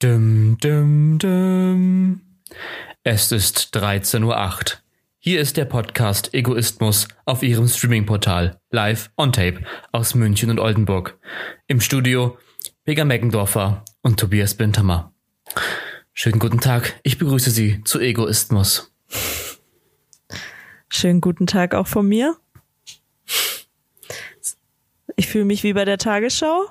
Dum, 0.00 0.56
dum, 0.60 1.18
dum. 1.18 2.20
Es 3.02 3.32
ist 3.32 3.76
13.08 3.76 4.22
Uhr. 4.22 4.78
Hier 5.18 5.40
ist 5.40 5.56
der 5.56 5.64
Podcast 5.64 6.32
Egoismus 6.34 7.08
auf 7.24 7.42
Ihrem 7.42 7.66
Streaming-Portal 7.66 8.60
live 8.70 9.10
on 9.16 9.32
tape 9.32 9.64
aus 9.90 10.14
München 10.14 10.50
und 10.50 10.60
Oldenburg. 10.60 11.18
Im 11.66 11.80
Studio 11.80 12.38
Vega 12.84 13.04
Meckendorfer 13.04 13.84
und 14.00 14.20
Tobias 14.20 14.54
Bintermer. 14.54 15.12
Schönen 16.12 16.38
guten 16.38 16.60
Tag, 16.60 17.00
ich 17.02 17.18
begrüße 17.18 17.50
Sie 17.50 17.82
zu 17.82 17.98
Egoismus. 17.98 18.94
Schönen 20.88 21.20
guten 21.20 21.48
Tag 21.48 21.74
auch 21.74 21.88
von 21.88 22.06
mir. 22.06 22.36
Ich 25.16 25.26
fühle 25.26 25.44
mich 25.44 25.64
wie 25.64 25.72
bei 25.72 25.84
der 25.84 25.98
Tagesschau. 25.98 26.68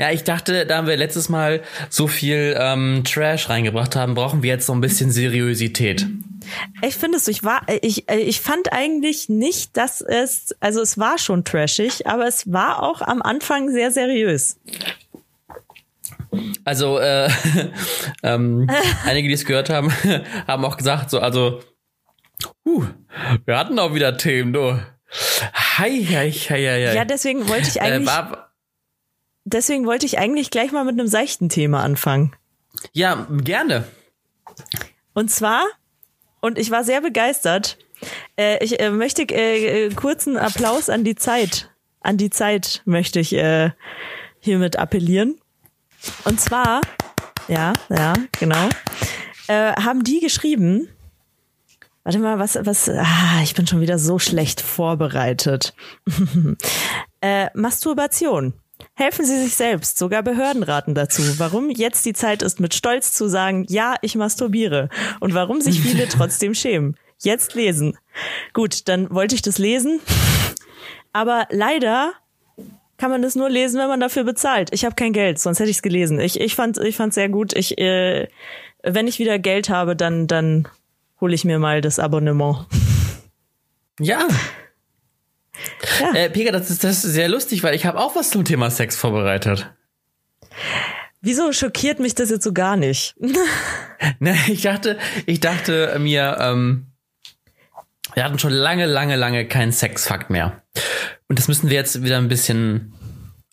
Ja, 0.00 0.10
ich 0.10 0.24
dachte, 0.24 0.64
da 0.64 0.86
wir 0.86 0.96
letztes 0.96 1.28
Mal 1.28 1.60
so 1.90 2.06
viel 2.06 2.56
ähm, 2.58 3.02
Trash 3.04 3.50
reingebracht 3.50 3.96
haben, 3.96 4.14
brauchen 4.14 4.42
wir 4.42 4.48
jetzt 4.48 4.64
so 4.64 4.72
ein 4.72 4.80
bisschen 4.80 5.10
Seriosität. 5.10 6.06
Ich 6.80 6.96
finde 6.96 7.18
es, 7.18 7.28
ich 7.28 7.44
war, 7.44 7.66
ich, 7.82 8.08
ich 8.08 8.40
fand 8.40 8.72
eigentlich 8.72 9.28
nicht, 9.28 9.76
dass 9.76 10.00
es, 10.00 10.56
also 10.58 10.80
es 10.80 10.96
war 10.96 11.18
schon 11.18 11.44
trashig, 11.44 12.06
aber 12.06 12.26
es 12.26 12.50
war 12.50 12.82
auch 12.82 13.02
am 13.02 13.20
Anfang 13.20 13.70
sehr 13.70 13.90
seriös. 13.90 14.56
Also 16.64 16.98
äh, 16.98 17.28
ähm, 18.22 18.70
einige, 19.04 19.28
die 19.28 19.34
es 19.34 19.44
gehört 19.44 19.68
haben, 19.68 19.92
haben 20.48 20.64
auch 20.64 20.78
gesagt, 20.78 21.10
so 21.10 21.20
also, 21.20 21.60
uh, 22.64 22.86
wir 23.44 23.58
hatten 23.58 23.78
auch 23.78 23.92
wieder 23.92 24.16
Themen, 24.16 24.54
du. 24.54 24.80
Hi, 25.76 26.06
hi, 26.06 26.32
hi, 26.32 26.32
hi, 26.32 26.86
hi. 26.88 26.96
Ja, 26.96 27.04
deswegen 27.04 27.46
wollte 27.50 27.68
ich 27.68 27.82
eigentlich. 27.82 28.04
Äh, 28.04 28.06
war, 28.06 28.49
deswegen 29.44 29.86
wollte 29.86 30.06
ich 30.06 30.18
eigentlich 30.18 30.50
gleich 30.50 30.72
mal 30.72 30.84
mit 30.84 30.98
einem 30.98 31.08
seichten 31.08 31.48
Thema 31.48 31.82
anfangen. 31.82 32.34
Ja, 32.92 33.26
gerne. 33.30 33.84
Und 35.14 35.30
zwar, 35.30 35.64
und 36.40 36.58
ich 36.58 36.70
war 36.70 36.84
sehr 36.84 37.00
begeistert, 37.00 37.78
äh, 38.38 38.62
ich 38.64 38.80
äh, 38.80 38.90
möchte 38.90 39.22
äh, 39.22 39.86
äh 39.86 39.94
kurzen 39.94 40.36
Applaus 40.36 40.88
an 40.88 41.04
die 41.04 41.14
Zeit. 41.14 41.70
An 42.00 42.16
die 42.16 42.30
Zeit 42.30 42.82
möchte 42.86 43.20
ich 43.20 43.34
äh, 43.34 43.70
hiermit 44.38 44.76
appellieren. 44.78 45.38
Und 46.24 46.40
zwar, 46.40 46.80
ja, 47.48 47.74
ja, 47.90 48.14
genau, 48.38 48.68
äh, 49.48 49.74
haben 49.74 50.02
die 50.02 50.20
geschrieben, 50.20 50.88
warte 52.04 52.18
mal, 52.18 52.38
was, 52.38 52.58
was, 52.62 52.88
ah, 52.88 53.40
ich 53.42 53.54
bin 53.54 53.66
schon 53.66 53.80
wieder 53.80 53.98
so 53.98 54.18
schlecht 54.18 54.60
vorbereitet. 54.62 55.74
äh, 57.20 57.48
Masturbation. 57.54 58.54
Helfen 58.94 59.24
Sie 59.24 59.42
sich 59.42 59.54
selbst, 59.54 59.98
sogar 59.98 60.22
Behörden 60.22 60.62
raten 60.62 60.94
dazu. 60.94 61.22
Warum 61.38 61.70
jetzt 61.70 62.04
die 62.06 62.12
Zeit 62.12 62.42
ist, 62.42 62.60
mit 62.60 62.74
Stolz 62.74 63.12
zu 63.12 63.28
sagen, 63.28 63.64
ja, 63.68 63.94
ich 64.02 64.14
masturbiere. 64.14 64.88
Und 65.20 65.34
warum 65.34 65.60
sich 65.60 65.80
viele 65.80 66.08
trotzdem 66.08 66.54
schämen. 66.54 66.96
Jetzt 67.18 67.54
lesen. 67.54 67.98
Gut, 68.52 68.88
dann 68.88 69.10
wollte 69.10 69.34
ich 69.34 69.42
das 69.42 69.58
lesen. 69.58 70.00
Aber 71.12 71.46
leider 71.50 72.12
kann 72.96 73.10
man 73.10 73.22
das 73.22 73.34
nur 73.34 73.48
lesen, 73.48 73.80
wenn 73.80 73.88
man 73.88 74.00
dafür 74.00 74.24
bezahlt. 74.24 74.70
Ich 74.72 74.84
habe 74.84 74.94
kein 74.94 75.12
Geld, 75.12 75.38
sonst 75.38 75.58
hätte 75.58 75.70
ich 75.70 75.76
es 75.76 75.82
gelesen. 75.82 76.20
Ich, 76.20 76.38
ich 76.38 76.54
fand 76.54 76.78
ich 76.78 76.96
fand 76.96 77.14
sehr 77.14 77.28
gut. 77.28 77.54
Ich 77.56 77.78
äh, 77.78 78.28
wenn 78.82 79.08
ich 79.08 79.18
wieder 79.18 79.38
Geld 79.38 79.70
habe, 79.70 79.96
dann 79.96 80.26
dann 80.26 80.68
hole 81.20 81.34
ich 81.34 81.44
mir 81.44 81.58
mal 81.58 81.80
das 81.80 81.98
Abonnement. 81.98 82.66
Ja. 83.98 84.26
Ja. 86.00 86.14
Äh, 86.14 86.30
Pega, 86.30 86.52
das 86.52 86.70
ist, 86.70 86.84
das 86.84 87.04
ist 87.04 87.12
sehr 87.12 87.28
lustig, 87.28 87.62
weil 87.62 87.74
ich 87.74 87.86
habe 87.86 87.98
auch 87.98 88.16
was 88.16 88.30
zum 88.30 88.44
Thema 88.44 88.70
Sex 88.70 88.96
vorbereitet. 88.96 89.70
Wieso 91.20 91.52
schockiert 91.52 92.00
mich 92.00 92.14
das 92.14 92.30
jetzt 92.30 92.44
so 92.44 92.52
gar 92.52 92.76
nicht? 92.76 93.14
ne, 94.18 94.34
ich 94.48 94.62
dachte, 94.62 94.98
ich 95.26 95.40
dachte 95.40 95.98
mir, 95.98 96.38
ähm, 96.40 96.86
wir 98.14 98.24
hatten 98.24 98.38
schon 98.38 98.52
lange, 98.52 98.86
lange, 98.86 99.16
lange 99.16 99.46
keinen 99.46 99.72
Sexfakt 99.72 100.30
mehr. 100.30 100.62
Und 101.28 101.38
das 101.38 101.46
müssen 101.46 101.70
wir 101.70 101.76
jetzt 101.76 102.02
wieder 102.02 102.18
ein 102.18 102.28
bisschen 102.28 102.94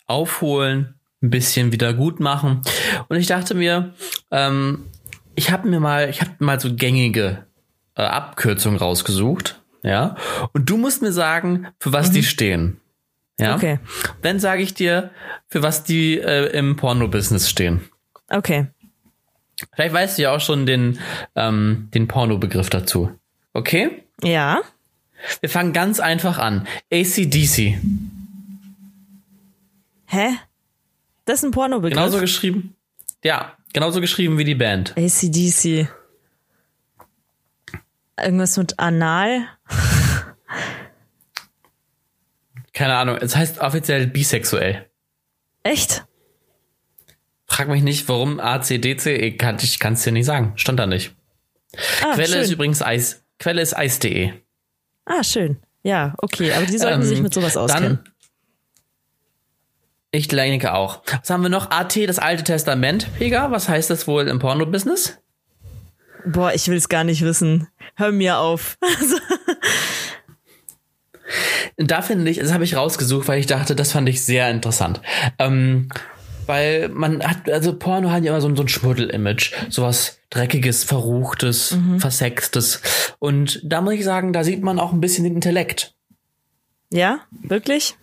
aufholen, 0.06 0.94
ein 1.22 1.30
bisschen 1.30 1.72
wieder 1.72 1.92
gut 1.92 2.20
machen. 2.20 2.62
Und 3.08 3.16
ich 3.18 3.26
dachte 3.26 3.54
mir, 3.54 3.94
ähm, 4.30 4.86
ich 5.34 5.50
habe 5.50 5.68
mir 5.68 5.78
mal, 5.78 6.08
ich 6.08 6.20
habe 6.20 6.32
mal 6.38 6.58
so 6.58 6.74
gängige 6.74 7.46
äh, 7.94 8.02
Abkürzungen 8.02 8.78
rausgesucht, 8.78 9.57
ja. 9.82 10.16
Und 10.52 10.68
du 10.68 10.76
musst 10.76 11.02
mir 11.02 11.12
sagen, 11.12 11.68
für 11.78 11.92
was 11.92 12.08
mhm. 12.08 12.14
die 12.14 12.22
stehen. 12.22 12.80
Ja. 13.40 13.54
Okay. 13.54 13.78
Dann 14.22 14.40
sage 14.40 14.62
ich 14.62 14.74
dir, 14.74 15.10
für 15.48 15.62
was 15.62 15.84
die 15.84 16.18
äh, 16.18 16.46
im 16.56 16.76
Porno-Business 16.76 17.48
stehen. 17.48 17.88
Okay. 18.28 18.66
Vielleicht 19.74 19.94
weißt 19.94 20.18
du 20.18 20.22
ja 20.22 20.34
auch 20.34 20.40
schon 20.40 20.66
den, 20.66 20.98
ähm, 21.36 21.88
den 21.94 22.08
Porno-Begriff 22.08 22.70
dazu. 22.70 23.12
Okay? 23.54 24.04
Ja. 24.22 24.60
Wir 25.40 25.48
fangen 25.48 25.72
ganz 25.72 26.00
einfach 26.00 26.38
an. 26.38 26.66
ACDC. 26.92 27.78
Hä? 30.06 30.28
Das 31.24 31.40
ist 31.40 31.44
ein 31.44 31.50
Pornobegriff. 31.50 31.96
Genauso 31.96 32.20
geschrieben. 32.20 32.74
Ja, 33.22 33.52
genauso 33.72 34.00
geschrieben 34.00 34.38
wie 34.38 34.44
die 34.44 34.54
Band. 34.54 34.94
ACDC. 34.96 35.88
Irgendwas 38.22 38.56
mit 38.56 38.78
Anal? 38.78 39.46
Keine 42.72 42.96
Ahnung. 42.96 43.16
Es 43.16 43.34
heißt 43.34 43.60
offiziell 43.60 44.06
bisexuell. 44.06 44.86
Echt? 45.62 46.04
Frag 47.46 47.68
mich 47.68 47.82
nicht, 47.82 48.08
warum 48.08 48.38
ACDC. 48.40 49.06
Ich 49.06 49.38
kann 49.38 49.56
es 49.56 50.02
dir 50.02 50.12
nicht 50.12 50.26
sagen. 50.26 50.52
Stand 50.56 50.78
da 50.78 50.86
nicht. 50.86 51.14
Ah, 52.02 52.14
Quelle 52.14 52.28
schön. 52.28 52.40
ist 52.42 52.50
übrigens 52.50 52.82
Eis. 52.82 53.24
Quelle 53.38 53.62
ist 53.62 53.76
eis.de. 53.76 54.32
Ah, 55.04 55.24
schön. 55.24 55.58
Ja, 55.82 56.14
okay, 56.18 56.52
aber 56.52 56.66
die 56.66 56.78
sollten 56.78 57.02
ähm, 57.02 57.06
sich 57.06 57.22
mit 57.22 57.32
sowas 57.32 57.56
auskennen. 57.56 58.00
Dann, 58.04 58.12
ich 60.10 60.28
denke 60.28 60.74
auch. 60.74 61.02
Was 61.06 61.30
haben 61.30 61.42
wir 61.42 61.48
noch? 61.48 61.70
AT, 61.70 61.96
das 62.08 62.18
Alte 62.18 62.44
Testament, 62.44 63.08
Pega. 63.18 63.50
Was 63.50 63.68
heißt 63.68 63.90
das 63.90 64.06
wohl 64.06 64.28
im 64.28 64.38
Porno-Business? 64.38 65.18
Boah, 66.28 66.52
ich 66.52 66.68
will 66.68 66.76
es 66.76 66.88
gar 66.88 67.04
nicht 67.04 67.22
wissen. 67.22 67.68
Hör 67.96 68.12
mir 68.12 68.38
auf. 68.38 68.78
da 71.76 72.02
finde 72.02 72.30
ich, 72.30 72.38
das 72.38 72.52
habe 72.52 72.64
ich 72.64 72.76
rausgesucht, 72.76 73.28
weil 73.28 73.40
ich 73.40 73.46
dachte, 73.46 73.74
das 73.74 73.92
fand 73.92 74.08
ich 74.08 74.24
sehr 74.24 74.50
interessant. 74.50 75.00
Ähm, 75.38 75.88
weil 76.46 76.88
man 76.88 77.22
hat, 77.22 77.48
also 77.50 77.74
Porno 77.74 78.10
hat 78.10 78.24
ja 78.24 78.30
immer 78.30 78.40
so, 78.40 78.54
so 78.54 78.62
ein 78.62 78.68
Schmuddel-Image, 78.68 79.54
sowas 79.68 80.20
dreckiges, 80.30 80.84
verruchtes, 80.84 81.72
mhm. 81.72 82.00
versextes. 82.00 82.82
Und 83.18 83.60
da 83.64 83.80
muss 83.80 83.94
ich 83.94 84.04
sagen, 84.04 84.32
da 84.32 84.44
sieht 84.44 84.62
man 84.62 84.78
auch 84.78 84.92
ein 84.92 85.00
bisschen 85.00 85.24
den 85.24 85.34
Intellekt. 85.34 85.94
Ja, 86.90 87.20
wirklich? 87.30 87.96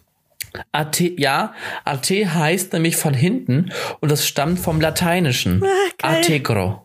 AT, 0.72 1.00
ja, 1.00 1.54
AT 1.84 2.10
heißt 2.10 2.74
nämlich 2.74 2.98
von 2.98 3.14
hinten 3.14 3.72
und 4.00 4.12
das 4.12 4.28
stammt 4.28 4.60
vom 4.60 4.80
Lateinischen. 4.80 5.64
Ah, 6.02 6.18
Ategro. 6.18 6.85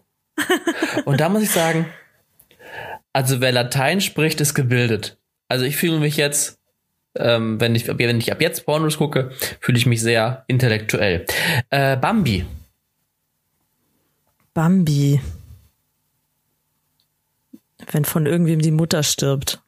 Und 1.05 1.21
da 1.21 1.29
muss 1.29 1.43
ich 1.43 1.51
sagen, 1.51 1.87
also 3.13 3.41
wer 3.41 3.53
Latein 3.53 4.01
spricht, 4.01 4.41
ist 4.41 4.55
gebildet. 4.55 5.19
Also 5.49 5.65
ich 5.65 5.77
fühle 5.77 5.99
mich 5.99 6.17
jetzt 6.17 6.61
ähm, 7.17 7.61
wenn, 7.61 7.75
ich, 7.75 7.87
wenn 7.87 8.19
ich 8.19 8.31
ab 8.31 8.41
jetzt 8.41 8.65
Pornos 8.65 8.99
gucke, 8.99 9.31
fühle 9.61 9.79
ich 9.79 9.87
mich 9.87 10.01
sehr 10.01 10.45
intellektuell. 10.47 11.27
Äh, 11.71 11.97
Bambi. 11.97 12.47
Bambi. 14.55 15.21
Wenn 17.91 18.05
von 18.05 18.27
irgendwem 18.27 18.61
die 18.61 18.71
Mutter 18.71 19.03
stirbt. 19.03 19.61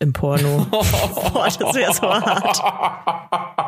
Im 0.00 0.12
Porno. 0.12 0.66
Boah, 0.70 1.48
das 1.58 1.74
wäre 1.74 1.92
so 1.92 2.02
hart. 2.02 3.64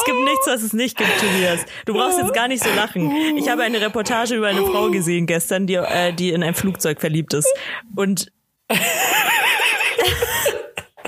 Es 0.00 0.06
gibt 0.06 0.18
nichts, 0.24 0.46
was 0.46 0.62
es 0.62 0.72
nicht 0.72 0.96
gibt, 0.96 1.10
Tobias. 1.18 1.60
Du 1.84 1.92
brauchst 1.92 2.18
jetzt 2.18 2.32
gar 2.32 2.48
nicht 2.48 2.62
so 2.62 2.70
lachen. 2.70 3.36
Ich 3.36 3.48
habe 3.48 3.62
eine 3.62 3.80
Reportage 3.80 4.34
über 4.34 4.48
eine 4.48 4.64
Frau 4.64 4.90
gesehen 4.90 5.26
gestern, 5.26 5.66
die, 5.66 5.74
äh, 5.74 6.12
die 6.12 6.30
in 6.30 6.42
ein 6.42 6.54
Flugzeug 6.54 7.00
verliebt 7.00 7.34
ist. 7.34 7.48
Und 7.94 8.32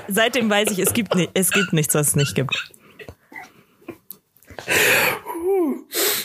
Seitdem 0.09 0.51
weiß 0.51 0.71
ich, 0.73 0.79
es 0.79 0.93
gibt, 0.93 1.15
es 1.35 1.51
gibt 1.51 1.73
nichts, 1.73 1.95
was 1.95 2.09
es 2.09 2.17
nicht 2.17 2.35
gibt. 2.35 2.73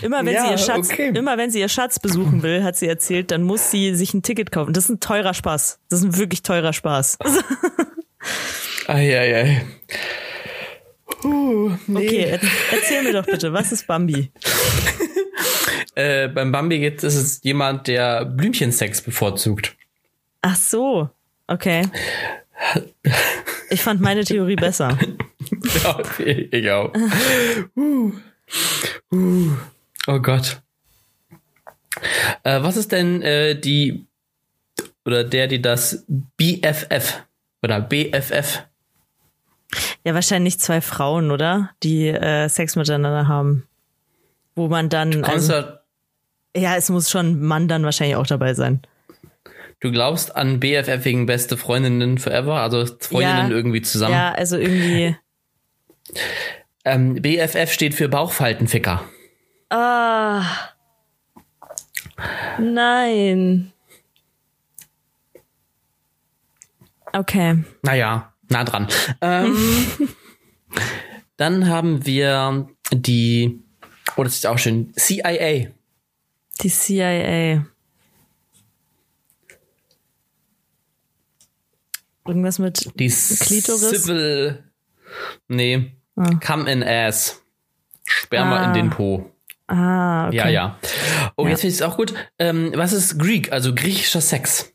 Immer 0.01 0.25
wenn, 0.25 0.33
ja, 0.33 0.45
sie 0.45 0.51
ihr 0.51 0.57
Schatz, 0.57 0.89
okay. 0.91 1.11
immer 1.15 1.37
wenn 1.37 1.49
sie 1.49 1.59
ihr 1.59 1.69
Schatz 1.69 1.99
besuchen 1.99 2.43
will, 2.43 2.63
hat 2.63 2.75
sie 2.75 2.87
erzählt, 2.87 3.31
dann 3.31 3.43
muss 3.43 3.71
sie 3.71 3.95
sich 3.95 4.13
ein 4.13 4.21
Ticket 4.21 4.51
kaufen. 4.51 4.73
Das 4.73 4.85
ist 4.85 4.89
ein 4.89 4.99
teurer 4.99 5.33
Spaß. 5.33 5.79
Das 5.89 5.99
ist 5.99 6.05
ein 6.05 6.17
wirklich 6.17 6.43
teurer 6.43 6.73
Spaß. 6.73 7.17
Eieiei. 8.87 9.65
Uh, 11.23 11.71
nee. 11.87 12.07
Okay, 12.07 12.39
erzähl 12.71 13.03
mir 13.03 13.13
doch 13.13 13.25
bitte, 13.25 13.51
was 13.51 13.71
ist 13.71 13.87
Bambi? 13.87 14.31
äh, 15.95 16.27
beim 16.27 16.51
Bambi 16.51 16.79
geht 16.79 17.03
es 17.03 17.41
jemand, 17.43 17.87
der 17.87 18.25
Blümchensex 18.25 19.01
bevorzugt. 19.01 19.75
Ach 20.41 20.55
so. 20.55 21.09
Okay. 21.47 21.83
Ich 23.69 23.81
fand 23.81 23.99
meine 23.99 24.23
Theorie 24.23 24.55
besser. 24.55 24.97
ja, 25.83 26.01
ich 26.25 26.71
auch. 26.71 26.93
Uh. 27.75 28.13
Uh. 29.11 29.51
Oh 30.07 30.19
Gott. 30.19 30.61
Äh, 32.43 32.61
was 32.63 32.77
ist 32.77 32.93
denn 32.93 33.21
äh, 33.21 33.59
die 33.59 34.05
oder 35.05 35.23
der, 35.23 35.47
die 35.47 35.61
das 35.61 36.05
BFF 36.07 37.23
oder 37.61 37.81
BFF? 37.81 38.63
Ja, 40.03 40.13
wahrscheinlich 40.13 40.59
zwei 40.59 40.81
Frauen, 40.81 41.31
oder? 41.31 41.71
Die 41.83 42.07
äh, 42.07 42.47
Sex 42.47 42.75
miteinander 42.75 43.27
haben. 43.27 43.67
Wo 44.55 44.67
man 44.67 44.89
dann. 44.89 45.23
Also, 45.23 45.63
ja, 46.55 46.75
es 46.75 46.89
muss 46.89 47.09
schon 47.09 47.41
Mann 47.41 47.67
dann 47.67 47.83
wahrscheinlich 47.83 48.15
auch 48.15 48.27
dabei 48.27 48.53
sein. 48.53 48.81
Du 49.79 49.91
glaubst 49.91 50.35
an 50.35 50.59
BFF 50.59 51.05
wegen 51.05 51.27
beste 51.27 51.55
Freundinnen 51.55 52.17
forever? 52.17 52.61
Also 52.61 52.85
Freundinnen 52.99 53.49
ja, 53.51 53.55
irgendwie 53.55 53.81
zusammen? 53.83 54.13
Ja, 54.13 54.31
also 54.31 54.57
irgendwie. 54.57 55.15
Ähm, 56.83 57.21
BFF 57.21 57.71
steht 57.71 57.93
für 57.93 58.09
Bauchfaltenficker. 58.09 59.03
Ah. 59.69 60.43
Nein. 62.57 63.71
Okay. 67.13 67.63
Naja, 67.83 68.33
nah 68.49 68.63
dran. 68.63 68.87
Ähm, 69.21 69.55
dann 71.37 71.69
haben 71.69 72.05
wir 72.05 72.67
die, 72.91 73.59
oh, 74.15 74.23
das 74.23 74.35
ist 74.35 74.47
auch 74.47 74.57
schön, 74.57 74.93
CIA. 74.95 75.67
Die 76.61 76.69
CIA. 76.69 77.65
Irgendwas 82.25 82.59
mit 82.59 82.91
die 82.99 83.07
Klitoris? 83.07 84.03
Civil. 84.03 84.63
Nee. 85.47 85.93
Ah. 86.15 86.31
Come 86.45 86.69
in 86.69 86.83
ass. 86.83 87.41
Sperma 88.03 88.57
ah. 88.57 88.67
in 88.67 88.73
den 88.73 88.89
Po. 88.89 89.31
Ah, 89.67 90.27
okay. 90.27 90.37
Ja, 90.37 90.49
ja. 90.49 90.79
Oh, 91.35 91.43
ja. 91.43 91.51
jetzt 91.51 91.61
finde 91.61 91.73
ich 91.73 91.81
es 91.81 91.81
auch 91.81 91.97
gut. 91.97 92.13
Ähm, 92.39 92.71
was 92.75 92.93
ist 92.93 93.19
Greek, 93.19 93.51
also 93.51 93.75
griechischer 93.75 94.21
Sex? 94.21 94.73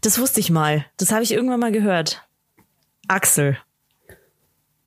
Das 0.00 0.18
wusste 0.18 0.40
ich 0.40 0.50
mal. 0.50 0.86
Das 0.96 1.12
habe 1.12 1.22
ich 1.22 1.32
irgendwann 1.32 1.60
mal 1.60 1.72
gehört. 1.72 2.26
Axel. 3.08 3.58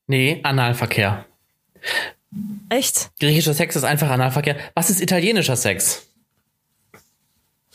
Nee, 0.08 0.42
Analverkehr. 0.44 1.26
Echt? 2.70 3.12
Griechischer 3.20 3.54
Sex 3.54 3.76
ist 3.76 3.84
einfach 3.84 4.10
Analverkehr. 4.10 4.58
Was 4.76 4.90
ist 4.90 5.02
italienischer 5.02 5.56
Sex? 5.56 6.08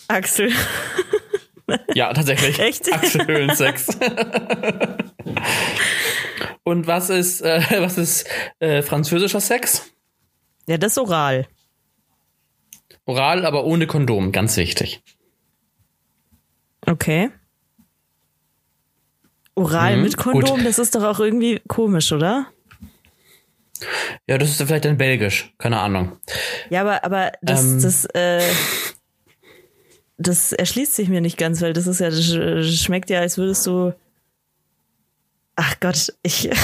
Axel. 0.09 0.53
ja, 1.95 2.13
tatsächlich. 2.13 2.59
Echt? 2.61 2.93
Achselhöhlensex. 2.93 3.89
Und 6.63 6.87
was 6.87 7.11
ist, 7.11 7.43
äh, 7.43 7.61
was 7.81 7.99
ist 7.99 8.29
äh, 8.59 8.83
französischer 8.83 9.41
Sex? 9.41 9.91
Ja, 10.67 10.79
das 10.79 10.93
ist 10.93 10.99
oral. 10.99 11.47
Oral, 13.05 13.47
aber 13.47 13.65
ohne 13.65 13.87
Kondom, 13.87 14.33
ganz 14.33 14.57
wichtig. 14.57 15.03
Okay. 16.87 17.31
Oral 19.55 19.97
mhm, 19.97 20.03
mit 20.03 20.17
Kondom, 20.17 20.59
gut. 20.59 20.67
das 20.67 20.79
ist 20.79 20.95
doch 20.95 21.03
auch 21.03 21.21
irgendwie 21.21 21.61
komisch, 21.67 22.13
oder? 22.13 22.47
Ja, 24.27 24.39
das 24.39 24.51
ist 24.51 24.63
vielleicht 24.63 24.85
dann 24.85 24.97
belgisch, 24.97 25.53
keine 25.59 25.79
Ahnung. 25.81 26.19
Ja, 26.71 26.83
aber, 26.83 27.05
aber 27.05 27.33
das, 27.43 27.65
ähm, 27.65 27.83
das, 27.83 28.05
äh, 28.07 28.43
das 30.19 30.53
erschließt 30.53 30.95
sich 30.95 31.09
mir 31.09 31.21
nicht 31.21 31.39
ganz, 31.39 31.61
weil 31.63 31.73
das 31.73 31.87
ist 31.87 32.01
ja, 32.01 32.11
das 32.11 32.75
schmeckt 32.75 33.11
ja, 33.11 33.21
als 33.21 33.39
würdest 33.39 33.67
du. 33.67 33.95
Ach 35.57 35.81
Gott, 35.81 36.13
ich. 36.23 36.51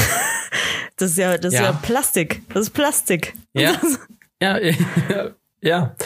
Das 0.97 1.13
ist 1.13 1.17
ja, 1.17 1.37
das 1.37 1.55
ja. 1.55 1.61
ist 1.61 1.67
ja 1.67 1.73
Plastik. 1.73 2.43
Das 2.51 2.63
ist 2.67 2.71
Plastik. 2.71 3.35
Ja. 3.55 3.81
ja, 4.43 4.59
ja, 4.59 4.75
ja. 5.61 5.97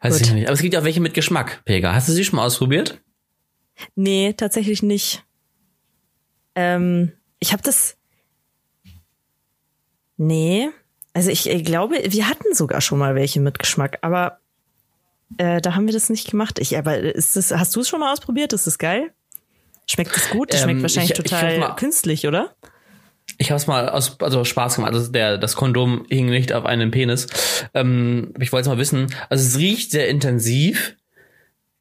Weiß 0.00 0.18
Gut. 0.18 0.26
ich 0.26 0.32
nicht. 0.32 0.46
Aber 0.46 0.54
es 0.54 0.62
gibt 0.62 0.74
auch 0.74 0.84
welche 0.84 1.00
mit 1.00 1.14
Geschmack, 1.14 1.62
Pega. 1.64 1.94
Hast 1.94 2.08
du 2.08 2.12
sie 2.12 2.24
schon 2.24 2.36
mal 2.36 2.46
ausprobiert? 2.46 3.00
Nee, 3.94 4.32
tatsächlich 4.34 4.82
nicht. 4.82 5.24
Ähm, 6.54 7.12
ich 7.38 7.52
habe 7.52 7.62
das. 7.62 7.96
Nee. 10.16 10.70
Also 11.12 11.30
ich, 11.30 11.48
ich, 11.48 11.64
glaube, 11.64 11.96
wir 12.04 12.28
hatten 12.28 12.54
sogar 12.54 12.80
schon 12.80 12.98
mal 12.98 13.14
welche 13.14 13.40
mit 13.40 13.58
Geschmack, 13.58 13.98
aber 14.02 14.38
äh, 15.38 15.60
da 15.60 15.74
haben 15.74 15.86
wir 15.86 15.94
das 15.94 16.10
nicht 16.10 16.30
gemacht. 16.30 16.58
Ich, 16.58 16.76
aber 16.76 16.98
ist 16.98 17.36
das, 17.36 17.52
hast 17.52 17.74
du 17.74 17.80
es 17.80 17.88
schon 17.88 18.00
mal 18.00 18.12
ausprobiert? 18.12 18.52
Ist 18.52 18.66
das 18.66 18.78
geil? 18.78 19.12
Schmeckt 19.86 20.14
das 20.14 20.30
gut? 20.30 20.52
Das 20.52 20.62
schmeckt 20.62 20.78
ähm, 20.78 20.82
wahrscheinlich 20.82 21.12
ich, 21.12 21.16
total 21.16 21.54
ich 21.54 21.60
mal, 21.60 21.76
künstlich, 21.76 22.26
oder? 22.26 22.54
Ich 23.38 23.50
habe 23.50 23.56
es 23.56 23.66
mal 23.66 23.88
aus 23.88 24.20
also 24.20 24.44
Spaß 24.44 24.76
gemacht. 24.76 24.92
Also 24.94 25.10
der 25.10 25.38
das 25.38 25.56
Kondom 25.56 26.06
hing 26.08 26.26
nicht 26.26 26.52
auf 26.52 26.64
einem 26.64 26.90
Penis. 26.90 27.26
Ähm, 27.74 28.32
ich 28.40 28.52
wollte 28.52 28.68
mal 28.68 28.78
wissen. 28.78 29.12
Also 29.28 29.46
es 29.46 29.58
riecht 29.58 29.90
sehr 29.90 30.08
intensiv, 30.08 30.96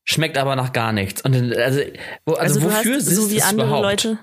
schmeckt 0.06 0.38
aber 0.38 0.56
nach 0.56 0.72
gar 0.72 0.94
nichts. 0.94 1.22
Und 1.22 1.36
also, 1.36 1.82
also, 1.82 2.38
also 2.38 2.64
wofür 2.64 2.96
hast, 2.96 3.08
so 3.08 3.30
wie 3.30 3.42
andere 3.42 3.68
überhaupt? 3.68 3.84
Leute. 3.84 4.20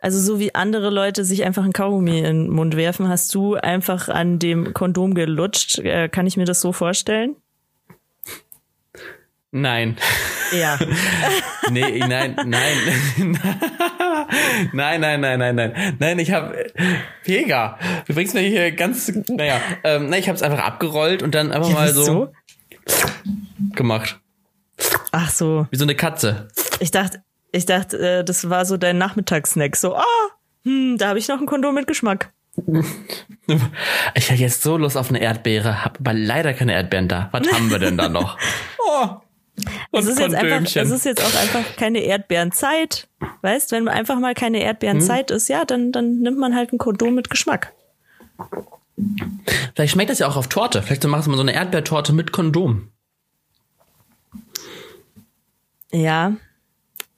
Also 0.00 0.20
so 0.20 0.38
wie 0.38 0.54
andere 0.54 0.90
Leute 0.90 1.24
sich 1.24 1.44
einfach 1.44 1.64
ein 1.64 1.72
Kaugummi 1.72 2.18
in 2.18 2.24
den 2.24 2.50
Mund 2.50 2.76
werfen, 2.76 3.08
hast 3.08 3.34
du 3.34 3.56
einfach 3.56 4.08
an 4.08 4.38
dem 4.38 4.72
Kondom 4.72 5.14
gelutscht. 5.14 5.80
Äh, 5.80 6.08
kann 6.08 6.26
ich 6.26 6.36
mir 6.36 6.44
das 6.44 6.60
so 6.60 6.72
vorstellen? 6.72 7.34
Nein. 9.50 9.96
Ja. 10.52 10.78
nee, 11.70 11.98
nein, 12.06 12.36
nein. 12.46 12.76
nein, 14.72 15.00
nein, 15.00 15.20
nein, 15.20 15.38
nein, 15.38 15.54
nein. 15.56 15.96
Nein, 15.98 16.18
ich 16.18 16.30
habe 16.30 16.70
Pega. 17.24 17.78
Du 18.06 18.14
bringst 18.14 18.34
mir 18.34 18.40
hier 18.40 18.70
ganz 18.72 19.10
naja, 19.28 19.60
ähm, 19.84 20.12
ich 20.12 20.28
habe 20.28 20.36
es 20.36 20.42
einfach 20.42 20.60
abgerollt 20.60 21.22
und 21.22 21.34
dann 21.34 21.50
einfach 21.50 21.70
mal 21.70 21.92
so, 21.92 22.04
so 22.04 22.32
gemacht. 23.74 24.20
Ach 25.12 25.30
so. 25.30 25.66
Wie 25.70 25.76
so 25.76 25.84
eine 25.84 25.94
Katze. 25.94 26.48
Ich 26.80 26.90
dachte, 26.90 27.22
ich 27.52 27.66
dachte, 27.66 27.98
äh, 27.98 28.24
das 28.24 28.50
war 28.50 28.64
so 28.64 28.76
dein 28.76 28.98
Nachmittagssnack. 28.98 29.76
So, 29.76 29.96
ah, 29.96 30.04
oh, 30.04 30.30
hm, 30.64 30.98
da 30.98 31.08
habe 31.08 31.18
ich 31.18 31.28
noch 31.28 31.40
ein 31.40 31.46
Kondom 31.46 31.74
mit 31.74 31.86
Geschmack. 31.86 32.32
Ich 34.14 34.30
hätte 34.30 34.42
jetzt 34.42 34.62
so 34.62 34.76
Lust 34.76 34.96
auf 34.96 35.10
eine 35.10 35.20
Erdbeere, 35.20 35.84
habe 35.84 36.00
aber 36.00 36.12
leider 36.12 36.54
keine 36.54 36.72
Erdbeeren 36.72 37.08
da. 37.08 37.28
Was 37.32 37.50
haben 37.52 37.70
wir 37.70 37.78
denn 37.78 37.96
da 37.96 38.08
noch? 38.08 38.38
Oh, 39.90 39.98
es 39.98 40.06
ist, 40.06 40.18
jetzt 40.20 40.34
einfach, 40.34 40.62
es 40.62 40.90
ist 40.90 41.04
jetzt 41.04 41.20
auch 41.20 41.40
einfach 41.40 41.76
keine 41.76 41.98
Erdbeerenzeit. 41.98 43.08
Weißt, 43.42 43.72
wenn 43.72 43.88
einfach 43.88 44.18
mal 44.18 44.32
keine 44.32 44.62
Erdbeerenzeit 44.62 45.30
hm. 45.30 45.36
ist, 45.36 45.48
ja, 45.48 45.64
dann, 45.64 45.92
dann 45.92 46.20
nimmt 46.20 46.38
man 46.38 46.54
halt 46.54 46.72
ein 46.72 46.78
Kondom 46.78 47.14
mit 47.14 47.28
Geschmack. 47.28 47.72
Vielleicht 49.74 49.92
schmeckt 49.92 50.10
das 50.10 50.20
ja 50.20 50.28
auch 50.28 50.36
auf 50.36 50.46
Torte. 50.46 50.80
Vielleicht 50.82 51.04
machst 51.04 51.26
du 51.26 51.30
mal 51.30 51.36
so 51.36 51.42
eine 51.42 51.54
Erdbeertorte 51.54 52.12
mit 52.12 52.32
Kondom. 52.32 52.92
Ja, 55.92 56.36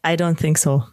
I 0.06 0.10
don't 0.10 0.36
think 0.36 0.58
so. 0.58 0.84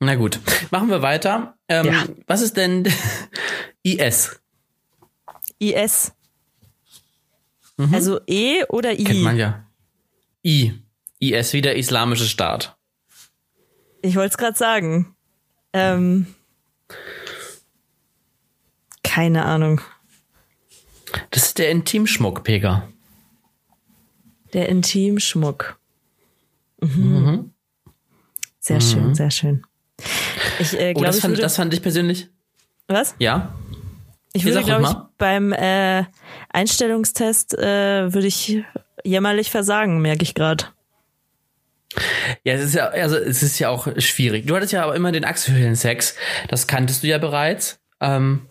Na 0.00 0.16
gut, 0.16 0.40
machen 0.70 0.88
wir 0.90 1.02
weiter. 1.02 1.56
Ähm, 1.68 1.86
ja. 1.86 2.04
Was 2.26 2.40
ist 2.40 2.56
denn 2.56 2.92
IS? 3.82 4.40
IS. 5.58 6.12
Mhm. 7.76 7.94
Also 7.94 8.20
E 8.26 8.64
oder 8.64 8.98
I? 8.98 9.04
Kennt 9.04 9.22
man 9.22 9.36
ja. 9.36 9.64
I. 10.44 10.72
IS, 11.20 11.52
wie 11.52 11.62
der 11.62 11.76
islamische 11.76 12.26
Staat. 12.26 12.76
Ich 14.02 14.16
wollte 14.16 14.30
es 14.32 14.38
gerade 14.38 14.58
sagen. 14.58 15.14
Ähm, 15.72 16.34
keine 19.04 19.44
Ahnung. 19.44 19.80
Das 21.30 21.44
ist 21.44 21.58
der 21.58 21.70
Intimschmuck, 21.70 22.42
Pega. 22.42 22.88
Der 24.52 24.68
Intimschmuck. 24.68 25.78
Mhm. 26.82 27.24
Mhm. 27.24 27.54
Sehr 28.60 28.76
mhm. 28.76 28.80
schön, 28.80 29.14
sehr 29.14 29.30
schön. 29.30 29.62
Ich 30.58 30.74
äh, 30.74 30.92
glaube, 30.92 31.00
oh, 31.00 31.04
das, 31.04 31.20
fand, 31.20 31.38
das 31.38 31.56
fand 31.56 31.74
ich 31.74 31.82
persönlich. 31.82 32.28
Was? 32.88 33.14
Ja. 33.18 33.54
Ich 34.32 34.44
würde, 34.44 34.62
glaube 34.62 34.84
ich, 34.84 34.94
beim 35.18 35.52
äh, 35.52 36.04
Einstellungstest 36.48 37.58
äh, 37.58 38.12
würde 38.12 38.26
ich 38.26 38.62
jämmerlich 39.04 39.50
versagen, 39.50 40.00
merke 40.00 40.22
ich 40.22 40.34
gerade. 40.34 40.64
Ja, 42.44 42.54
es 42.54 42.64
ist 42.64 42.74
ja, 42.74 42.86
also 42.86 43.16
es 43.16 43.42
ist 43.42 43.58
ja 43.58 43.68
auch 43.68 43.86
schwierig. 43.98 44.46
Du 44.46 44.56
hattest 44.56 44.72
ja 44.72 44.84
aber 44.84 44.96
immer 44.96 45.12
den 45.12 45.24
Achselhöhlen-Sex. 45.24 46.16
Das 46.48 46.66
kanntest 46.66 47.02
du 47.02 47.08
ja 47.08 47.18
bereits. 47.18 47.80
Ähm, 48.00 48.46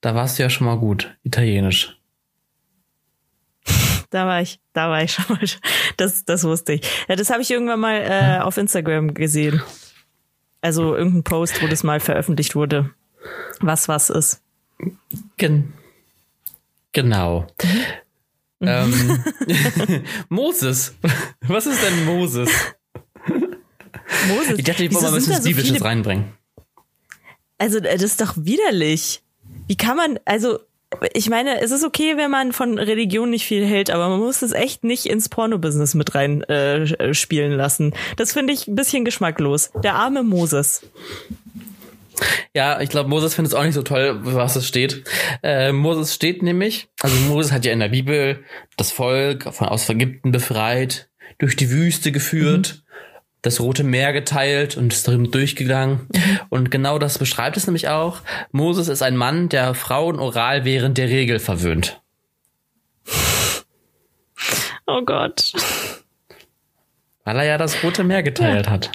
da 0.00 0.14
warst 0.14 0.38
du 0.38 0.44
ja 0.44 0.50
schon 0.50 0.66
mal 0.66 0.78
gut. 0.78 1.16
Italienisch. 1.24 1.93
Da 4.14 4.26
war 4.26 4.40
ich, 4.40 4.60
da 4.72 4.88
war 4.90 5.02
ich 5.02 5.12
schon 5.14 5.24
mal. 5.28 5.40
Das, 5.96 6.24
das 6.24 6.44
wusste 6.44 6.74
ich. 6.74 6.82
Ja, 7.08 7.16
das 7.16 7.30
habe 7.30 7.42
ich 7.42 7.50
irgendwann 7.50 7.80
mal 7.80 7.96
äh, 7.96 8.40
auf 8.40 8.56
Instagram 8.56 9.12
gesehen. 9.12 9.60
Also 10.60 10.94
irgendein 10.94 11.24
Post, 11.24 11.60
wo 11.60 11.66
das 11.66 11.82
mal 11.82 11.98
veröffentlicht 11.98 12.54
wurde. 12.54 12.90
Was 13.58 13.88
was 13.88 14.10
ist. 14.10 14.40
Gen 15.36 15.72
genau. 16.92 17.48
Mhm. 18.60 18.68
Ähm, 18.68 19.24
Moses. 20.28 20.94
Was 21.40 21.66
ist 21.66 21.82
denn 21.82 22.04
Moses? 22.04 22.50
Moses. 24.28 24.58
Ich 24.58 24.64
dachte, 24.64 24.84
ich 24.84 24.94
wollte 24.94 25.06
mal 25.06 25.08
ein 25.08 25.14
bisschen 25.16 25.42
Biblisches 25.42 25.78
so 25.78 25.84
reinbringen. 25.84 26.32
Also, 27.58 27.78
äh, 27.78 27.94
das 27.94 28.04
ist 28.04 28.20
doch 28.20 28.34
widerlich. 28.36 29.24
Wie 29.66 29.76
kann 29.76 29.96
man, 29.96 30.20
also, 30.24 30.60
ich 31.12 31.30
meine, 31.30 31.60
es 31.60 31.70
ist 31.70 31.84
okay, 31.84 32.16
wenn 32.16 32.30
man 32.30 32.52
von 32.52 32.78
Religion 32.78 33.30
nicht 33.30 33.46
viel 33.46 33.64
hält, 33.64 33.90
aber 33.90 34.08
man 34.08 34.20
muss 34.20 34.42
es 34.42 34.52
echt 34.52 34.84
nicht 34.84 35.06
ins 35.06 35.28
Porno-Business 35.28 35.94
mit 35.94 36.14
rein 36.14 36.42
äh, 36.44 37.14
spielen 37.14 37.52
lassen. 37.52 37.94
Das 38.16 38.32
finde 38.32 38.52
ich 38.52 38.66
ein 38.66 38.74
bisschen 38.74 39.04
geschmacklos. 39.04 39.70
Der 39.82 39.94
arme 39.94 40.22
Moses. 40.22 40.82
Ja, 42.54 42.80
ich 42.80 42.90
glaube, 42.90 43.08
Moses 43.08 43.34
findet 43.34 43.52
es 43.52 43.58
auch 43.58 43.64
nicht 43.64 43.74
so 43.74 43.82
toll, 43.82 44.20
was 44.22 44.56
es 44.56 44.66
steht. 44.66 45.04
Äh, 45.42 45.72
Moses 45.72 46.14
steht 46.14 46.42
nämlich, 46.42 46.88
also 47.00 47.16
Moses 47.28 47.52
hat 47.52 47.64
ja 47.64 47.72
in 47.72 47.80
der 47.80 47.88
Bibel 47.88 48.44
das 48.76 48.92
Volk 48.92 49.52
von 49.52 49.68
aus 49.68 49.88
Ägypten 49.88 50.30
befreit, 50.30 51.08
durch 51.38 51.56
die 51.56 51.70
Wüste 51.70 52.12
geführt, 52.12 52.76
mhm. 52.76 52.83
Das 53.44 53.60
Rote 53.60 53.84
Meer 53.84 54.14
geteilt 54.14 54.76
und 54.78 54.92
ist 54.92 55.06
darin 55.06 55.30
durchgegangen. 55.30 56.08
Mhm. 56.12 56.40
Und 56.48 56.70
genau 56.70 56.98
das 56.98 57.18
beschreibt 57.18 57.58
es 57.58 57.66
nämlich 57.66 57.88
auch. 57.88 58.22
Moses 58.52 58.88
ist 58.88 59.02
ein 59.02 59.16
Mann, 59.16 59.50
der 59.50 59.74
Frauen 59.74 60.18
oral 60.18 60.64
während 60.64 60.96
der 60.96 61.08
Regel 61.08 61.38
verwöhnt. 61.38 62.00
Oh 64.86 65.02
Gott. 65.04 65.52
Weil 67.24 67.36
er 67.38 67.44
ja 67.44 67.58
das 67.58 67.82
Rote 67.82 68.02
Meer 68.02 68.22
geteilt 68.22 68.66
ja. 68.66 68.72
hat. 68.72 68.90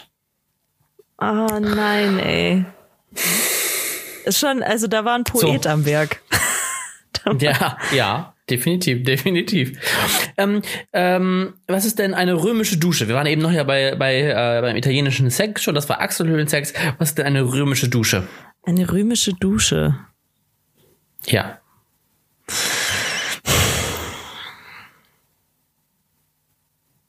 Oh 1.20 1.60
nein, 1.60 2.18
ey. 2.20 2.66
Ist 4.26 4.40
schon, 4.40 4.64
also 4.64 4.88
da 4.88 5.06
war 5.06 5.16
ein 5.16 5.26
Poet 5.26 5.64
so. 5.64 5.70
am 5.70 5.86
Werk. 5.86 6.24
ja, 7.40 7.78
ja, 7.92 8.34
definitiv, 8.50 9.04
definitiv. 9.06 9.80
Ähm, 10.38 10.62
ähm, 10.94 11.54
was 11.68 11.86
ist 11.86 12.00
denn 12.00 12.14
eine 12.14 12.42
römische 12.42 12.78
Dusche? 12.78 13.08
Wir 13.08 13.16
waren 13.16 13.28
eben 13.28 13.42
noch 13.42 13.52
ja 13.52 13.64
bei, 13.64 13.96
bei 13.96 14.22
äh, 14.22 14.62
beim 14.62 14.76
italienischen 14.76 15.30
Sex 15.30 15.64
schon, 15.64 15.76
das 15.76 15.90
war 15.90 16.02
Achselhöhlensex. 16.02 16.74
Was 16.98 17.10
ist 17.10 17.18
denn 17.18 17.26
eine 17.26 17.44
römische 17.44 17.90
Dusche? 17.90 18.28
Eine 18.64 18.92
römische 18.92 19.34
Dusche. 19.34 19.98
Ja. 21.26 21.60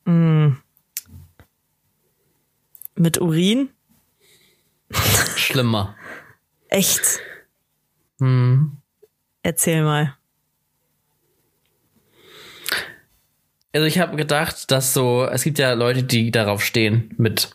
Mm. 0.04 0.56
Mit 2.96 3.20
Urin? 3.20 3.70
Schlimmer. 5.36 5.96
Echt? 6.68 7.20
Hm. 8.18 8.76
Erzähl 9.42 9.82
mal. 9.82 10.16
Also 13.72 13.86
ich 13.86 13.98
habe 13.98 14.16
gedacht, 14.16 14.70
dass 14.70 14.92
so, 14.94 15.24
es 15.24 15.44
gibt 15.44 15.58
ja 15.58 15.72
Leute, 15.74 16.02
die 16.02 16.30
darauf 16.30 16.64
stehen, 16.64 17.14
mit 17.16 17.50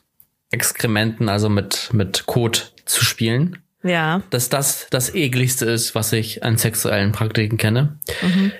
Exkrementen, 0.51 1.27
also 1.27 1.50
mit, 1.50 1.89
mit 1.91 2.25
Kot 2.25 2.74
zu 2.86 3.03
spielen. 3.03 3.57
Ja. 3.84 4.24
Dass 4.29 4.50
das 4.50 4.88
das 4.89 5.13
ekligste 5.13 5.65
ist, 5.65 5.93
was 5.93 6.13
ich 6.13 6.43
an 6.43 6.57
sexuellen 6.57 7.12
Praktiken 7.12 7.57
kenne. 7.57 8.00
Mhm. 8.22 8.51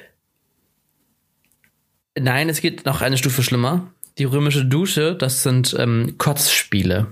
Nein, 2.18 2.50
es 2.50 2.62
geht 2.62 2.86
noch 2.86 3.02
eine 3.02 3.18
Stufe 3.18 3.42
schlimmer. 3.44 3.92
Die 4.18 4.24
römische 4.24 4.66
Dusche, 4.66 5.16
das 5.16 5.44
sind 5.44 5.76
ähm, 5.78 6.16
Kotzspiele. 6.18 7.08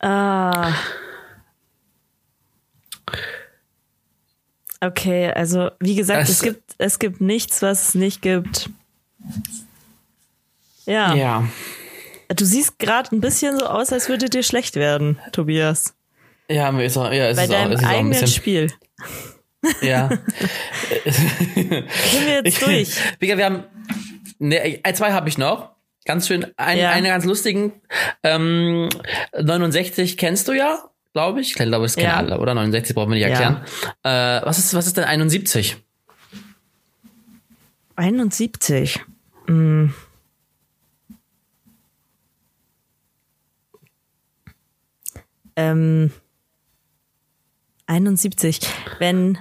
Ah. 0.00 0.72
Okay, 4.80 5.30
also 5.30 5.70
wie 5.80 5.94
gesagt, 5.94 6.24
es, 6.24 6.30
es 6.30 6.42
gibt, 6.42 6.74
es 6.78 6.98
gibt 6.98 7.20
nichts, 7.20 7.62
was 7.62 7.88
es 7.88 7.94
nicht 7.94 8.22
gibt. 8.22 8.70
Ja. 10.86 11.14
Ja. 11.14 11.48
Du 12.34 12.44
siehst 12.44 12.78
gerade 12.78 13.14
ein 13.14 13.20
bisschen 13.20 13.58
so 13.58 13.66
aus, 13.66 13.92
als 13.92 14.08
würde 14.08 14.28
dir 14.28 14.42
schlecht 14.42 14.76
werden, 14.76 15.18
Tobias. 15.32 15.94
Ja, 16.48 16.72
mir 16.72 16.84
ist 16.84 16.96
auch, 16.96 17.10
ja, 17.12 17.28
es 17.28 17.36
Bei 17.36 17.44
ist 17.44 17.52
deinem 17.52 17.68
auch, 17.70 17.74
es 17.74 17.80
ist 17.80 17.86
eigenen 17.86 18.06
ein 18.06 18.10
bisschen, 18.10 18.28
Spiel. 18.28 18.72
Ja. 19.82 20.08
Sind 21.04 22.26
wir 22.26 22.34
jetzt 22.44 22.46
Ich- 22.48 22.58
durch? 22.58 22.96
Digga, 23.22 23.36
wir 23.38 23.44
haben, 23.46 23.64
ne, 24.38 24.80
zwei 24.94 25.12
habe 25.12 25.28
ich 25.28 25.38
noch. 25.38 25.70
Ganz 26.06 26.26
schön, 26.28 26.46
ein, 26.58 26.76
Ja. 26.78 26.90
einen 26.90 27.06
ganz 27.06 27.24
lustigen. 27.24 27.72
Ähm, 28.22 28.90
69 29.40 30.18
kennst 30.18 30.48
du 30.48 30.52
ja, 30.52 30.84
glaube 31.14 31.40
ich. 31.40 31.48
Ich 31.50 31.54
glaube, 31.54 31.84
das 31.84 31.94
kennen 31.96 32.08
Ja. 32.08 32.16
alle, 32.16 32.38
oder? 32.40 32.52
69 32.52 32.94
brauchen 32.94 33.08
wir 33.10 33.14
nicht 33.14 33.22
Ja. 33.22 33.28
erklären. 33.30 33.64
Äh, 34.02 34.44
was 34.46 34.58
ist, 34.58 34.74
was 34.74 34.86
ist 34.86 34.98
denn 34.98 35.04
71? 35.04 35.78
71. 37.96 39.00
Hm. 39.46 39.94
Ähm, 45.56 46.10
71. 47.86 48.60
Wenn 48.98 49.38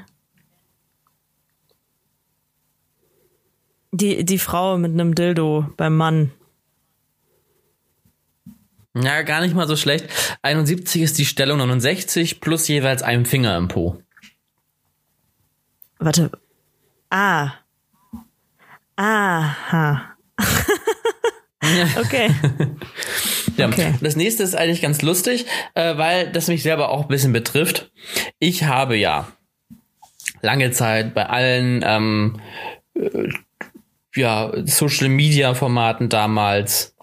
die, 3.91 4.25
die 4.25 4.39
Frau 4.39 4.77
mit 4.77 4.91
einem 4.91 5.15
Dildo 5.15 5.67
beim 5.77 5.95
Mann. 5.95 6.31
Ja, 8.95 9.24
gar 9.24 9.41
nicht 9.41 9.55
mal 9.55 9.67
so 9.67 9.75
schlecht. 9.75 10.07
71 10.43 11.01
ist 11.01 11.17
die 11.17 11.25
Stellung 11.25 11.57
69 11.60 12.41
plus 12.41 12.67
jeweils 12.67 13.01
einem 13.01 13.25
Finger 13.25 13.57
im 13.57 13.67
Po. 13.67 14.01
Warte. 15.98 16.31
Ah. 17.10 17.53
Aha. 18.95 20.15
okay. 22.00 22.29
Ja. 23.57 23.67
Okay. 23.67 23.93
Das 24.01 24.15
nächste 24.15 24.43
ist 24.43 24.55
eigentlich 24.55 24.81
ganz 24.81 25.01
lustig, 25.01 25.45
äh, 25.75 25.97
weil 25.97 26.31
das 26.31 26.47
mich 26.47 26.63
selber 26.63 26.89
auch 26.89 27.03
ein 27.03 27.07
bisschen 27.07 27.33
betrifft. 27.33 27.91
Ich 28.39 28.63
habe 28.63 28.97
ja 28.97 29.27
lange 30.41 30.71
Zeit 30.71 31.13
bei 31.13 31.27
allen 31.27 31.83
ähm, 31.85 32.39
äh, 32.95 33.29
ja, 34.15 34.51
Social 34.65 35.09
Media 35.09 35.53
Formaten 35.53 36.09
damals 36.09 36.95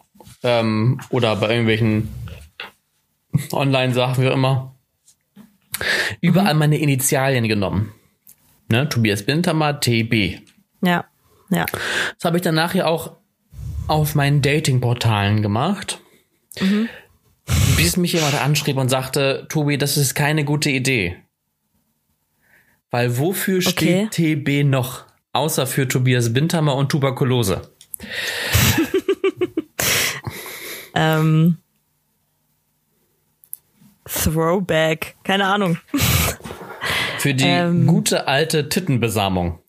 ähm, 0.43 1.01
oder 1.11 1.37
bei 1.37 1.51
irgendwelchen 1.51 2.09
Online-Sachen, 3.53 4.25
wie 4.25 4.29
auch 4.29 4.35
immer, 4.35 4.75
überall 6.21 6.55
meine 6.55 6.79
Initialien 6.79 7.49
genommen. 7.49 7.93
Ne? 8.69 8.89
Tobias 8.89 9.25
Bintermer, 9.25 9.81
TB. 9.81 10.41
Ja. 10.83 11.05
Ja. 11.51 11.67
Das 11.67 12.25
habe 12.25 12.37
ich 12.37 12.43
dann 12.43 12.55
nachher 12.55 12.87
auch 12.89 13.17
auf 13.87 14.15
meinen 14.15 14.41
Dating-Portalen 14.43 15.43
gemacht. 15.43 16.01
Bis 17.77 17.97
mich 17.97 18.13
jemand 18.13 18.41
anschrieb 18.41 18.77
und 18.77 18.89
sagte, 18.89 19.47
Tobi, 19.49 19.79
das 19.79 19.97
ist 19.97 20.15
keine 20.15 20.45
gute 20.45 20.71
Idee. 20.71 21.17
Weil 22.91 23.19
wofür 23.19 23.59
Okay. 23.59 24.09
steht 24.09 24.45
TB 24.47 24.65
noch? 24.65 25.05
Außer 25.33 25.67
für 25.67 25.87
Tobias 25.87 26.33
Bindhammer 26.33 26.75
und 26.75 26.91
Tuberkulose. 26.91 27.71
Ähm, 30.93 31.59
Throwback. 34.05 35.15
Keine 35.23 35.47
Ahnung. 35.47 35.79
Für 37.19 37.33
die 37.33 37.45
Ähm. 37.45 37.87
gute 37.87 38.27
alte 38.27 38.69
Tittenbesamung. 38.69 39.60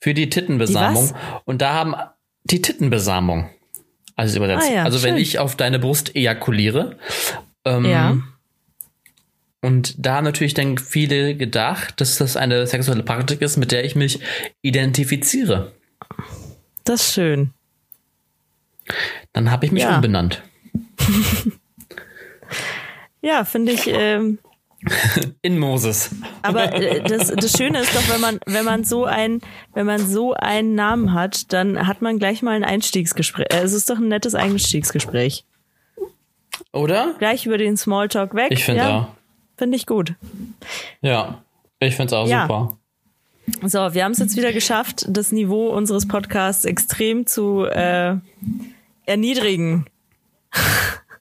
Für 0.00 0.14
die 0.14 0.28
Tittenbesamung. 0.30 1.08
Die 1.08 1.14
und 1.44 1.62
da 1.62 1.72
haben 1.74 1.94
die 2.44 2.62
Tittenbesamung. 2.62 3.50
Also 4.14 4.36
übersetzt. 4.38 4.68
Ah 4.70 4.72
ja, 4.74 4.84
also 4.84 5.02
wenn 5.02 5.14
schön. 5.14 5.22
ich 5.22 5.38
auf 5.38 5.56
deine 5.56 5.78
Brust 5.78 6.14
ejakuliere. 6.16 6.96
Ähm, 7.64 7.84
Ja. 7.84 8.16
Und 9.62 9.94
da 9.98 10.16
haben 10.16 10.24
natürlich 10.24 10.54
dann 10.54 10.78
viele 10.78 11.34
gedacht, 11.34 12.00
dass 12.00 12.18
das 12.18 12.36
eine 12.36 12.66
sexuelle 12.66 13.02
Praktik 13.02 13.42
ist, 13.42 13.56
mit 13.56 13.72
der 13.72 13.84
ich 13.84 13.96
mich 13.96 14.20
identifiziere. 14.62 15.72
Das 16.84 17.02
ist 17.02 17.14
schön. 17.14 17.50
Dann 19.32 19.50
habe 19.50 19.66
ich 19.66 19.72
mich 19.72 19.82
Ja. 19.82 19.96
umbenannt. 19.96 20.42
Ja, 23.22 23.44
finde 23.44 23.72
ich. 23.72 23.88
Ähm, 23.88 24.38
In 25.42 25.58
Moses. 25.58 26.10
aber 26.42 26.72
äh, 26.74 27.02
das, 27.02 27.28
das 27.34 27.52
Schöne 27.56 27.80
ist 27.80 27.94
doch, 27.94 28.08
wenn 28.12 28.20
man, 28.20 28.38
wenn 28.46 28.64
man 28.64 28.84
so 28.84 29.04
ein, 29.04 29.40
wenn 29.74 29.86
man 29.86 30.06
so 30.06 30.34
einen 30.34 30.74
Namen 30.74 31.12
hat, 31.12 31.52
dann 31.52 31.86
hat 31.86 32.02
man 32.02 32.18
gleich 32.18 32.42
mal 32.42 32.52
ein 32.54 32.64
Einstiegsgespräch. 32.64 33.46
Äh, 33.50 33.62
Es 33.62 33.72
ist 33.72 33.90
doch 33.90 33.96
ein 33.98 34.08
nettes 34.08 34.34
Einstiegsgespräch. 34.34 35.44
Oder? 36.72 37.14
Gleich 37.18 37.46
über 37.46 37.58
den 37.58 37.76
Smalltalk 37.76 38.34
weg. 38.34 38.48
Ich 38.50 38.64
finde 38.64 38.82
ja. 38.82 39.08
Finde 39.56 39.76
ich 39.76 39.86
gut. 39.86 40.14
Ja. 41.00 41.42
Ich 41.80 41.96
finde 41.96 42.06
es 42.06 42.12
auch 42.12 42.28
Ja. 42.28 42.42
super. 42.42 42.76
So, 43.62 43.94
wir 43.94 44.04
haben 44.04 44.12
es 44.12 44.18
jetzt 44.18 44.36
wieder 44.36 44.52
geschafft, 44.52 45.06
das 45.08 45.32
Niveau 45.32 45.68
unseres 45.68 46.06
Podcasts 46.08 46.64
extrem 46.64 47.26
zu 47.26 47.64
äh, 47.64 48.16
erniedrigen. 49.06 49.86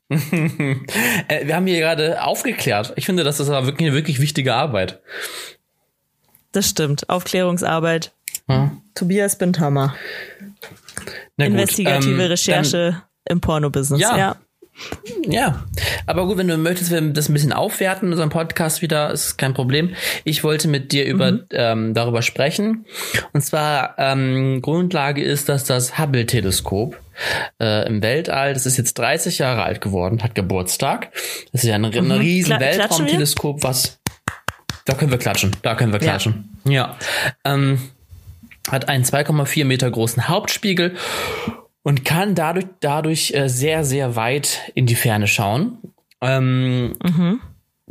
Äh, 1.27 1.47
wir 1.47 1.55
haben 1.55 1.65
hier 1.65 1.79
gerade 1.79 2.21
aufgeklärt. 2.21 2.93
Ich 2.95 3.05
finde, 3.05 3.23
das 3.23 3.39
ist 3.39 3.49
aber 3.49 3.65
wirklich 3.65 3.87
eine 3.87 3.95
wirklich 3.95 4.19
wichtige 4.19 4.53
Arbeit. 4.53 5.01
Das 6.51 6.69
stimmt. 6.69 7.09
Aufklärungsarbeit. 7.09 8.11
Ja. 8.47 8.71
Tobias 8.93 9.37
Bindhammer. 9.37 9.95
Na 11.37 11.47
gut, 11.47 11.55
Investigative 11.55 12.11
ähm, 12.11 12.19
Recherche 12.19 13.01
im 13.27 13.41
Pornobusiness. 13.41 13.99
Ja. 13.99 14.17
ja. 14.17 14.35
Ja, 15.25 15.63
aber 16.05 16.27
gut, 16.27 16.37
wenn 16.37 16.49
du 16.49 16.57
möchtest, 16.57 16.91
wir 16.91 16.99
das 17.01 17.29
ein 17.29 17.33
bisschen 17.33 17.53
aufwerten, 17.53 18.11
unseren 18.11 18.29
Podcast 18.29 18.81
wieder, 18.81 19.09
ist 19.09 19.37
kein 19.37 19.53
Problem. 19.53 19.95
Ich 20.25 20.43
wollte 20.43 20.67
mit 20.67 20.91
dir 20.91 21.05
über 21.05 21.31
mhm. 21.31 21.43
ähm, 21.51 21.93
darüber 21.93 22.21
sprechen. 22.21 22.85
Und 23.31 23.41
zwar 23.41 23.95
ähm, 23.97 24.61
Grundlage 24.61 25.23
ist, 25.23 25.47
dass 25.47 25.63
das 25.63 25.97
Hubble-Teleskop 25.97 26.97
äh, 27.61 27.87
im 27.87 28.01
Weltall, 28.01 28.53
das 28.53 28.65
ist 28.65 28.77
jetzt 28.77 28.95
30 28.95 29.39
Jahre 29.39 29.63
alt 29.63 29.81
geworden, 29.81 30.23
hat 30.23 30.35
Geburtstag. 30.35 31.11
Das 31.51 31.63
ist 31.63 31.69
ja 31.69 31.75
ein, 31.75 31.85
ein 31.85 32.05
mhm. 32.05 32.11
riesen 32.11 32.57
Kla 32.57 32.59
Weltraumteleskop, 32.59 33.63
was 33.63 33.99
da 34.85 34.93
können 34.93 35.11
wir 35.11 35.17
klatschen, 35.17 35.55
da 35.63 35.75
können 35.75 35.91
wir 35.91 35.99
klatschen. 35.99 36.59
Ja. 36.65 36.97
ja. 37.43 37.53
Ähm, 37.53 37.79
hat 38.69 38.87
einen 38.89 39.03
2,4 39.03 39.65
Meter 39.65 39.89
großen 39.89 40.27
Hauptspiegel 40.27 40.95
und 41.83 42.05
kann 42.05 42.35
dadurch, 42.35 42.65
dadurch 42.79 43.33
äh, 43.33 43.47
sehr, 43.47 43.83
sehr 43.83 44.15
weit 44.15 44.71
in 44.73 44.85
die 44.85 44.95
Ferne 44.95 45.27
schauen. 45.27 45.77
Ähm, 46.21 46.95
mhm. 47.03 47.41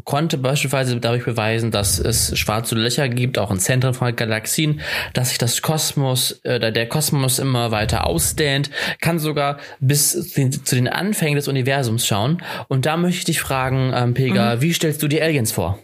Konnte 0.03 0.39
beispielsweise 0.39 0.99
dadurch 0.99 1.25
beweisen, 1.25 1.71
dass 1.71 2.01
es 2.01 2.37
schwarze 2.37 2.75
Löcher 2.75 3.09
gibt, 3.09 3.39
auch 3.39 3.53
in 3.53 3.61
Zentren 3.61 3.95
von 3.95 4.17
Galaxien, 4.17 4.81
dass 5.13 5.29
sich 5.29 5.39
das 5.39 5.63
Kosmos, 5.63 6.41
äh, 6.43 6.73
der 6.73 6.89
Kosmos 6.89 7.39
immer 7.39 7.71
weiter 7.71 8.05
ausdehnt, 8.05 8.71
kann 9.01 9.21
sogar 9.21 9.59
bis 9.79 10.33
zu 10.33 10.75
den 10.75 10.89
Anfängen 10.89 11.37
des 11.37 11.47
Universums 11.47 12.09
schauen. 12.09 12.43
Und 12.67 12.87
da 12.87 12.97
möchte 12.97 13.19
ich 13.19 13.25
dich 13.25 13.41
fragen, 13.41 13.93
ähm, 13.95 14.15
Pega, 14.15 14.57
mhm. 14.57 14.63
wie 14.63 14.73
stellst 14.73 15.01
du 15.01 15.07
die 15.07 15.23
Aliens 15.23 15.53
vor? 15.53 15.79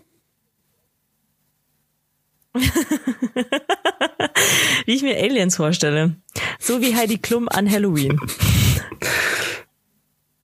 wie 4.86 4.92
ich 4.92 5.02
mir 5.02 5.18
Aliens 5.18 5.54
vorstelle. 5.54 6.16
So 6.58 6.82
wie 6.82 6.96
Heidi 6.96 7.18
Klum 7.18 7.48
an 7.48 7.70
Halloween. 7.70 8.18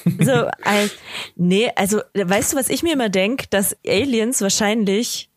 so, 0.19 0.31
äh, 0.31 0.87
nee, 1.35 1.69
also 1.75 2.01
weißt 2.13 2.53
du, 2.53 2.57
was 2.57 2.69
ich 2.69 2.83
mir 2.83 2.93
immer 2.93 3.09
denke, 3.09 3.47
dass 3.49 3.77
Aliens 3.85 4.41
wahrscheinlich 4.41 5.29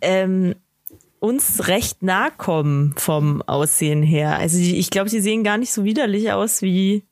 ähm, 0.00 0.54
uns 1.18 1.68
recht 1.68 2.02
nahe 2.02 2.30
kommen 2.36 2.94
vom 2.96 3.42
Aussehen 3.42 4.02
her. 4.02 4.38
Also 4.38 4.58
ich 4.58 4.90
glaube, 4.90 5.10
sie 5.10 5.20
sehen 5.20 5.44
gar 5.44 5.58
nicht 5.58 5.72
so 5.72 5.84
widerlich 5.84 6.32
aus 6.32 6.62
wie 6.62 7.04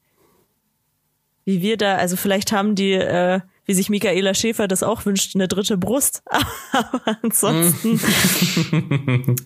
wie 1.44 1.61
wir 1.61 1.76
da. 1.76 1.97
Also 1.97 2.16
vielleicht 2.16 2.52
haben 2.52 2.75
die 2.75 2.92
äh, 2.92 3.40
wie 3.66 3.75
sich 3.75 3.88
Michaela 3.88 4.35
Schäfer 4.35 4.68
das 4.68 4.83
auch 4.83 5.06
wünscht, 5.06 5.35
eine 5.35 5.49
dritte 5.49 5.78
Brust. 5.78 6.23
Aber 6.73 7.18
ansonsten. 7.23 8.00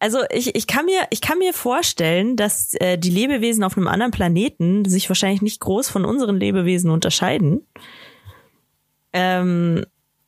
also 0.00 0.20
ich, 0.30 0.54
ich, 0.54 0.66
kann 0.66 0.86
mir, 0.86 1.02
ich 1.10 1.20
kann 1.20 1.38
mir 1.38 1.52
vorstellen, 1.52 2.36
dass 2.36 2.74
äh, 2.74 2.98
die 2.98 3.10
Lebewesen 3.10 3.64
auf 3.64 3.76
einem 3.76 3.88
anderen 3.88 4.12
Planeten 4.12 4.84
sich 4.84 5.08
wahrscheinlich 5.08 5.42
nicht 5.42 5.60
groß 5.60 5.88
von 5.88 6.04
unseren 6.04 6.38
Lebewesen 6.38 6.90
unterscheiden. 6.90 7.66
Ähm, 9.12 9.84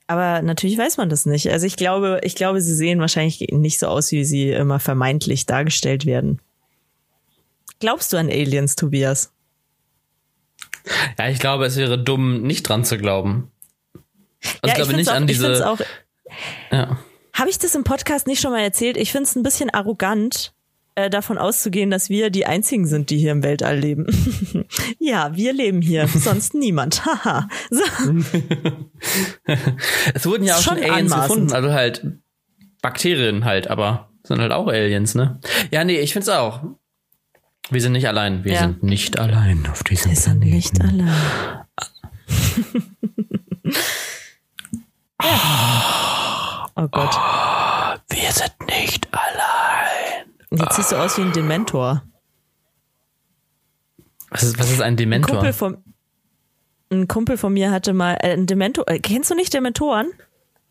aber 0.08 0.42
natürlich 0.42 0.76
weiß 0.76 0.96
man 0.96 1.08
das 1.08 1.24
nicht. 1.24 1.50
Also 1.52 1.66
ich 1.66 1.76
glaube, 1.76 2.20
ich 2.24 2.34
glaube, 2.34 2.60
sie 2.60 2.74
sehen 2.74 2.98
wahrscheinlich 2.98 3.40
nicht 3.52 3.78
so 3.78 3.86
aus, 3.86 4.10
wie 4.10 4.24
sie 4.24 4.50
immer 4.50 4.80
vermeintlich 4.80 5.46
dargestellt 5.46 6.04
werden. 6.04 6.40
Glaubst 7.78 8.12
du 8.12 8.16
an 8.16 8.28
Aliens, 8.28 8.74
Tobias? 8.74 9.32
Ja, 11.16 11.28
ich 11.28 11.38
glaube, 11.38 11.66
es 11.66 11.76
wäre 11.76 12.02
dumm, 12.02 12.42
nicht 12.42 12.64
dran 12.64 12.84
zu 12.84 12.98
glauben. 12.98 13.52
Also 14.02 14.50
ja, 14.64 14.68
ich 14.68 14.74
glaube 14.74 14.94
nicht 14.94 15.10
an 15.10 15.26
diese. 15.28 15.68
Auch, 15.70 15.78
ja. 16.72 16.98
Habe 17.32 17.50
ich 17.50 17.58
das 17.58 17.74
im 17.74 17.84
Podcast 17.84 18.26
nicht 18.26 18.40
schon 18.40 18.52
mal 18.52 18.62
erzählt? 18.62 18.96
Ich 18.96 19.12
finde 19.12 19.24
es 19.24 19.36
ein 19.36 19.42
bisschen 19.42 19.70
arrogant, 19.70 20.52
äh, 20.96 21.10
davon 21.10 21.38
auszugehen, 21.38 21.90
dass 21.90 22.10
wir 22.10 22.30
die 22.30 22.46
einzigen 22.46 22.86
sind, 22.86 23.10
die 23.10 23.18
hier 23.18 23.32
im 23.32 23.42
Weltall 23.42 23.78
leben. 23.78 24.06
ja, 24.98 25.34
wir 25.36 25.52
leben 25.52 25.80
hier, 25.80 26.08
sonst 26.14 26.54
niemand. 26.54 27.04
Haha. 27.06 27.48
so. 27.70 27.82
es 30.14 30.26
wurden 30.26 30.44
ja 30.44 30.56
auch 30.56 30.60
schon, 30.60 30.78
schon 30.78 30.90
Aliens 30.90 31.12
anmaßend. 31.12 31.28
gefunden, 31.28 31.52
also 31.52 31.72
halt 31.72 32.06
Bakterien 32.82 33.44
halt, 33.44 33.68
aber 33.68 34.10
sind 34.24 34.40
halt 34.40 34.52
auch 34.52 34.66
Aliens, 34.66 35.14
ne? 35.14 35.38
Ja, 35.70 35.84
nee, 35.84 36.00
ich 36.00 36.12
finde 36.12 36.24
es 36.24 36.36
auch. 36.36 36.62
Wir 37.70 37.80
sind 37.80 37.92
nicht 37.92 38.08
allein. 38.08 38.44
Wir 38.44 38.54
ja. 38.54 38.60
sind 38.60 38.82
nicht 38.82 39.18
allein 39.18 39.66
auf 39.70 39.84
diesem 39.84 40.10
Wir 40.10 40.16
sind 40.16 40.40
Planeten. 40.40 40.56
nicht 40.56 40.80
allein. 40.80 41.14
oh 45.22 46.69
Gott. 46.88 47.14
Oh, 47.14 47.96
wir 48.10 48.32
sind 48.32 48.54
nicht 48.66 49.08
allein. 49.12 50.26
Jetzt 50.50 50.76
siehst 50.76 50.92
du 50.92 50.96
aus 50.96 51.18
wie 51.18 51.22
ein 51.22 51.32
Dementor. 51.32 52.02
Was 54.30 54.42
ist, 54.42 54.58
was 54.58 54.70
ist 54.70 54.80
ein 54.80 54.96
Dementor? 54.96 55.30
Ein 55.30 55.36
Kumpel 55.36 55.52
von, 55.52 55.76
ein 56.90 57.08
Kumpel 57.08 57.36
von 57.36 57.52
mir 57.52 57.70
hatte 57.70 57.92
mal 57.92 58.14
äh, 58.20 58.32
ein 58.32 58.46
Dementor. 58.46 58.88
Äh, 58.88 58.98
kennst 59.00 59.30
du 59.30 59.34
nicht 59.34 59.52
Dementoren 59.52 60.10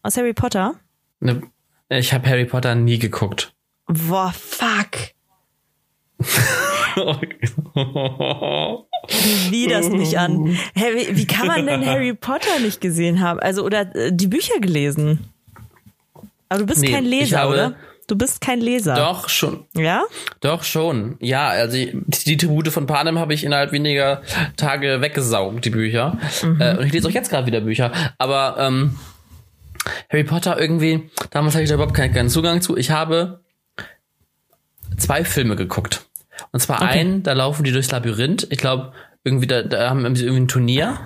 aus 0.03 0.17
Harry 0.17 0.33
Potter? 0.33 0.75
Ne, 1.19 1.41
ich 1.89 2.13
habe 2.13 2.27
Harry 2.27 2.45
Potter 2.45 2.75
nie 2.75 2.99
geguckt. 2.99 3.53
Boah, 3.87 4.33
fuck. 4.33 4.91
wie 9.49 9.67
das 9.67 9.89
nicht 9.89 10.17
an. 10.17 10.57
Hey, 10.73 10.95
wie, 10.95 11.17
wie, 11.17 11.25
kann 11.25 11.47
man 11.47 11.65
denn 11.65 11.85
Harry 11.85 12.13
Potter 12.13 12.59
nicht 12.59 12.81
gesehen 12.81 13.21
haben? 13.21 13.39
Also, 13.39 13.63
oder 13.63 13.95
äh, 13.95 14.11
die 14.13 14.27
Bücher 14.27 14.59
gelesen? 14.59 15.31
Aber 16.49 16.59
du 16.59 16.65
bist 16.65 16.81
nee, 16.81 16.91
kein 16.91 17.05
Leser, 17.05 17.39
habe, 17.39 17.53
oder? 17.53 17.75
Du 18.07 18.15
bist 18.15 18.41
kein 18.41 18.59
Leser. 18.59 18.95
Doch, 18.95 19.29
schon. 19.29 19.65
Ja? 19.75 20.03
Doch, 20.41 20.63
schon. 20.63 21.17
Ja, 21.19 21.49
also 21.49 21.77
die 21.77 22.37
Tribute 22.37 22.69
von 22.69 22.87
Panem 22.87 23.19
habe 23.19 23.35
ich 23.35 23.43
innerhalb 23.43 23.71
weniger 23.71 24.23
Tage 24.57 24.99
weggesaugt, 25.01 25.63
die 25.63 25.69
Bücher. 25.69 26.17
Mhm. 26.41 26.59
Äh, 26.59 26.77
und 26.77 26.85
ich 26.87 26.91
lese 26.93 27.07
auch 27.07 27.11
jetzt 27.11 27.29
gerade 27.29 27.45
wieder 27.45 27.61
Bücher. 27.61 27.91
Aber 28.17 28.55
ähm, 28.57 28.97
Harry 30.11 30.23
Potter 30.23 30.59
irgendwie, 30.59 31.11
damals 31.29 31.53
hatte 31.53 31.63
ich 31.63 31.69
da 31.69 31.75
überhaupt 31.75 31.93
keinen, 31.93 32.13
keinen 32.13 32.29
Zugang 32.29 32.61
zu. 32.61 32.77
Ich 32.77 32.89
habe 32.89 33.41
zwei 34.97 35.23
Filme 35.23 35.55
geguckt. 35.55 36.07
Und 36.51 36.61
zwar 36.61 36.81
okay. 36.81 36.99
einen, 36.99 37.21
da 37.21 37.33
laufen 37.33 37.63
die 37.63 37.71
durchs 37.71 37.91
Labyrinth. 37.91 38.47
Ich 38.49 38.57
glaube, 38.57 38.93
irgendwie, 39.23 39.47
da, 39.47 39.61
da 39.61 39.89
haben 39.89 40.15
sie 40.15 40.23
irgendwie 40.23 40.43
ein 40.43 40.47
Turnier. 40.47 40.97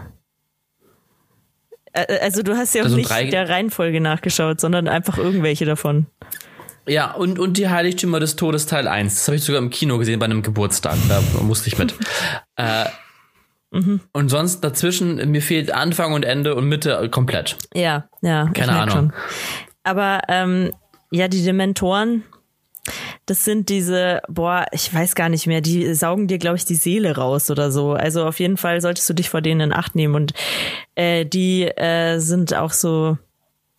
Also 1.94 2.42
du 2.42 2.56
hast 2.58 2.74
ja 2.74 2.84
auch 2.84 2.90
nicht 2.90 3.10
der 3.10 3.50
Reihenfolge 3.50 4.02
nachgeschaut, 4.02 4.60
sondern 4.60 4.88
einfach 4.88 5.18
irgendwelche 5.18 5.66
davon. 5.66 6.08
Ja, 6.88 7.14
und, 7.14 7.40
und 7.40 7.58
die 7.58 7.70
Heiligtümer 7.70 8.20
des 8.20 8.36
Todes 8.36 8.66
Teil 8.66 8.88
1. 8.88 9.16
Das 9.16 9.28
habe 9.28 9.38
ich 9.38 9.44
sogar 9.44 9.62
im 9.62 9.70
Kino 9.70 9.98
gesehen 9.98 10.20
bei 10.20 10.26
einem 10.26 10.42
Geburtstag. 10.42 10.98
Da 11.08 11.22
musste 11.42 11.70
ich 11.70 11.78
mit. 11.78 11.94
äh, 12.58 12.86
mhm. 13.72 14.02
Und 14.12 14.30
sonst 14.30 14.62
dazwischen, 14.62 15.32
mir 15.32 15.42
fehlt 15.42 15.72
Anfang 15.72 16.14
und 16.14 16.26
Ende 16.26 16.56
und 16.56 16.68
Mitte 16.68 17.08
komplett. 17.10 17.58
Ja, 17.74 18.10
ja. 18.22 18.50
Keine 18.54 18.74
Ahnung. 18.74 18.96
Schon. 18.96 19.14
Aber 19.84 20.22
ähm, 20.28 20.72
ja, 21.12 21.28
die 21.28 21.44
Dementoren, 21.44 22.24
das 23.26 23.46
sind 23.46 23.70
diese, 23.70 24.22
boah, 24.28 24.66
ich 24.72 24.94
weiß 24.94 25.16
gar 25.16 25.30
nicht 25.30 25.48
mehr, 25.48 25.62
die 25.62 25.94
saugen 25.94 26.28
dir, 26.28 26.38
glaube 26.38 26.58
ich, 26.58 26.66
die 26.66 26.76
Seele 26.76 27.16
raus 27.16 27.50
oder 27.50 27.72
so. 27.72 27.94
Also 27.94 28.26
auf 28.26 28.40
jeden 28.40 28.58
Fall 28.58 28.82
solltest 28.82 29.10
du 29.10 29.14
dich 29.14 29.30
vor 29.30 29.42
denen 29.42 29.62
in 29.62 29.74
Acht 29.74 29.96
nehmen. 29.96 30.16
Und 30.16 30.34
äh, 30.96 31.26
die 31.26 31.64
äh, 31.64 32.20
sind 32.20 32.54
auch 32.54 32.74
so, 32.74 33.18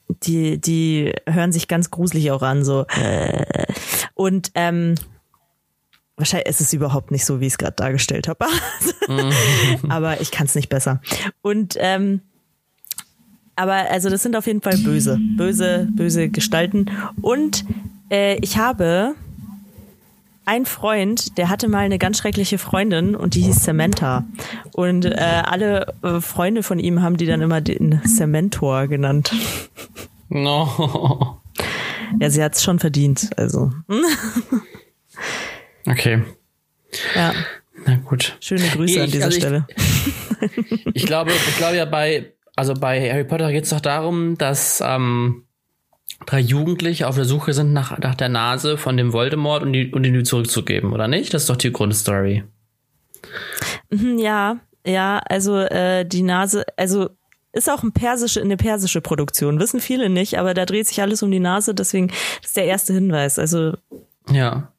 die, 0.08 0.58
die 0.60 1.12
hören 1.26 1.52
sich 1.52 1.68
ganz 1.68 1.90
gruselig 1.90 2.30
auch 2.30 2.42
an, 2.42 2.64
so. 2.64 2.86
Und 4.14 4.50
ähm, 4.54 4.94
wahrscheinlich 6.16 6.48
ist 6.48 6.60
es 6.60 6.72
überhaupt 6.72 7.10
nicht 7.10 7.24
so, 7.24 7.40
wie 7.40 7.46
ich 7.46 7.54
es 7.54 7.58
gerade 7.58 7.76
dargestellt 7.76 8.28
habe. 8.28 8.46
Aber 9.88 10.20
ich 10.20 10.30
kann 10.30 10.46
es 10.46 10.54
nicht 10.54 10.68
besser. 10.68 11.00
Und 11.42 11.76
ähm, 11.78 12.22
aber 13.56 13.90
also 13.90 14.10
das 14.10 14.22
sind 14.22 14.34
auf 14.34 14.48
jeden 14.48 14.62
Fall 14.62 14.76
böse, 14.78 15.18
böse, 15.36 15.88
böse 15.92 16.28
Gestalten. 16.28 16.90
Und 17.22 17.64
äh, 18.10 18.36
ich 18.40 18.58
habe 18.58 19.14
einen 20.44 20.66
Freund, 20.66 21.38
der 21.38 21.48
hatte 21.48 21.68
mal 21.68 21.80
eine 21.80 21.98
ganz 21.98 22.18
schreckliche 22.18 22.58
Freundin 22.58 23.14
und 23.14 23.34
die 23.34 23.42
hieß 23.42 23.64
Samantha. 23.64 24.24
Und 24.72 25.04
äh, 25.04 25.42
alle 25.44 25.94
äh, 26.02 26.20
Freunde 26.20 26.62
von 26.62 26.78
ihm 26.78 27.02
haben 27.02 27.16
die 27.16 27.26
dann 27.26 27.40
immer 27.40 27.60
den 27.60 28.00
Cementor 28.06 28.88
genannt. 28.88 29.32
No. 30.28 31.40
Ja, 32.20 32.30
sie 32.30 32.44
hat 32.44 32.54
es 32.54 32.62
schon 32.62 32.78
verdient, 32.78 33.30
also. 33.36 33.72
okay. 35.86 36.22
Ja. 37.16 37.32
Na 37.86 37.96
gut. 37.96 38.36
Schöne 38.40 38.68
Grüße 38.68 38.94
ich, 38.94 39.00
an 39.00 39.10
dieser 39.10 39.24
also 39.24 39.38
Stelle. 39.38 39.66
Ich, 40.92 41.06
glaube, 41.06 41.32
ich 41.32 41.56
glaube 41.56 41.76
ja 41.76 41.86
bei, 41.86 42.32
also 42.56 42.74
bei 42.74 43.10
Harry 43.10 43.24
Potter 43.24 43.50
geht 43.50 43.64
es 43.64 43.70
doch 43.70 43.80
darum, 43.80 44.38
dass 44.38 44.82
ähm, 44.84 45.44
drei 46.26 46.40
Jugendliche 46.40 47.06
auf 47.08 47.16
der 47.16 47.24
Suche 47.24 47.52
sind 47.52 47.72
nach, 47.72 47.98
nach 47.98 48.14
der 48.14 48.28
Nase 48.28 48.76
von 48.78 48.96
dem 48.96 49.12
Voldemort 49.12 49.62
und, 49.62 49.72
die, 49.72 49.92
und 49.92 50.04
ihn 50.04 50.24
zurückzugeben, 50.24 50.92
oder 50.92 51.08
nicht? 51.08 51.32
Das 51.34 51.42
ist 51.42 51.50
doch 51.50 51.56
die 51.56 51.72
Grundstory. 51.72 52.44
Mhm, 53.90 54.18
ja, 54.18 54.58
ja, 54.86 55.18
also 55.28 55.58
äh, 55.58 56.04
die 56.04 56.22
Nase, 56.22 56.64
also 56.76 57.10
ist 57.52 57.70
auch 57.70 57.82
ein 57.82 57.92
persische, 57.92 58.40
eine 58.40 58.56
persische 58.56 59.00
Produktion, 59.00 59.60
wissen 59.60 59.80
viele 59.80 60.08
nicht, 60.10 60.38
aber 60.38 60.54
da 60.54 60.66
dreht 60.66 60.86
sich 60.88 61.00
alles 61.00 61.22
um 61.22 61.30
die 61.30 61.40
Nase, 61.40 61.74
deswegen 61.74 62.10
ist 62.42 62.56
der 62.56 62.64
erste 62.66 62.92
Hinweis. 62.92 63.38
Also 63.38 63.74
ja. 64.30 64.72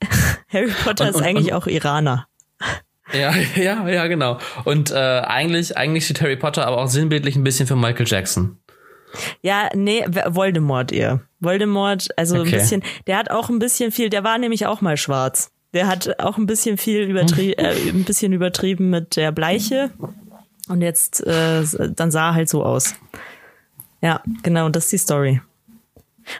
Harry 0.48 0.70
Potter 0.84 1.04
Und- 1.04 1.10
ist 1.10 1.16
und- 1.16 1.22
eigentlich 1.24 1.52
und- 1.52 1.58
auch 1.62 1.66
Iraner. 1.66 2.26
Ja, 3.12 3.34
ja, 3.56 3.86
ja, 3.88 4.06
genau. 4.06 4.38
Und 4.64 4.90
äh, 4.90 4.94
eigentlich, 4.94 5.76
eigentlich 5.76 6.04
steht 6.06 6.22
Harry 6.22 6.36
Potter 6.36 6.66
aber 6.66 6.78
auch 6.78 6.86
sinnbildlich 6.88 7.36
ein 7.36 7.44
bisschen 7.44 7.66
für 7.66 7.76
Michael 7.76 8.06
Jackson. 8.06 8.58
Ja, 9.42 9.68
nee, 9.74 10.04
Voldemort 10.28 10.92
eher. 10.92 11.20
Voldemort, 11.40 12.08
also 12.16 12.36
Okay. 12.38 12.44
ein 12.46 12.50
bisschen, 12.52 12.82
der 13.06 13.18
hat 13.18 13.30
auch 13.30 13.48
ein 13.50 13.58
bisschen 13.58 13.92
viel, 13.92 14.08
der 14.10 14.24
war 14.24 14.38
nämlich 14.38 14.66
auch 14.66 14.80
mal 14.80 14.96
schwarz. 14.96 15.50
Der 15.74 15.86
hat 15.86 16.18
auch 16.20 16.36
ein 16.38 16.46
bisschen 16.46 16.76
viel 16.78 17.02
übertrieben, 17.02 17.58
äh, 17.58 17.88
ein 17.90 18.04
bisschen 18.04 18.32
übertrieben 18.32 18.90
mit 18.90 19.16
der 19.16 19.32
Bleiche. 19.32 19.90
Und 20.68 20.82
jetzt, 20.82 21.26
äh, 21.26 21.62
dann 21.94 22.10
sah 22.10 22.28
er 22.30 22.34
halt 22.34 22.48
so 22.48 22.64
aus. 22.64 22.94
Ja, 24.00 24.22
genau, 24.42 24.68
das 24.68 24.84
ist 24.84 24.92
die 24.92 24.98
Story. 24.98 25.40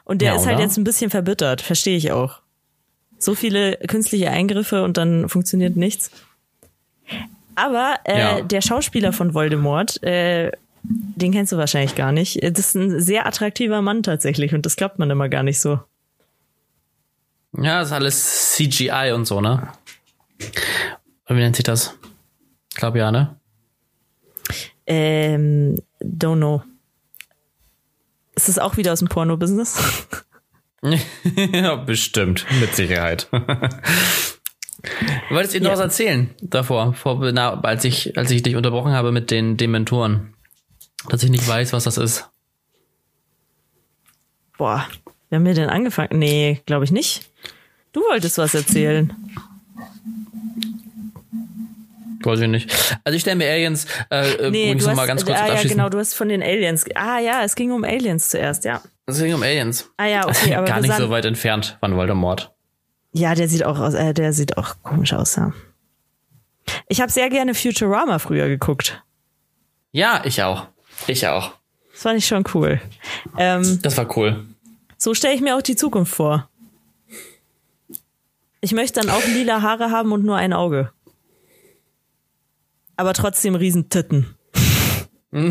Und 0.05 0.23
der 0.23 0.31
Ja, 0.33 0.37
ist 0.37 0.47
halt 0.47 0.61
jetzt 0.61 0.77
ein 0.77 0.85
bisschen 0.85 1.11
verbittert, 1.11 1.61
verstehe 1.61 1.97
ich 1.97 2.13
auch. 2.13 2.41
So 3.19 3.35
viele 3.35 3.77
künstliche 3.89 4.31
Eingriffe 4.31 4.83
und 4.85 4.97
dann 4.97 5.29
funktioniert 5.29 5.77
nichts. 5.77 6.11
Aber 7.55 7.97
äh, 8.05 8.19
Ja. 8.19 8.41
der 8.43 8.61
Schauspieler 8.63 9.13
von 9.13 9.35
Voldemort, 9.35 10.03
äh, 10.03 10.53
den 10.85 11.33
kennst 11.33 11.53
du 11.53 11.57
wahrscheinlich 11.57 11.95
gar 11.95 12.13
nicht. 12.13 12.43
Das 12.43 12.59
ist 12.59 12.75
ein 12.75 13.01
sehr 13.01 13.27
attraktiver 13.27 13.83
Mann 13.83 14.03
tatsächlich 14.03 14.55
und 14.55 14.67
das 14.67 14.77
glaubt 14.77 14.99
man 14.99 15.11
immer 15.11 15.29
gar 15.29 15.43
nicht 15.43 15.61
so. 15.61 15.81
Ja, 17.57 17.81
das 17.81 17.89
ist 17.89 17.93
alles 17.93 18.53
CGI 18.55 19.13
und 19.15 19.27
so, 19.27 19.41
ne? 19.41 19.69
Wie 21.29 21.35
nennt 21.35 21.57
sich 21.57 21.65
das? 21.65 21.97
Ich 22.71 22.77
glaube 22.77 22.99
ja, 22.99 23.11
ne? 23.13 23.37
Ähm, 24.87 25.77
don't 26.03 26.37
know. 26.37 26.63
Ist 28.35 28.49
das 28.49 28.59
auch 28.59 28.77
wieder 28.77 28.93
aus 28.93 28.99
dem 29.01 29.09
Porno-Business? 29.09 30.07
ja, 31.53 31.77
bestimmt. 31.77 32.45
Mit 32.61 32.75
Sicherheit. 32.75 33.29
du 33.33 33.39
wolltest 35.31 35.55
eben 35.55 35.65
noch 35.65 35.73
Ja. 35.73 35.77
was 35.77 35.85
erzählen 35.85 36.31
davor, 36.41 36.95
vor, 36.95 37.31
na, 37.33 37.61
als, 37.61 37.85
ich, 37.85 38.17
als 38.19 38.31
ich 38.31 38.43
dich 38.43 38.57
unterbrochen 38.57 38.93
habe 38.93 39.13
mit 39.13 39.31
den 39.31 39.57
Dementoren. 39.57 40.32
Dass 41.09 41.23
ich 41.23 41.31
nicht 41.31 41.47
weiß, 41.47 41.73
was 41.73 41.85
das 41.85 41.97
ist. 41.99 42.31
Boah, 44.57 44.87
wer 45.29 45.39
haben 45.39 45.47
wir 45.47 45.55
denn 45.55 45.69
angefangen? 45.69 46.19
Nee, 46.19 46.63
glaube 46.67 46.85
ich 46.85 46.93
nicht. 46.93 47.31
Du 47.93 48.01
wolltest 48.01 48.39
was 48.39 48.55
erzählen. 48.55 49.13
Weiß 52.25 52.41
ich 52.41 52.49
nicht. 52.49 52.99
Also 53.05 53.17
ich 53.17 53.23
stelle 53.23 53.37
mir 53.37 53.51
Aliens, 53.51 53.87
äh, 54.11 54.51
Nee, 54.51 54.67
übrigens 54.67 54.85
du 54.85 54.91
hast, 54.91 54.97
mal 54.97 55.07
ganz 55.07 55.25
kurz 55.25 55.39
ah, 55.39 55.49
ja, 55.49 55.63
genau, 55.63 55.89
du 55.89 55.99
hast 55.99 56.15
von 56.15 56.29
den 56.29 56.43
Aliens. 56.43 56.85
Ah 56.95 57.19
ja, 57.19 57.43
es 57.43 57.57
ging 57.57 57.73
um 57.73 57.85
Aliens 57.85 58.29
zuerst, 58.29 58.65
ja. 58.65 58.81
Es 59.07 59.19
ging 59.19 59.35
um 59.35 59.43
Aliens. 59.43 59.91
Ah 59.97 60.07
ja, 60.07 60.29
okay, 60.29 60.55
aber 60.57 60.67
Gar 60.67 60.81
nicht 60.81 60.95
so 60.95 61.11
weit 61.11 61.25
entfernt 61.25 61.77
von 61.81 61.97
Voldemort. 61.97 62.53
Ja, 63.13 63.35
der 63.35 63.49
sieht 63.49 63.65
auch 63.65 63.79
aus, 63.79 63.95
äh, 63.95 64.15
der 64.15 64.33
sieht 64.33 64.57
auch 64.57 64.77
komisch 64.83 65.13
aus, 65.13 65.37
ja. 65.37 65.53
Ich 66.89 67.01
habe 67.01 67.11
sehr 67.11 67.29
gerne 67.29 67.55
Futurama 67.55 68.19
früher 68.19 68.49
geguckt. 68.49 69.03
Ja, 69.91 70.23
ich 70.25 70.43
auch. 70.43 70.69
Ich 71.07 71.27
auch. 71.27 71.53
Das 71.93 72.03
fand 72.03 72.19
ich 72.19 72.27
schon 72.27 72.45
cool. 72.55 72.81
Ähm, 73.37 73.79
Das 73.83 73.97
war 73.97 74.17
cool. 74.17 74.45
so 74.97 75.15
stelle 75.15 75.35
ich 75.35 75.41
mir 75.41 75.57
auch 75.57 75.63
die 75.63 75.77
Zukunft 75.77 76.15
vor. 76.15 76.49
Ich 78.61 78.73
möchte 78.73 79.01
dann 79.01 79.11
auch 79.11 79.25
lila 79.27 79.61
Haare 79.63 79.91
haben 79.91 80.13
und 80.13 80.25
nur 80.25 80.37
ein 80.37 80.53
Auge. 80.53 80.93
Aber 82.97 83.13
trotzdem 83.15 83.55
riesen 83.57 83.89
Titten. 83.89 84.37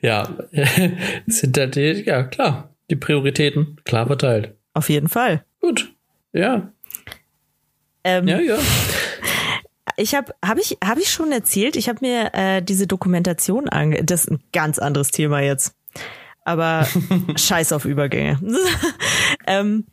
Ja, 0.00 0.28
sind 1.26 1.56
da 1.56 1.66
die, 1.66 2.02
ja 2.06 2.22
klar, 2.24 2.74
die 2.90 2.96
Prioritäten 2.96 3.76
klar 3.84 4.06
verteilt. 4.06 4.54
Auf 4.74 4.88
jeden 4.88 5.08
Fall. 5.08 5.44
Gut. 5.60 5.92
Ja, 6.32 6.72
Ähm, 8.04 8.28
ja, 8.28 8.40
ja. 8.40 8.58
Ich 9.96 10.14
habe, 10.14 10.34
habe 10.44 10.60
ich, 10.60 10.78
habe 10.82 11.00
ich 11.00 11.10
schon 11.10 11.32
erzählt. 11.32 11.76
Ich 11.76 11.88
habe 11.88 11.98
mir 12.00 12.30
äh, 12.32 12.62
diese 12.62 12.86
Dokumentation 12.86 13.68
ange, 13.68 14.02
das 14.04 14.22
ist 14.24 14.30
ein 14.30 14.42
ganz 14.52 14.78
anderes 14.78 15.10
Thema 15.10 15.40
jetzt, 15.40 15.74
aber 16.44 16.86
Scheiß 17.36 17.72
auf 17.72 17.84
Übergänge. 17.84 18.38
ähm, 19.46 19.86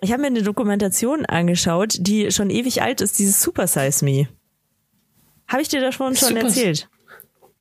ich 0.00 0.12
habe 0.12 0.20
mir 0.22 0.28
eine 0.28 0.42
Dokumentation 0.42 1.24
angeschaut, 1.24 1.96
die 1.98 2.30
schon 2.30 2.50
ewig 2.50 2.82
alt 2.82 3.00
ist. 3.00 3.18
Dieses 3.18 3.40
Super 3.40 3.66
Size 3.66 4.04
Me. 4.04 4.28
Habe 5.48 5.62
ich 5.62 5.68
dir 5.68 5.80
davon 5.80 6.14
schon 6.16 6.28
Super- 6.28 6.42
erzählt? 6.42 6.88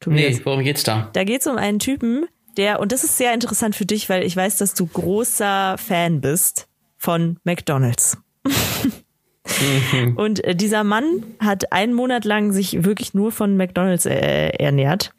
Tobias? 0.02 0.36
Nee, 0.36 0.42
worum 0.44 0.64
geht's 0.64 0.84
da? 0.84 1.10
Da 1.14 1.24
geht 1.24 1.42
es 1.42 1.48
um 1.48 1.58
einen 1.58 1.80
Typen, 1.80 2.26
der, 2.58 2.80
und 2.80 2.92
das 2.92 3.04
ist 3.04 3.18
sehr 3.18 3.34
interessant 3.34 3.76
für 3.76 3.86
dich, 3.86 4.10
weil 4.10 4.24
ich 4.24 4.36
weiß, 4.36 4.58
dass 4.58 4.74
du 4.74 4.86
großer 4.86 5.78
Fan 5.78 6.22
bist 6.22 6.68
von 6.98 7.38
McDonalds. 7.44 8.18
und 10.16 10.44
äh, 10.44 10.56
dieser 10.56 10.84
Mann 10.84 11.24
hat 11.40 11.72
einen 11.72 11.94
Monat 11.94 12.26
lang 12.26 12.52
sich 12.52 12.84
wirklich 12.84 13.14
nur 13.14 13.32
von 13.32 13.58
McDonalds 13.58 14.06
äh, 14.06 14.50
ernährt. 14.50 15.14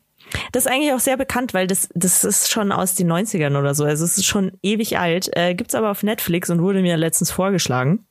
Das 0.53 0.67
ist 0.67 0.73
eigentlich 0.73 0.93
auch 0.93 1.01
sehr 1.01 1.17
bekannt, 1.17 1.55
weil 1.55 1.67
das, 1.67 1.89
das 1.95 2.25
ist 2.25 2.51
schon 2.51 2.73
aus 2.73 2.95
den 2.95 3.11
90ern 3.11 3.59
oder 3.59 3.75
so. 3.75 3.85
Also 3.85 4.05
es 4.05 4.19
ist 4.19 4.27
schon 4.27 4.53
ewig 4.63 4.99
alt. 4.99 5.31
Äh, 5.37 5.55
gibt's 5.55 5.75
aber 5.75 5.91
auf 5.91 6.03
Netflix 6.03 6.51
und 6.51 6.61
wurde 6.61 6.83
mir 6.83 6.97
letztens 6.97 7.31
vorgeschlagen. 7.31 8.05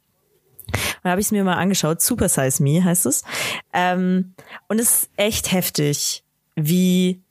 Da 1.04 1.12
habe 1.12 1.21
ich 1.21 1.28
es 1.28 1.32
mir 1.32 1.43
mal 1.43 1.56
angeschaut. 1.56 2.01
Super 2.01 2.30
Size 2.30 2.63
Me 2.63 2.84
heißt 2.84 3.06
es. 3.06 3.23
Ähm, 3.73 4.34
und 4.67 4.80
es 4.80 5.04
ist 5.04 5.10
echt 5.17 5.51
heftig, 5.51 6.23
wie 6.56 7.21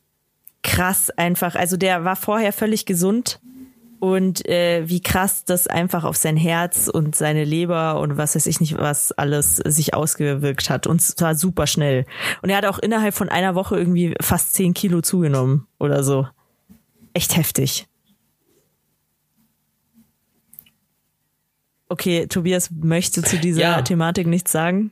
krass 0.62 1.10
einfach. 1.10 1.54
Also 1.54 1.76
der 1.76 2.04
war 2.04 2.16
vorher 2.16 2.52
völlig 2.52 2.86
gesund 2.86 3.40
und 4.04 4.46
äh, 4.46 4.86
wie 4.86 5.00
krass 5.00 5.44
das 5.46 5.66
einfach 5.66 6.04
auf 6.04 6.16
sein 6.16 6.36
Herz 6.36 6.88
und 6.88 7.16
seine 7.16 7.44
Leber 7.44 7.98
und 8.00 8.18
was 8.18 8.34
weiß 8.36 8.46
ich 8.46 8.60
nicht 8.60 8.76
was 8.76 9.12
alles 9.12 9.56
sich 9.56 9.94
ausgewirkt 9.94 10.68
hat 10.68 10.86
und 10.86 11.00
zwar 11.00 11.34
super 11.34 11.66
schnell. 11.66 12.04
Und 12.42 12.50
er 12.50 12.58
hat 12.58 12.66
auch 12.66 12.78
innerhalb 12.78 13.14
von 13.14 13.30
einer 13.30 13.54
Woche 13.54 13.78
irgendwie 13.78 14.14
fast 14.20 14.52
10 14.52 14.74
Kilo 14.74 15.00
zugenommen 15.00 15.66
oder 15.78 16.04
so. 16.04 16.28
Echt 17.14 17.34
heftig. 17.36 17.86
Okay, 21.88 22.26
Tobias 22.26 22.70
möchte 22.70 23.22
zu 23.22 23.38
dieser 23.38 23.60
Ja. 23.62 23.82
Thematik 23.82 24.26
nichts 24.26 24.52
sagen. 24.52 24.90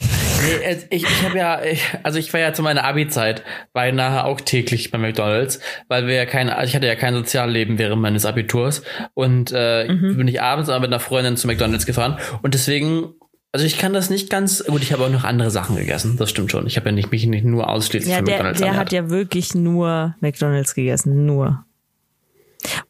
Nee, 0.00 0.76
ich, 0.90 1.04
ich 1.04 1.22
habe 1.22 1.38
ja, 1.38 1.62
ich, 1.64 1.82
also 2.02 2.18
ich 2.18 2.32
war 2.32 2.40
ja 2.40 2.52
zu 2.52 2.62
meiner 2.62 2.84
Abi-Zeit 2.84 3.42
beinahe 3.72 4.24
auch 4.24 4.40
täglich 4.40 4.90
bei 4.90 4.98
McDonalds, 4.98 5.60
weil 5.88 6.06
wir 6.06 6.14
ja 6.14 6.26
kein, 6.26 6.50
also 6.50 6.68
ich 6.68 6.76
hatte 6.76 6.86
ja 6.86 6.96
kein 6.96 7.14
Sozialleben 7.14 7.78
während 7.78 8.02
meines 8.02 8.26
Abiturs 8.26 8.82
und 9.14 9.52
äh, 9.52 9.86
bin 9.88 10.28
ich 10.28 10.42
abends 10.42 10.68
aber 10.68 10.80
mit 10.80 10.88
einer 10.88 11.00
Freundin 11.00 11.36
zu 11.36 11.46
McDonalds 11.46 11.86
gefahren 11.86 12.18
und 12.42 12.54
deswegen, 12.54 13.14
also 13.52 13.64
ich 13.64 13.78
kann 13.78 13.92
das 13.92 14.10
nicht 14.10 14.28
ganz, 14.28 14.64
gut, 14.64 14.82
ich 14.82 14.92
habe 14.92 15.04
auch 15.04 15.10
noch 15.10 15.24
andere 15.24 15.50
Sachen 15.50 15.76
gegessen, 15.76 16.16
das 16.18 16.30
stimmt 16.30 16.50
schon. 16.50 16.66
Ich 16.66 16.76
habe 16.76 16.86
ja 16.86 16.92
nicht 16.92 17.10
mich 17.10 17.26
nicht 17.26 17.44
nur 17.44 17.70
ausschließlich 17.70 18.10
Ja, 18.10 18.16
von 18.16 18.26
der, 18.26 18.34
McDonalds 18.34 18.60
der 18.60 18.76
hat 18.76 18.92
ja 18.92 19.08
wirklich 19.10 19.54
nur 19.54 20.14
McDonalds 20.20 20.74
gegessen, 20.74 21.24
nur. 21.24 21.64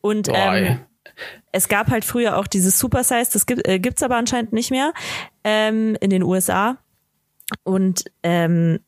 Und 0.01 0.29
Boah, 0.29 0.55
ey. 0.55 0.67
ähm, 0.67 0.79
es 1.53 1.69
gab 1.69 1.89
halt 1.89 2.05
früher 2.05 2.37
auch 2.37 2.47
dieses 2.47 2.79
Super 2.79 3.05
Size, 3.05 3.29
das 3.33 3.47
gibt, 3.47 3.69
äh, 3.69 3.79
gibt's 3.79 4.03
aber 4.03 4.17
anscheinend 4.17 4.53
nicht 4.53 4.71
mehr 4.71 4.93
ähm, 5.45 5.97
in 6.01 6.11
den 6.11 6.23
USA. 6.23 6.79
Und 7.63 8.05
ähm, 8.23 8.81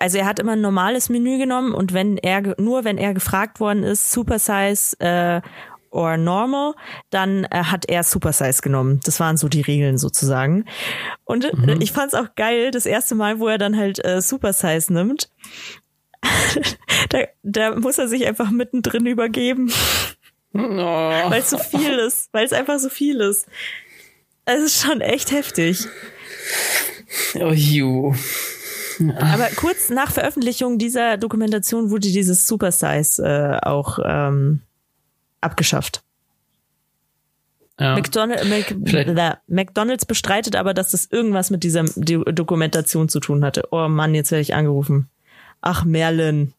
also 0.00 0.18
er 0.18 0.26
hat 0.26 0.38
immer 0.38 0.52
ein 0.52 0.60
normales 0.60 1.08
Menü 1.08 1.38
genommen 1.38 1.72
und 1.72 1.92
wenn 1.92 2.16
er 2.18 2.60
nur 2.60 2.84
wenn 2.84 2.98
er 2.98 3.14
gefragt 3.14 3.60
worden 3.60 3.84
ist, 3.84 4.10
Super 4.10 4.38
Size 4.38 4.98
äh, 4.98 5.40
or 5.90 6.16
Normal, 6.16 6.74
dann 7.10 7.44
äh, 7.44 7.64
hat 7.64 7.88
er 7.88 8.02
Super 8.04 8.32
Size 8.32 8.62
genommen. 8.62 9.00
Das 9.04 9.20
waren 9.20 9.36
so 9.36 9.48
die 9.48 9.60
Regeln 9.60 9.98
sozusagen. 9.98 10.64
Und 11.24 11.44
äh, 11.44 11.76
ich 11.80 11.92
fand's 11.92 12.14
auch 12.14 12.34
geil, 12.36 12.70
das 12.70 12.86
erste 12.86 13.14
Mal, 13.14 13.38
wo 13.40 13.48
er 13.48 13.58
dann 13.58 13.76
halt 13.76 14.04
äh, 14.04 14.20
Super 14.20 14.52
Size 14.52 14.92
nimmt. 14.92 15.30
da, 17.10 17.20
da 17.42 17.76
muss 17.76 17.98
er 17.98 18.08
sich 18.08 18.26
einfach 18.26 18.50
mittendrin 18.50 19.06
übergeben, 19.06 19.72
Oh. 20.52 20.58
weil 20.58 21.40
es 21.40 21.50
so 21.50 21.58
viel 21.58 21.92
ist, 21.92 22.28
weil 22.32 22.44
es 22.44 22.52
einfach 22.52 22.80
so 22.80 22.88
viel 22.88 23.20
ist. 23.20 23.46
Es 24.46 24.60
ist 24.62 24.82
schon 24.82 25.00
echt 25.00 25.30
heftig. 25.30 25.86
Oh, 27.34 27.52
you. 27.52 28.14
Aber 29.18 29.48
kurz 29.56 29.88
nach 29.88 30.10
Veröffentlichung 30.12 30.78
dieser 30.78 31.16
Dokumentation 31.16 31.90
wurde 31.90 32.08
dieses 32.08 32.46
Super 32.46 32.70
Size 32.72 33.22
äh, 33.22 33.66
auch 33.66 33.98
ähm, 34.04 34.60
abgeschafft. 35.40 36.02
Ja. 37.78 37.94
McDonald, 37.94 38.46
Mac, 38.46 38.74
Vielleicht- 38.84 39.14
Blah. 39.14 39.38
McDonald's 39.46 40.04
bestreitet 40.04 40.54
aber, 40.54 40.74
dass 40.74 40.90
das 40.90 41.06
irgendwas 41.06 41.48
mit 41.50 41.64
dieser 41.64 41.84
Do- 41.96 42.24
Dokumentation 42.24 43.08
zu 43.08 43.20
tun 43.20 43.42
hatte. 43.42 43.62
Oh 43.70 43.88
Mann, 43.88 44.14
jetzt 44.14 44.30
werde 44.32 44.42
ich 44.42 44.54
angerufen. 44.54 45.08
Ach, 45.62 45.84
Merlin. 45.86 46.52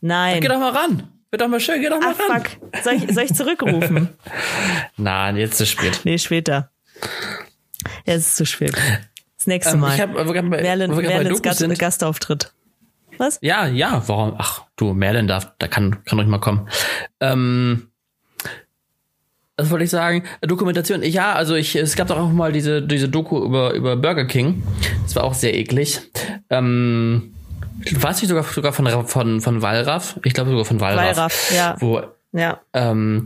Nein. 0.00 0.40
Geh 0.40 0.48
doch 0.48 0.58
mal 0.58 0.72
ran. 0.72 1.08
Wird 1.30 1.42
doch 1.42 1.48
mal 1.48 1.60
schön, 1.60 1.82
geh 1.82 1.90
doch 1.90 2.00
mal 2.00 2.14
Ach, 2.18 2.30
ran. 2.30 2.42
fuck. 2.42 2.82
Soll 2.84 2.94
ich, 2.94 3.12
soll 3.14 3.24
ich 3.24 3.34
zurückrufen? 3.34 4.08
Nein, 4.96 5.36
jetzt 5.36 5.54
ist 5.54 5.60
es 5.60 5.68
spät. 5.70 6.00
nee, 6.04 6.16
später. 6.16 6.70
Ja, 8.06 8.14
es 8.14 8.26
ist 8.28 8.36
zu 8.36 8.46
spät. 8.46 8.74
Das 9.36 9.46
nächste 9.46 9.74
Ähm, 9.74 9.80
Mal. 9.80 9.94
ich 9.94 10.00
hab, 10.00 10.14
wir 10.14 10.24
bei, 10.24 10.42
Merlin, 10.42 10.90
wir 10.96 11.02
Merlins 11.08 11.42
Gast, 11.42 11.58
sind, 11.58 11.78
Gastauftritt. 11.78 12.52
Was? 13.18 13.38
Ja, 13.40 13.66
ja, 13.66 14.02
warum? 14.06 14.34
Ach, 14.38 14.64
du, 14.76 14.92
Merlin 14.92 15.26
darf, 15.26 15.52
da 15.58 15.68
kann, 15.68 16.04
kann 16.04 16.18
ruhig 16.18 16.28
mal 16.28 16.38
kommen. 16.38 16.68
Ähm, 17.20 17.88
was 19.56 19.70
wollte 19.70 19.84
ich 19.84 19.90
sagen? 19.90 20.24
Dokumentation. 20.42 21.02
Ja, 21.02 21.32
also 21.32 21.54
ich, 21.54 21.76
es 21.76 21.96
gab 21.96 22.08
doch 22.08 22.18
auch 22.18 22.30
mal 22.30 22.52
diese, 22.52 22.82
diese 22.82 23.08
Doku 23.08 23.42
über, 23.42 23.72
über 23.72 23.96
Burger 23.96 24.26
King. 24.26 24.62
Das 25.04 25.16
war 25.16 25.24
auch 25.24 25.32
sehr 25.32 25.54
eklig. 25.54 26.00
Ähm, 26.50 27.34
weiß 27.90 28.22
ich 28.22 28.28
sogar, 28.28 28.44
sogar 28.44 28.74
von, 28.74 28.86
von, 29.06 29.40
von 29.40 29.62
Wallraff? 29.62 30.20
Ich 30.24 30.34
glaube 30.34 30.50
sogar 30.50 30.66
von 30.66 30.80
Wallraff. 30.80 31.16
Wallraff, 31.16 31.52
ja. 31.54 31.76
Wo, 31.78 32.02
Ja. 32.32 32.60
ähm, 32.74 33.24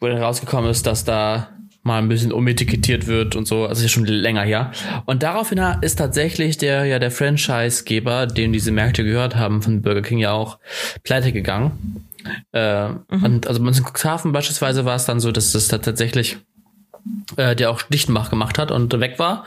wo 0.00 0.08
dann 0.08 0.18
rausgekommen 0.18 0.68
ist, 0.70 0.84
dass 0.86 1.04
da 1.04 1.50
mal 1.86 1.98
ein 1.98 2.08
bisschen 2.08 2.32
umetikettiert 2.32 3.06
wird 3.06 3.36
und 3.36 3.46
so, 3.46 3.66
also 3.66 3.78
ist 3.78 3.82
ja 3.82 3.88
schon 3.88 4.04
länger 4.04 4.42
her. 4.42 4.72
Und 5.06 5.22
daraufhin 5.22 5.58
ist 5.80 5.96
tatsächlich 5.96 6.58
der 6.58 6.84
ja 6.84 6.98
der 6.98 7.10
Franchisegeber, 7.10 8.26
dem 8.26 8.52
diese 8.52 8.72
Märkte 8.72 9.04
gehört 9.04 9.36
haben 9.36 9.62
von 9.62 9.82
Burger 9.82 10.02
King 10.02 10.18
ja 10.18 10.32
auch 10.32 10.58
pleite 11.02 11.32
gegangen. 11.32 12.06
Äh, 12.52 12.88
Und 13.08 13.46
also 13.46 13.60
bei 13.60 13.68
uns 13.68 13.78
in 13.78 13.84
Cuxhaven 13.84 14.32
beispielsweise 14.32 14.84
war 14.84 14.96
es 14.96 15.04
dann 15.04 15.20
so, 15.20 15.32
dass 15.32 15.52
das 15.52 15.68
da 15.68 15.78
tatsächlich 15.78 16.38
äh, 17.36 17.54
der 17.54 17.70
auch 17.70 17.82
Dichtmach 17.82 18.30
gemacht 18.30 18.58
hat 18.58 18.70
und 18.70 18.98
weg 18.98 19.18
war. 19.18 19.44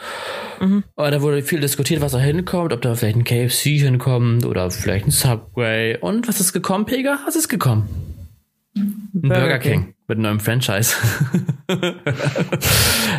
Aber 0.96 1.12
da 1.12 1.22
wurde 1.22 1.42
viel 1.44 1.60
diskutiert, 1.60 2.02
was 2.02 2.14
da 2.14 2.20
hinkommt, 2.20 2.74
ob 2.74 2.82
da 2.82 2.96
vielleicht 2.96 3.18
ein 3.18 3.24
KFC 3.24 3.80
hinkommt 3.80 4.46
oder 4.46 4.72
vielleicht 4.72 5.08
ein 5.08 5.12
Subway. 5.12 5.98
Und 6.00 6.28
was 6.28 6.40
ist 6.40 6.54
gekommen, 6.54 6.86
Pega? 6.86 7.20
Was 7.26 7.36
ist 7.36 7.50
gekommen? 7.50 7.88
Ein 8.76 9.10
Burger, 9.14 9.60
King. 9.60 9.94
Mit 10.10 10.18
neuem 10.20 10.40
Franchise. 10.40 10.96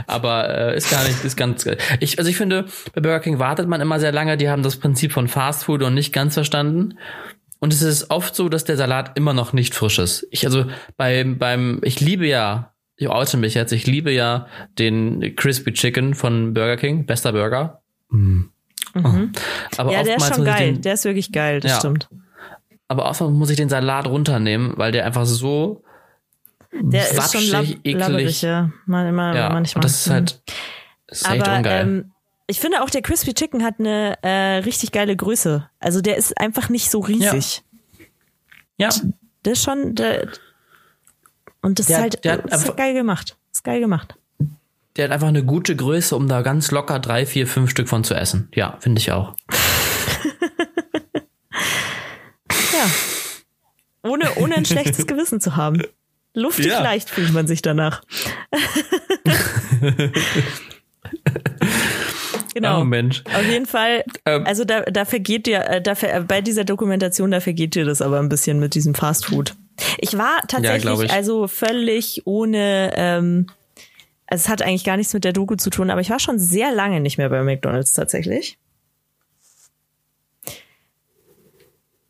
Aber 0.07 0.48
äh, 0.72 0.76
ist 0.76 0.90
gar 0.90 1.05
nicht, 1.05 1.24
ist 1.24 1.37
ganz. 1.37 1.66
Ich, 2.00 2.18
also 2.18 2.31
ich 2.31 2.37
finde, 2.37 2.66
bei 2.94 3.00
Burger 3.00 3.20
King 3.20 3.38
wartet 3.38 3.68
man 3.68 3.81
immer 3.81 4.00
sehr 4.00 4.12
lange. 4.12 4.37
Die 4.37 4.48
haben 4.48 4.62
das 4.62 4.76
Prinzip 4.76 5.12
von 5.12 5.29
Fast 5.29 5.64
Food 5.64 5.83
und 5.83 5.94
nicht 5.94 6.12
ganz 6.12 6.35
verstanden. 6.35 6.98
Und 7.59 7.72
es 7.72 7.83
ist 7.83 8.11
oft 8.11 8.35
so, 8.35 8.48
dass 8.48 8.64
der 8.64 8.76
Salat 8.76 9.16
immer 9.16 9.33
noch 9.35 9.53
nicht 9.53 9.74
frisch 9.74 9.98
ist. 9.98 10.26
Ich 10.31 10.46
also 10.46 10.64
beim 10.96 11.38
beim 11.38 11.81
ich 11.85 12.00
liebe 12.00 12.26
ja, 12.26 12.72
ich 12.96 13.09
oute 13.09 13.37
mich 13.37 13.55
jetzt, 13.55 13.72
ich 13.72 13.87
liebe 13.87 14.11
ja 14.11 14.46
den 14.79 15.35
Crispy 15.37 15.72
Chicken 15.72 16.14
von 16.14 16.55
Burger 16.55 16.76
King, 16.76 17.07
bester 17.07 17.33
Burger. 17.33 17.83
Mm. 18.11 18.42
Oh. 18.94 19.12
Aber 19.76 19.92
Ja, 19.92 20.03
der 20.03 20.16
ist 20.16 20.35
schon 20.35 20.44
geil. 20.44 20.72
Den, 20.74 20.83
Der 20.83 20.94
ist 20.94 21.05
wirklich 21.05 21.31
geil, 21.33 21.61
das 21.61 21.70
Ja. 21.72 21.79
stimmt. 21.79 22.09
aber 22.88 23.09
oftmals 23.09 23.33
muss 23.35 23.50
ich 23.50 23.57
den 23.57 23.68
Salat 23.68 24.09
runternehmen, 24.09 24.72
weil 24.76 24.90
der 24.90 25.07
einfach 25.07 25.26
so 25.26 25.85
Der 26.72 27.11
ist 27.11 27.33
schon 27.33 27.42
lab 27.50 27.64
eklig. 27.64 27.94
labberig, 27.98 28.42
ja. 28.42 28.70
Man, 28.87 29.06
immer, 29.09 29.35
Ja, 29.35 29.50
manchmal. 29.50 29.83
das 29.83 29.92
ist 30.00 30.06
Mhm. 30.09 30.12
halt 30.12 30.42
ist 31.09 31.28
echt 31.28 31.42
Aber 31.42 31.56
ungeil. 31.56 31.83
ähm, 31.83 32.12
ich 32.46 32.61
finde 32.61 32.83
auch, 32.83 32.90
der 32.90 33.02
Crispy 33.02 33.35
Chicken 33.35 33.64
hat 33.64 33.74
eine 33.78 34.16
äh, 34.22 34.56
richtig 34.59 34.92
geile 34.92 35.14
Größe. 35.16 35.68
Also 35.80 36.00
der 36.00 36.16
ist 36.16 36.38
einfach 36.38 36.68
nicht 36.68 36.90
so 36.90 37.00
riesig. 37.00 37.62
ja, 38.76 38.88
Der 39.44 39.52
ist 39.52 39.62
schon, 39.64 39.94
der, 39.94 40.28
und 41.62 41.78
das 41.78 41.87
Der 41.87 41.96
ist 41.96 42.02
halt 42.02 42.24
der 42.24 42.44
ist 42.44 42.52
einfach- 42.52 42.76
geil 42.76 42.94
gemacht. 42.94 43.37
Das 43.50 43.59
ist 43.59 43.64
geil 43.64 43.80
gemacht. 43.80 44.14
der 44.96 45.04
hat 45.04 45.12
einfach 45.12 45.28
eine 45.28 45.44
gute 45.44 45.74
Größe, 45.76 46.14
um 46.16 46.28
da 46.28 46.42
ganz 46.42 46.70
locker 46.70 46.98
drei, 46.98 47.24
vier, 47.26 47.46
fünf 47.46 47.70
Stück 47.70 47.88
von 47.88 48.04
zu 48.04 48.14
essen. 48.14 48.48
Ja, 48.54 48.76
finde 48.80 49.00
ich 49.00 49.11
auch. 49.12 49.35
Ja. 52.72 52.88
Ohne, 54.02 54.35
ohne 54.37 54.54
ein 54.56 54.64
schlechtes 54.64 55.06
Gewissen 55.09 55.40
zu 55.40 55.56
haben. 55.56 55.83
Luftig 56.34 56.66
Ja. 56.66 56.82
leicht 56.82 57.10
fühlt 57.10 57.32
man 57.32 57.46
sich 57.46 57.60
danach. 57.62 58.02
genau. 62.54 62.80
Oh 62.80 62.84
Mensch. 62.84 63.22
Auf 63.34 63.44
jeden 63.44 63.66
Fall, 63.66 64.04
Ähm. 64.26 64.46
also 64.46 64.64
da, 64.64 64.82
da 64.82 65.04
vergeht 65.04 65.46
dir, 65.46 65.60
äh, 65.68 65.82
da, 65.82 65.94
bei 66.26 66.40
dieser 66.40 66.64
Dokumentation, 66.64 67.30
da 67.30 67.40
vergeht 67.40 67.74
dir 67.74 67.84
das 67.84 68.00
aber 68.02 68.18
ein 68.20 68.28
bisschen 68.28 68.60
mit 68.60 68.74
diesem 68.74 68.94
Fast 68.94 69.26
Food. 69.26 69.54
Ich 69.98 70.16
war 70.16 70.42
tatsächlich 70.46 71.00
ich. 71.00 71.12
also 71.12 71.48
völlig 71.48 72.22
ohne, 72.26 72.92
ähm, 72.94 73.46
also 74.26 74.42
es 74.42 74.48
hat 74.48 74.62
eigentlich 74.62 74.84
gar 74.84 74.96
nichts 74.96 75.12
mit 75.14 75.24
der 75.24 75.32
Doku 75.32 75.56
zu 75.56 75.70
tun, 75.70 75.90
aber 75.90 76.00
ich 76.00 76.10
war 76.10 76.20
schon 76.20 76.38
sehr 76.38 76.72
lange 76.72 77.00
nicht 77.00 77.18
mehr 77.18 77.28
bei 77.28 77.42
McDonalds 77.42 77.94
tatsächlich. 77.94 78.58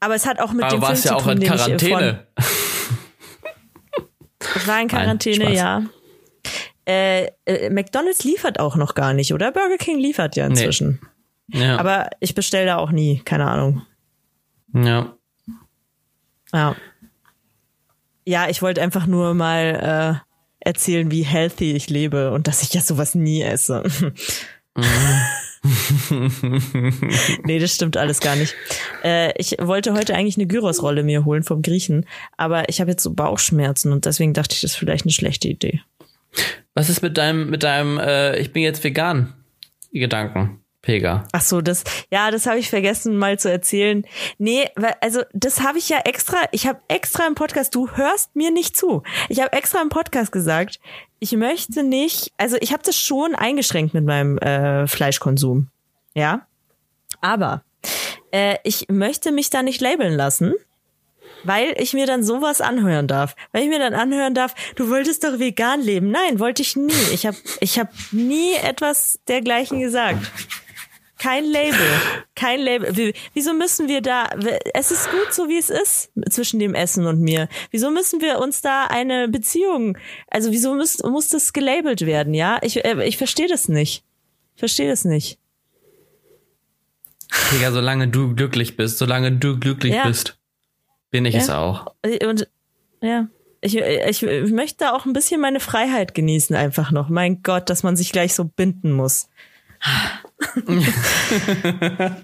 Aber 0.00 0.14
es 0.14 0.26
hat 0.26 0.40
auch 0.40 0.52
mit 0.52 0.64
Aber 0.64 0.76
dem 0.76 0.82
Film 0.84 0.96
zu 0.96 1.08
ja 1.08 1.14
auch 1.14 1.22
tun, 1.22 1.32
in 1.32 1.40
den 1.40 1.46
ich 1.46 1.52
äh, 1.52 1.56
Quarantäne. 1.56 2.26
Von, 2.38 2.44
ich 4.56 4.66
war 4.66 4.80
in 4.80 4.88
Quarantäne, 4.88 5.44
Spaß. 5.46 5.56
ja. 5.56 5.82
Äh, 6.86 7.26
äh, 7.44 7.70
McDonalds 7.70 8.24
liefert 8.24 8.58
auch 8.58 8.76
noch 8.76 8.94
gar 8.94 9.12
nicht, 9.12 9.32
oder? 9.34 9.52
Burger 9.52 9.76
King 9.76 9.98
liefert 9.98 10.36
ja 10.36 10.46
inzwischen. 10.46 11.00
Ja. 11.48 11.78
Aber 11.78 12.08
ich 12.20 12.34
bestelle 12.34 12.66
da 12.66 12.76
auch 12.78 12.90
nie, 12.90 13.20
keine 13.24 13.46
Ahnung. 13.48 13.82
ja. 14.72 15.14
Ja. 16.52 16.74
Ja, 18.26 18.48
ich 18.48 18.60
wollte 18.60 18.82
einfach 18.82 19.06
nur 19.06 19.34
mal 19.34 20.20
äh, 20.20 20.68
erzählen, 20.68 21.10
wie 21.10 21.22
healthy 21.22 21.72
ich 21.72 21.88
lebe 21.90 22.32
und 22.32 22.46
dass 22.46 22.62
ich 22.62 22.74
ja 22.74 22.80
sowas 22.80 23.14
nie 23.14 23.42
esse. 23.42 23.82
nee, 27.44 27.58
das 27.58 27.74
stimmt 27.74 27.96
alles 27.96 28.20
gar 28.20 28.34
nicht. 28.36 28.54
Äh, 29.04 29.32
ich 29.36 29.56
wollte 29.60 29.92
heute 29.92 30.14
eigentlich 30.14 30.36
eine 30.36 30.46
Gyrosrolle 30.46 31.02
mir 31.02 31.24
holen 31.24 31.42
vom 31.42 31.60
Griechen, 31.60 32.06
aber 32.36 32.68
ich 32.68 32.80
habe 32.80 32.92
jetzt 32.92 33.02
so 33.02 33.12
Bauchschmerzen 33.12 33.92
und 33.92 34.06
deswegen 34.06 34.32
dachte 34.32 34.54
ich, 34.54 34.62
das 34.62 34.72
ist 34.72 34.76
vielleicht 34.76 35.04
eine 35.04 35.12
schlechte 35.12 35.48
Idee. 35.48 35.82
Was 36.74 36.88
ist 36.88 37.02
mit 37.02 37.18
deinem, 37.18 37.50
mit 37.50 37.62
deinem, 37.62 37.98
äh, 37.98 38.38
ich 38.38 38.52
bin 38.52 38.62
jetzt 38.62 38.82
vegan 38.84 39.34
Gedanken, 39.92 40.60
Pega? 40.82 41.24
Ach 41.32 41.42
so, 41.42 41.60
das, 41.60 41.84
ja, 42.10 42.30
das 42.30 42.46
habe 42.46 42.58
ich 42.58 42.70
vergessen 42.70 43.16
mal 43.16 43.38
zu 43.38 43.50
erzählen. 43.50 44.06
Nee, 44.38 44.66
weil, 44.76 44.94
also 45.02 45.22
das 45.34 45.60
habe 45.60 45.78
ich 45.78 45.90
ja 45.90 45.98
extra, 46.04 46.38
ich 46.52 46.66
habe 46.66 46.80
extra 46.88 47.26
im 47.26 47.34
Podcast, 47.34 47.74
du 47.74 47.90
hörst 47.90 48.34
mir 48.34 48.50
nicht 48.50 48.76
zu. 48.76 49.02
Ich 49.28 49.40
habe 49.40 49.52
extra 49.52 49.82
im 49.82 49.90
Podcast 49.90 50.32
gesagt, 50.32 50.80
ich 51.20 51.32
möchte 51.32 51.82
nicht, 51.82 52.32
also 52.38 52.56
ich 52.60 52.72
habe 52.72 52.82
das 52.82 52.96
schon 52.96 53.34
eingeschränkt 53.34 53.94
mit 53.94 54.04
meinem 54.04 54.38
äh, 54.38 54.86
Fleischkonsum. 54.86 55.68
Ja. 56.14 56.46
Aber 57.20 57.62
äh, 58.32 58.56
ich 58.64 58.88
möchte 58.88 59.30
mich 59.30 59.50
da 59.50 59.62
nicht 59.62 59.80
labeln 59.80 60.14
lassen. 60.14 60.54
Weil 61.42 61.74
ich 61.78 61.94
mir 61.94 62.06
dann 62.06 62.22
sowas 62.22 62.60
anhören 62.60 63.06
darf. 63.06 63.34
Weil 63.52 63.62
ich 63.62 63.68
mir 63.70 63.78
dann 63.78 63.94
anhören 63.94 64.34
darf, 64.34 64.54
du 64.76 64.90
wolltest 64.90 65.24
doch 65.24 65.38
vegan 65.38 65.80
leben. 65.80 66.10
Nein, 66.10 66.38
wollte 66.38 66.60
ich 66.60 66.76
nie. 66.76 66.92
Ich 67.14 67.24
habe 67.24 67.36
ich 67.60 67.78
hab 67.78 67.88
nie 68.12 68.52
etwas 68.54 69.20
dergleichen 69.26 69.80
gesagt. 69.80 70.30
Kein 71.22 71.44
Label. 71.44 71.78
Kein 72.34 72.60
Label. 72.60 72.96
Wie- 72.96 73.12
Wieso 73.34 73.52
müssen 73.52 73.88
wir 73.88 74.00
da, 74.00 74.30
es 74.72 74.90
ist 74.90 75.10
gut 75.10 75.34
so, 75.34 75.50
wie 75.50 75.58
es 75.58 75.68
ist 75.68 76.10
zwischen 76.30 76.58
dem 76.60 76.74
Essen 76.74 77.06
und 77.06 77.20
mir. 77.20 77.46
Wieso 77.70 77.90
müssen 77.90 78.22
wir 78.22 78.38
uns 78.38 78.62
da 78.62 78.86
eine 78.86 79.28
Beziehung, 79.28 79.98
also 80.28 80.50
wieso 80.50 80.74
muss, 80.74 81.02
muss 81.02 81.28
das 81.28 81.52
gelabelt 81.52 82.06
werden, 82.06 82.32
ja? 82.32 82.58
Ich, 82.62 82.82
äh, 82.84 83.04
ich 83.06 83.18
verstehe 83.18 83.48
das 83.48 83.68
nicht. 83.68 84.02
Ich 84.54 84.60
verstehe 84.60 84.88
das 84.88 85.04
nicht. 85.04 85.38
Pega, 87.50 87.70
solange 87.70 88.08
du 88.08 88.34
glücklich 88.34 88.76
bist, 88.78 88.96
solange 88.96 89.30
du 89.32 89.58
glücklich 89.58 89.94
Ja. 89.94 90.06
bist, 90.06 90.38
bin 91.10 91.26
ich 91.26 91.34
Ja. 91.34 91.40
es 91.40 91.50
auch. 91.50 91.94
Und 92.26 92.48
ja, 93.02 93.28
ich, 93.60 93.76
ich, 93.76 94.22
ich 94.22 94.50
möchte 94.52 94.78
da 94.84 94.92
auch 94.92 95.04
ein 95.04 95.12
bisschen 95.12 95.40
meine 95.40 95.60
Freiheit 95.60 96.14
genießen 96.14 96.56
einfach 96.56 96.92
noch. 96.92 97.10
Mein 97.10 97.42
Gott, 97.42 97.68
dass 97.68 97.82
man 97.82 97.94
sich 97.96 98.10
gleich 98.10 98.34
so 98.34 98.44
binden 98.44 98.92
muss. 98.92 99.28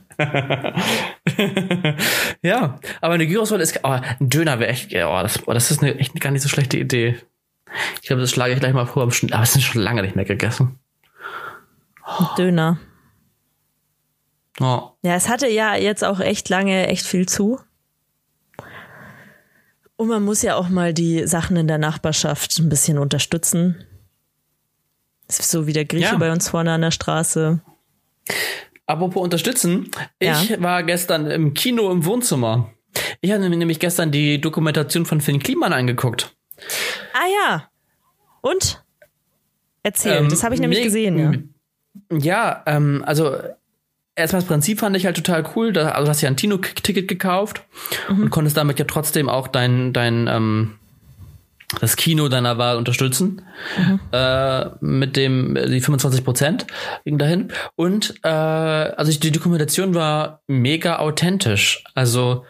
Ja, 2.43 2.79
aber 3.01 3.15
eine 3.15 3.27
Gyrosrolle 3.27 3.63
ist, 3.63 3.81
oh, 3.83 3.89
ein 3.89 4.29
Döner 4.29 4.59
wäre 4.61 4.71
echt, 4.71 4.93
oh, 4.95 5.23
das, 5.23 5.47
oh, 5.47 5.53
das 5.53 5.71
ist 5.71 5.83
eine, 5.83 5.97
echt 5.99 6.19
gar 6.21 6.31
nicht 6.31 6.43
so 6.43 6.49
schlechte 6.49 6.79
Idee. 6.79 7.19
Ich 8.01 8.07
glaube, 8.09 8.23
das 8.23 8.31
schlage 8.31 8.55
ich 8.55 8.61
gleich 8.61 8.73
mal 8.73 8.87
vor, 8.87 9.03
aber 9.03 9.13
es 9.43 9.53
sind 9.53 9.63
schon 9.63 9.83
lange 9.83 10.03
nicht 10.03 10.17
mehr 10.17 10.25
gegessen. 10.25 10.79
Döner. 12.39 12.79
Oh. 14.61 14.91
Ja, 15.03 15.15
es 15.15 15.29
hatte 15.29 15.49
ja 15.49 15.75
jetzt 15.75 16.05
auch 16.05 16.21
echt 16.21 16.49
lange 16.49 16.87
echt 16.87 17.05
viel 17.05 17.27
zu. 17.27 17.61
Und 19.97 20.09
man 20.09 20.23
muss 20.25 20.43
ja 20.43 20.55
auch 20.57 20.69
mal 20.69 20.95
die 20.95 21.27
Sachen 21.27 21.57
in 21.57 21.67
der 21.69 21.79
Nachbarschaft 21.79 22.59
ein 22.59 22.69
bisschen 22.69 22.99
unterstützen. 22.99 23.85
So 25.29 25.67
wie 25.67 25.73
der 25.73 25.85
Grieche 25.85 26.13
Ja. 26.13 26.17
bei 26.17 26.31
uns 26.31 26.49
vorne 26.49 26.73
an 26.73 26.83
der 26.83 26.91
Straße. 26.93 27.61
Apropos 28.87 29.23
unterstützen, 29.23 29.91
ich 30.19 30.49
Ja. 30.51 30.63
war 30.63 30.83
gestern 30.85 31.31
im 31.31 31.55
Kino 31.55 31.91
im 31.91 32.05
Wohnzimmer. 32.05 32.71
Ich 33.21 33.31
habe 33.33 33.49
mir 33.49 33.57
nämlich 33.57 33.81
gestern 33.81 34.11
die 34.13 34.41
Dokumentation 34.41 35.05
von 35.07 35.21
Finn 35.21 35.39
Kliman 35.41 35.73
angeguckt. 35.73 36.35
Ah 37.13 37.27
ja. 37.45 37.69
Und? 38.41 38.85
Erzähl, 39.83 40.17
Ähm, 40.17 40.29
das 40.29 40.43
habe 40.43 40.55
ich 40.55 40.61
nämlich 40.61 40.83
gesehen, 40.83 41.51
ja. 42.11 42.17
Ja, 42.19 42.63
ähm, 42.67 43.03
also 43.07 43.37
erstmal 44.15 44.43
das 44.43 44.49
Prinzip 44.49 44.79
fand 44.81 44.97
ich 44.97 45.05
halt 45.07 45.17
total 45.17 45.45
cool. 45.57 45.73
Da, 45.73 45.91
also 45.91 46.05
du 46.05 46.11
hast 46.11 46.21
ja 46.23 46.29
ein 46.29 46.37
Tino-Ticket 46.37 47.09
gekauft 47.09 47.65
Mhm. 48.09 48.25
und 48.25 48.31
konntest 48.31 48.57
damit 48.57 48.79
ja 48.79 48.85
trotzdem 48.85 49.29
auch 49.29 49.49
dein, 49.49 49.93
dein, 49.93 50.27
ähm, 50.29 50.79
das 51.81 51.97
Kino 51.97 52.29
deiner 52.29 52.59
Wahl 52.59 52.77
unterstützen. 52.77 53.43
Mhm. 53.77 54.01
Äh, 54.13 54.71
mit 54.81 55.17
dem, 55.17 55.55
die 55.55 55.81
25 55.81 56.25
Prozent 56.25 56.67
ging 57.05 57.19
dahin. 57.19 57.53
Und 57.75 58.15
äh, 58.23 58.29
also 58.29 59.19
die 59.19 59.33
Dokumentation 59.33 59.95
war 59.95 60.43
mega 60.47 60.99
authentisch. 60.99 61.85
Also 61.95 62.45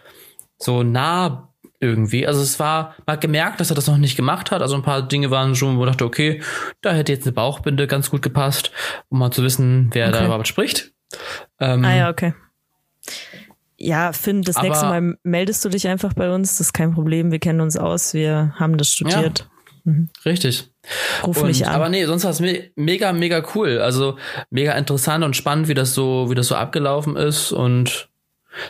so 0.58 0.82
nah 0.82 1.48
irgendwie. 1.80 2.26
Also 2.26 2.40
es 2.42 2.58
war, 2.58 2.94
man 3.06 3.14
hat 3.14 3.20
gemerkt, 3.20 3.60
dass 3.60 3.70
er 3.70 3.76
das 3.76 3.86
noch 3.86 3.98
nicht 3.98 4.16
gemacht 4.16 4.50
hat. 4.50 4.62
Also 4.62 4.74
ein 4.74 4.82
paar 4.82 5.02
Dinge 5.02 5.30
waren 5.30 5.54
schon, 5.54 5.76
wo 5.76 5.80
man 5.80 5.88
dachte, 5.88 6.04
okay, 6.04 6.42
da 6.82 6.92
hätte 6.92 7.12
jetzt 7.12 7.26
eine 7.26 7.32
Bauchbinde 7.32 7.86
ganz 7.86 8.10
gut 8.10 8.22
gepasst, 8.22 8.70
um 9.08 9.18
mal 9.18 9.30
zu 9.30 9.42
wissen, 9.42 9.90
wer 9.92 10.08
okay. 10.08 10.18
da 10.18 10.24
überhaupt 10.26 10.48
spricht. 10.48 10.92
Ähm, 11.60 11.84
ah 11.84 11.94
ja, 11.94 12.10
okay. 12.10 12.34
Ja, 13.78 14.12
Finn, 14.12 14.42
das 14.42 14.56
aber, 14.56 14.68
nächste 14.68 14.86
Mal 14.86 15.18
meldest 15.22 15.64
du 15.64 15.68
dich 15.68 15.86
einfach 15.88 16.12
bei 16.14 16.32
uns. 16.34 16.52
Das 16.52 16.68
ist 16.68 16.72
kein 16.72 16.94
Problem. 16.94 17.30
Wir 17.30 17.38
kennen 17.38 17.60
uns 17.60 17.76
aus. 17.76 18.14
Wir 18.14 18.54
haben 18.56 18.78
das 18.78 18.92
studiert. 18.92 19.40
Ja, 19.84 19.92
mhm. 19.92 20.08
Richtig. 20.24 20.70
Ruf 21.26 21.42
und, 21.42 21.48
mich 21.48 21.66
an. 21.66 21.74
Aber 21.74 21.88
nee, 21.88 22.04
sonst 22.06 22.24
war 22.24 22.30
es 22.30 22.40
me 22.40 22.70
mega, 22.74 23.12
mega 23.12 23.42
cool. 23.54 23.78
Also 23.78 24.16
mega 24.50 24.72
interessant 24.72 25.24
und 25.24 25.36
spannend, 25.36 25.68
wie 25.68 25.74
das 25.74 25.94
so, 25.94 26.30
wie 26.30 26.34
das 26.34 26.48
so 26.48 26.54
abgelaufen 26.54 27.16
ist 27.16 27.52
und 27.52 28.08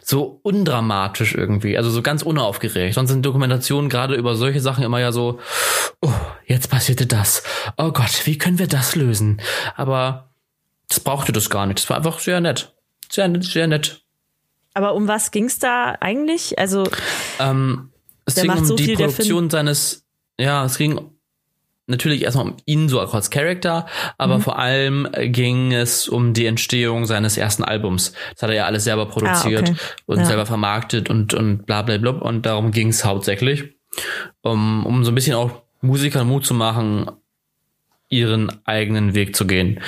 so 0.02 0.40
undramatisch 0.42 1.34
irgendwie, 1.34 1.78
also 1.78 1.90
so 1.90 2.02
ganz 2.02 2.22
unaufgeregt. 2.22 2.94
Sonst 2.94 3.10
sind 3.10 3.24
Dokumentationen 3.24 3.88
gerade 3.88 4.14
über 4.14 4.34
solche 4.34 4.60
Sachen 4.60 4.84
immer 4.84 4.98
ja 4.98 5.12
so, 5.12 5.38
oh, 6.00 6.10
jetzt 6.46 6.70
passierte 6.70 7.06
das. 7.06 7.42
Oh 7.76 7.92
Gott, 7.92 8.26
wie 8.26 8.38
können 8.38 8.58
wir 8.58 8.66
das 8.66 8.96
lösen? 8.96 9.40
Aber 9.76 10.30
das 10.88 11.00
brauchte 11.00 11.32
das 11.32 11.50
gar 11.50 11.66
nicht. 11.66 11.78
Das 11.78 11.90
war 11.90 11.98
einfach 11.98 12.18
sehr 12.18 12.40
nett. 12.40 12.74
Sehr 13.10 13.28
nett, 13.28 13.44
sehr 13.44 13.68
nett. 13.68 14.02
Aber 14.76 14.94
um 14.94 15.08
was 15.08 15.30
ging's 15.30 15.58
da 15.58 15.96
eigentlich? 16.00 16.58
Also 16.58 16.84
ähm, 17.40 17.88
es 18.26 18.34
ging 18.34 18.50
um 18.50 18.62
so 18.62 18.76
die 18.76 18.94
Produktion 18.94 19.48
seines, 19.48 20.04
ja, 20.38 20.66
es 20.66 20.76
ging 20.76 21.00
natürlich 21.86 22.22
erstmal 22.24 22.48
um 22.48 22.56
ihn 22.66 22.90
so 22.90 23.00
als 23.00 23.30
Charakter, 23.30 23.86
aber 24.18 24.36
mhm. 24.36 24.42
vor 24.42 24.58
allem 24.58 25.08
ging 25.14 25.72
es 25.72 26.08
um 26.08 26.34
die 26.34 26.44
Entstehung 26.44 27.06
seines 27.06 27.38
ersten 27.38 27.64
Albums. 27.64 28.12
Das 28.34 28.42
hat 28.42 28.50
er 28.50 28.56
ja 28.56 28.66
alles 28.66 28.84
selber 28.84 29.06
produziert 29.06 29.66
ah, 29.66 29.72
okay. 29.72 29.80
und 30.04 30.18
ja. 30.18 30.24
selber 30.26 30.44
vermarktet 30.44 31.08
und, 31.08 31.32
und 31.32 31.64
bla 31.64 31.80
bla 31.80 31.96
bla. 31.96 32.10
Und 32.10 32.44
darum 32.44 32.70
ging 32.70 32.88
es 32.88 33.02
hauptsächlich. 33.02 33.74
Um, 34.42 34.84
um 34.84 35.06
so 35.06 35.10
ein 35.10 35.14
bisschen 35.14 35.36
auch 35.36 35.62
Musikern 35.80 36.28
Mut 36.28 36.44
zu 36.44 36.52
machen, 36.52 37.10
ihren 38.10 38.52
eigenen 38.66 39.14
Weg 39.14 39.34
zu 39.34 39.46
gehen. 39.46 39.80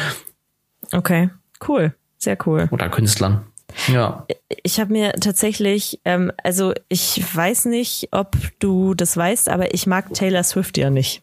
Okay, 0.93 1.29
cool. 1.69 1.95
Sehr 2.17 2.39
cool. 2.47 2.69
Oder 2.71 2.89
Künstlern. 2.89 3.45
Ja. 3.89 4.27
Ich 4.63 4.81
habe 4.81 4.93
mir 4.93 5.13
tatsächlich, 5.13 6.01
ähm, 6.05 6.33
also 6.43 6.73
ich 6.89 7.23
weiß 7.35 7.67
nicht, 7.67 8.09
ob 8.13 8.37
du 8.59 8.95
das 8.95 9.17
weißt, 9.17 9.49
aber 9.49 9.75
ich 9.75 9.87
mag 9.87 10.13
Taylor 10.15 10.43
Swift 10.43 10.79
ja 10.79 10.91
nicht. 10.91 11.23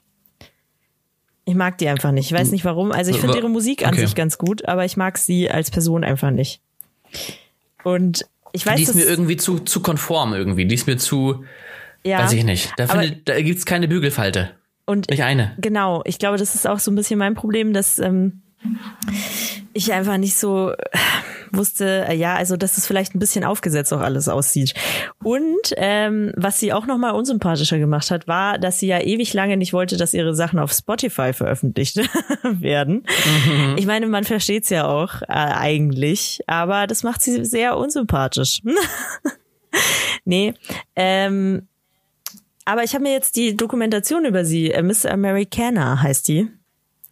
Ich 1.46 1.56
mag 1.56 1.78
die 1.78 1.88
einfach 1.88 2.12
nicht. 2.12 2.32
Ich 2.32 2.38
weiß 2.38 2.52
nicht 2.52 2.66
warum. 2.66 2.92
Also 2.92 3.12
ich 3.12 3.20
finde 3.20 3.38
ihre 3.38 3.50
Musik 3.50 3.86
an 3.86 3.94
okay. 3.94 4.06
sich 4.06 4.16
ganz 4.16 4.38
gut, 4.38 4.66
aber 4.66 4.84
ich 4.84 4.98
mag 4.98 5.18
sie 5.18 5.50
als 5.50 5.70
Person 5.70 6.04
einfach 6.04 6.32
nicht. 6.32 6.60
Und 7.84 8.26
ich 8.52 8.66
weiß, 8.66 8.78
die 8.78 8.84
ist 8.84 8.96
mir 8.96 9.04
irgendwie 9.04 9.38
zu, 9.38 9.60
zu 9.60 9.82
konform 9.82 10.34
irgendwie. 10.34 10.66
Die 10.66 10.74
ist 10.74 10.88
mir 10.88 10.98
zu, 10.98 11.46
ja, 12.04 12.20
weiß 12.20 12.34
ich 12.34 12.44
nicht. 12.44 12.74
Da, 12.78 12.88
finde, 12.88 13.22
da 13.26 13.40
gibt's 13.42 13.66
keine 13.66 13.88
Bügelfalte. 13.88 14.52
Und 14.86 15.10
nicht 15.10 15.24
eine. 15.24 15.54
Genau. 15.60 16.02
Ich 16.06 16.18
glaube, 16.18 16.38
das 16.38 16.56
ist 16.56 16.68
auch 16.68 16.80
so 16.80 16.90
ein 16.90 16.96
bisschen 16.96 17.20
mein 17.20 17.36
Problem, 17.36 17.74
dass 17.74 18.00
ähm, 18.00 18.42
ich 19.74 19.92
einfach 19.94 20.18
nicht 20.18 20.36
so 20.36 20.74
wusste, 21.52 22.06
äh, 22.08 22.16
ja, 22.16 22.36
also 22.36 22.58
dass 22.58 22.78
es 22.78 22.86
vielleicht 22.86 23.16
ein 23.16 23.20
bisschen 23.20 23.44
aufgesetzt 23.44 23.94
auch 23.94 24.02
alles 24.02 24.28
aussieht. 24.28 24.74
Und 25.24 25.74
ähm, 25.78 26.32
was 26.36 26.60
sie 26.60 26.74
auch 26.74 26.86
nochmal 26.86 27.14
unsympathischer 27.14 27.78
gemacht 27.78 28.12
hat, 28.12 28.28
war, 28.28 28.58
dass 28.58 28.80
sie 28.80 28.88
ja 28.88 29.00
ewig 29.02 29.34
lange 29.34 29.58
nicht 29.58 29.74
wollte, 29.74 29.98
dass 29.98 30.14
ihre 30.14 30.36
Sachen 30.36 30.60
auf 30.60 30.72
Spotify 30.72 31.34
veröffentlicht 31.34 31.98
werden. 32.44 33.06
Mhm. 33.46 33.76
Ich 33.78 33.86
meine, 33.86 34.08
man 34.08 34.24
versteht 34.24 34.64
es 34.64 34.70
ja 34.70 34.88
auch 34.88 35.22
äh, 35.24 35.26
eigentlich, 35.28 36.42
aber 36.48 36.88
das 36.88 37.04
macht 37.04 37.22
sie 37.22 37.46
sehr 37.46 37.78
unsympathisch. 37.78 38.62
nee, 40.26 40.54
ähm, 40.96 41.68
aber 42.66 42.84
ich 42.84 42.94
habe 42.94 43.04
mir 43.04 43.14
jetzt 43.14 43.36
die 43.36 43.56
Dokumentation 43.56 44.26
über 44.26 44.44
sie, 44.44 44.72
äh, 44.72 44.82
Miss 44.82 45.06
Americana 45.06 46.02
heißt 46.02 46.28
die, 46.28 46.50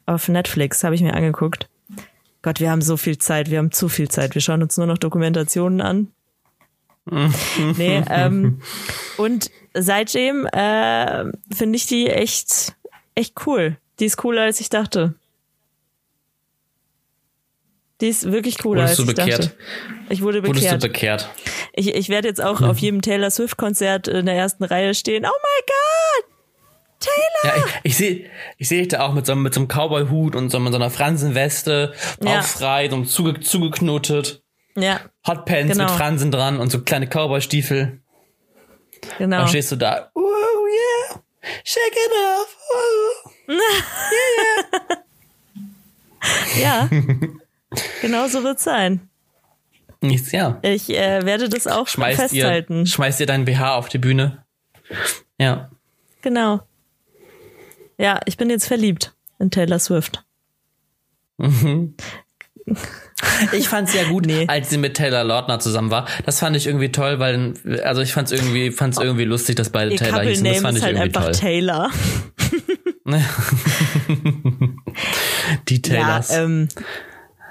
auf 0.06 0.28
Netflix, 0.28 0.84
habe 0.84 0.96
ich 0.96 1.02
mir 1.02 1.14
angeguckt. 1.14 1.70
Gott, 2.42 2.60
wir 2.60 2.70
haben 2.70 2.82
so 2.82 2.98
viel 2.98 3.18
Zeit, 3.18 3.50
wir 3.50 3.58
haben 3.58 3.72
zu 3.72 3.88
viel 3.88 4.10
Zeit. 4.10 4.36
Wir 4.36 4.42
schauen 4.42 4.62
uns 4.62 4.78
nur 4.78 4.86
noch 4.86 4.98
Dokumentationen 4.98 5.82
an. 5.82 6.08
nee, 7.78 8.02
ähm, 8.10 8.62
und 9.18 9.52
seitdem 9.74 10.46
äh, 10.48 11.26
finde 11.54 11.76
ich 11.76 11.86
die 11.86 12.08
echt, 12.08 12.76
echt 13.16 13.46
cool. 13.46 13.78
Die 14.00 14.06
ist 14.06 14.18
cooler, 14.18 14.44
als 14.44 14.60
ich 14.60 14.70
dachte. 14.70 15.16
Die 18.02 18.08
ist 18.08 18.32
wirklich 18.32 18.58
cooler, 18.58 18.82
Wurdest 18.82 19.00
als 19.00 19.10
ich 19.10 19.16
bekehrt? 19.16 19.44
dachte. 19.46 19.58
Ich 20.10 20.22
wurde 20.22 20.42
bekehrt. 20.42 20.58
Wurdest 20.58 20.84
du 20.84 20.88
bekehrt? 20.88 21.30
Ich, 21.74 21.94
ich 21.94 22.10
werde 22.10 22.28
jetzt 22.28 22.42
auch 22.42 22.62
auf 22.62 22.78
jedem 22.80 23.02
Taylor 23.02 23.32
Swift-Konzert 23.32 24.08
in 24.08 24.26
der 24.26 24.36
ersten 24.36 24.64
Reihe 24.64 24.94
stehen. 24.94 25.26
Oh 25.26 25.30
my 25.30 25.66
God! 25.66 26.33
Taylor! 27.04 27.58
Ja, 27.58 27.66
ich, 27.66 27.74
ich 27.84 27.98
sehe 27.98 28.30
ich 28.58 28.68
seh 28.68 28.80
dich 28.80 28.90
da 28.90 29.02
auch 29.02 29.14
mit 29.14 29.26
so, 29.26 29.36
mit 29.36 29.54
so 29.54 29.60
einem 29.60 29.68
Cowboy-Hut 29.68 30.36
und 30.36 30.50
so, 30.50 30.60
mit 30.60 30.72
so 30.72 30.80
einer 30.80 30.90
Fransenweste, 30.90 31.94
ja. 32.22 32.40
auch 32.40 32.44
frei, 32.44 32.90
so 32.90 33.04
zuge, 33.04 33.40
zugeknotet. 33.40 34.42
Ja. 34.76 35.02
Hotpants 35.28 35.74
genau. 35.74 35.86
mit 35.86 35.94
Fransen 35.94 36.32
dran 36.32 36.60
und 36.60 36.72
so 36.72 36.82
kleine 36.82 37.08
Cowboy-Stiefel. 37.08 38.02
Genau. 39.18 39.38
Dann 39.38 39.48
stehst 39.48 39.72
du 39.72 39.76
da, 39.76 40.12
oh 40.16 40.22
yeah, 40.22 41.22
shake 41.64 41.92
it 41.92 42.12
off, 42.40 42.58
oh. 42.72 43.30
yeah. 46.58 46.62
ja. 46.62 46.90
genau 48.02 48.28
so 48.28 48.44
wird's 48.44 48.64
sein. 48.64 49.10
Nichts, 50.02 50.32
ja. 50.32 50.60
Ich 50.62 50.90
äh, 50.90 51.26
werde 51.26 51.50
das 51.50 51.68
auch 51.68 51.88
schmeißt 51.88 52.20
festhalten. 52.20 52.82
Ihr, 52.82 52.88
schmeißt 52.88 53.20
dir 53.20 53.26
dein 53.26 53.46
BH 53.46 53.76
auf 53.76 53.88
die 53.88 54.00
Bühne. 54.00 54.44
Ja. 55.38 55.70
Genau. 56.22 56.62
Ja, 57.98 58.20
ich 58.26 58.38
bin 58.38 58.50
jetzt 58.50 58.68
verliebt 58.68 59.14
in 59.40 59.52
Taylor 59.52 59.80
Swift. 59.80 60.24
Mhm. 61.38 61.96
Ich 63.54 63.70
fand 63.70 63.88
es 63.88 63.96
ja 63.96 64.04
gut, 64.06 64.26
nee. 64.26 64.46
als 64.48 64.70
sie 64.70 64.78
mit 64.78 64.96
Taylor 64.96 65.24
Lautner 65.24 65.60
zusammen 65.60 65.92
war. 65.92 66.08
Das 66.26 66.40
fand 66.40 66.56
ich 66.56 66.68
irgendwie 66.68 66.92
toll, 66.92 67.20
weil 67.20 67.54
also 67.84 68.02
ich 68.02 68.14
fand 68.14 68.30
es 68.30 68.38
irgendwie 68.38 68.72
fand's 68.72 68.98
irgendwie 68.98 69.24
lustig, 69.24 69.56
dass 69.56 69.70
beide 69.70 69.92
Ihr 69.92 69.98
Taylor 69.98 70.20
Couple 70.20 70.30
hießen. 70.30 70.46
Das 70.46 70.62
fand 70.62 70.78
ich 70.78 70.84
halt 70.84 70.98
irgendwie 70.98 71.18
einfach 71.18 71.26
toll. 71.26 71.34
Taylor. 71.34 71.90
die 75.70 75.82
Taylors. 75.82 76.32
Ja, 76.32 76.44
ähm, 76.44 76.68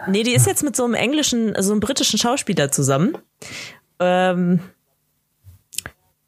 nee, 0.08 0.22
die 0.22 0.34
ist 0.34 0.46
jetzt 0.46 0.62
mit 0.62 0.76
so 0.76 0.84
einem 0.84 0.94
englischen, 0.94 1.54
so 1.58 1.72
einem 1.72 1.80
britischen 1.80 2.18
Schauspieler 2.18 2.70
zusammen. 2.70 3.16
Ähm, 3.98 4.60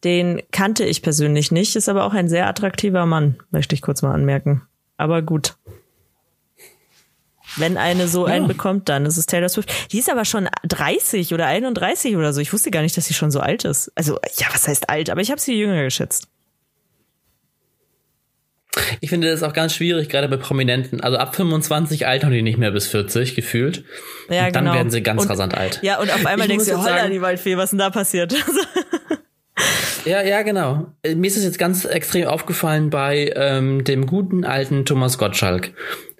den 0.05 0.43
kannte 0.53 0.85
ich 0.85 1.03
persönlich 1.03 1.51
nicht, 1.51 1.77
ist 1.77 1.89
aber 1.89 2.05
auch 2.05 2.13
ein 2.13 2.29
sehr 2.29 2.47
attraktiver 2.47 3.07
Mann, 3.07 3.37
möchte 3.51 3.75
ich 3.75 3.83
kurz 3.83 4.03
mal 4.03 4.13
anmerken. 4.13 4.63
Aber 4.97 5.23
gut. 5.23 5.57
Wenn 7.57 7.77
eine 7.77 8.09
so 8.09 8.25
einen 8.25 8.49
bekommt, 8.49 8.89
dann 8.89 9.07
ist 9.07 9.17
es 9.17 9.27
Taylor 9.27 9.49
Swift. 9.49 9.73
Die 9.93 9.99
ist 9.99 10.11
aber 10.11 10.25
schon 10.25 10.49
30 10.67 11.33
oder 11.35 11.47
31 11.47 12.17
oder 12.17 12.33
so. 12.33 12.41
Ich 12.41 12.53
wusste 12.53 12.71
gar 12.71 12.83
nicht, 12.83 12.97
dass 12.97 13.07
sie 13.07 13.15
schon 13.15 13.31
so 13.31 13.41
alt 13.41 13.65
ist. 13.65 13.93
Also, 13.95 14.19
ja, 14.39 14.49
was 14.53 14.67
heißt 14.67 14.91
alt? 14.91 15.09
Aber 15.11 15.21
ich 15.21 15.31
habe 15.31 15.41
sie 15.41 15.55
jünger 15.55 15.83
geschätzt. 15.85 16.29
Ich 19.01 19.11
finde 19.11 19.31
das 19.31 19.45
auch 19.45 19.53
ganz 19.53 19.73
schwierig, 19.73 20.09
gerade 20.09 20.29
bei 20.29 20.37
Prominenten. 20.37 21.01
Also 21.01 21.17
ab 21.17 21.37
25 21.37 22.09
altern 22.09 22.33
die 22.33 22.43
nicht 22.43 22.59
mehr 22.59 22.73
bis 22.73 22.89
40 22.89 23.37
gefühlt. 23.37 23.85
Ja, 24.29 24.47
und 24.47 24.57
dann 24.57 24.65
genau. 24.65 24.77
werden 24.77 24.91
sie 24.91 25.03
ganz 25.03 25.23
und, 25.23 25.31
rasant 25.31 25.55
alt. 25.55 25.79
Ja, 25.83 26.01
und 26.01 26.13
auf 26.13 26.27
einmal 26.27 26.51
ich 26.51 26.57
denkst 26.57 26.67
du, 26.67 26.83
holla, 26.83 27.09
die 27.09 27.21
Waldfee, 27.21 27.57
was 27.57 27.71
denn 27.71 27.79
da 27.79 27.91
passiert? 27.91 28.35
Ja, 30.05 30.23
ja, 30.23 30.43
genau. 30.43 30.87
Mir 31.03 31.27
ist 31.27 31.37
es 31.37 31.45
jetzt 31.45 31.59
ganz 31.59 31.85
extrem 31.85 32.27
aufgefallen 32.27 32.91
bei 32.91 33.33
ähm, 33.37 33.85
dem 33.85 34.07
guten 34.07 34.45
alten 34.45 34.85
Thomas 34.85 35.17
Gottschalk. 35.19 35.73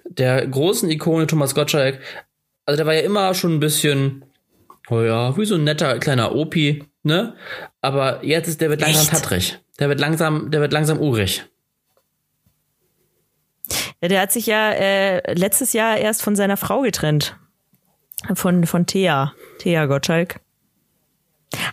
Der 0.05 0.45
großen 0.47 0.89
Ikone 0.89 1.27
Thomas 1.27 1.53
Gottschalk. 1.53 1.99
Also 2.65 2.77
der 2.77 2.85
war 2.85 2.93
ja 2.93 3.01
immer 3.01 3.33
schon 3.33 3.55
ein 3.55 3.59
bisschen, 3.59 4.25
oh 4.89 5.01
ja, 5.01 5.37
wie 5.37 5.45
so 5.45 5.55
ein 5.55 5.63
netter 5.63 5.99
kleiner 5.99 6.33
Opi, 6.33 6.83
ne? 7.03 7.35
Aber 7.81 8.23
jetzt 8.23 8.47
ist 8.47 8.61
der 8.61 8.69
wird 8.69 8.81
langsam 8.81 9.07
tattrig. 9.07 9.59
Der 9.79 9.89
wird 9.89 9.99
langsam, 9.99 10.49
der 10.49 10.61
wird 10.61 10.73
langsam 10.73 10.99
urig. 10.99 11.43
Ja, 14.01 14.07
der 14.07 14.21
hat 14.21 14.31
sich 14.31 14.45
ja 14.45 14.71
äh, 14.71 15.33
letztes 15.33 15.73
Jahr 15.73 15.97
erst 15.97 16.21
von 16.21 16.35
seiner 16.35 16.57
Frau 16.57 16.81
getrennt. 16.81 17.35
Von, 18.33 18.65
von 18.65 18.85
Thea. 18.85 19.33
Thea 19.59 19.85
Gottschalk. 19.85 20.39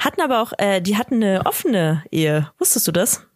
Hatten 0.01 0.20
aber 0.20 0.43
auch, 0.43 0.53
äh, 0.59 0.80
die 0.80 0.97
hatten 0.97 1.22
eine 1.22 1.47
offene 1.47 2.05
Ehe. 2.11 2.51
Wusstest 2.59 2.86
du 2.88 2.93
das? 2.93 3.26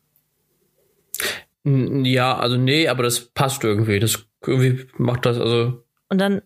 Ja, 1.65 2.37
also 2.39 2.57
nee, 2.57 2.89
aber 2.89 3.03
das 3.03 3.21
passt 3.21 3.65
irgendwie. 3.65 3.99
Das 3.99 4.25
irgendwie 4.47 4.87
macht 4.99 5.27
das, 5.27 5.39
also. 5.39 5.83
Und 6.09 6.19
dann. 6.19 6.43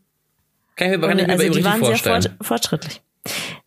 Kann 0.77 0.93
ich 0.93 0.99
mir, 0.99 1.09
kann 1.09 1.19
ich 1.19 1.27
mir 1.27 1.33
also 1.33 1.49
die 1.51 1.65
waren 1.65 1.81
vorstellen. 1.81 2.23
sehr 2.23 2.33
fortschrittlich. 2.41 3.03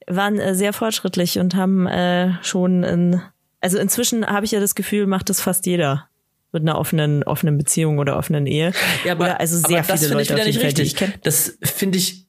Waren 0.08 0.40
äh, 0.40 0.56
sehr 0.56 0.74
fortschrittlich 0.74 1.38
und 1.38 1.56
haben 1.56 1.86
äh, 1.86 2.34
schon 2.44 2.84
in, 2.84 3.22
also 3.62 3.78
inzwischen 3.78 4.26
habe 4.26 4.46
ich 4.46 4.52
ja 4.52 4.60
das 4.60 4.74
Gefühl, 4.74 5.06
macht 5.06 5.30
das 5.30 5.40
fast 5.40 5.66
jeder. 5.68 6.10
mit 6.52 6.62
einer 6.62 6.78
offenen, 6.78 7.24
offenen 7.24 7.58
Beziehung 7.58 8.00
oder 8.00 8.18
offenen 8.18 8.48
Ehe. 8.48 8.74
Ja, 9.06 9.14
aber, 9.14 9.26
oder 9.26 9.40
also 9.40 9.58
sehr 9.58 9.80
aber 9.80 9.88
das 9.88 10.00
viele 10.00 10.10
finde 10.10 10.24
ich 10.24 10.30
Leute 10.30 10.34
wieder 10.34 10.42
auf 10.42 10.48
nicht 10.48 10.58
Fall, 10.58 10.66
richtig. 10.66 10.88
ich 10.88 10.96
kenne. 10.96 11.14
Das 11.24 11.58
finde 11.62 11.98
ich 11.98 12.23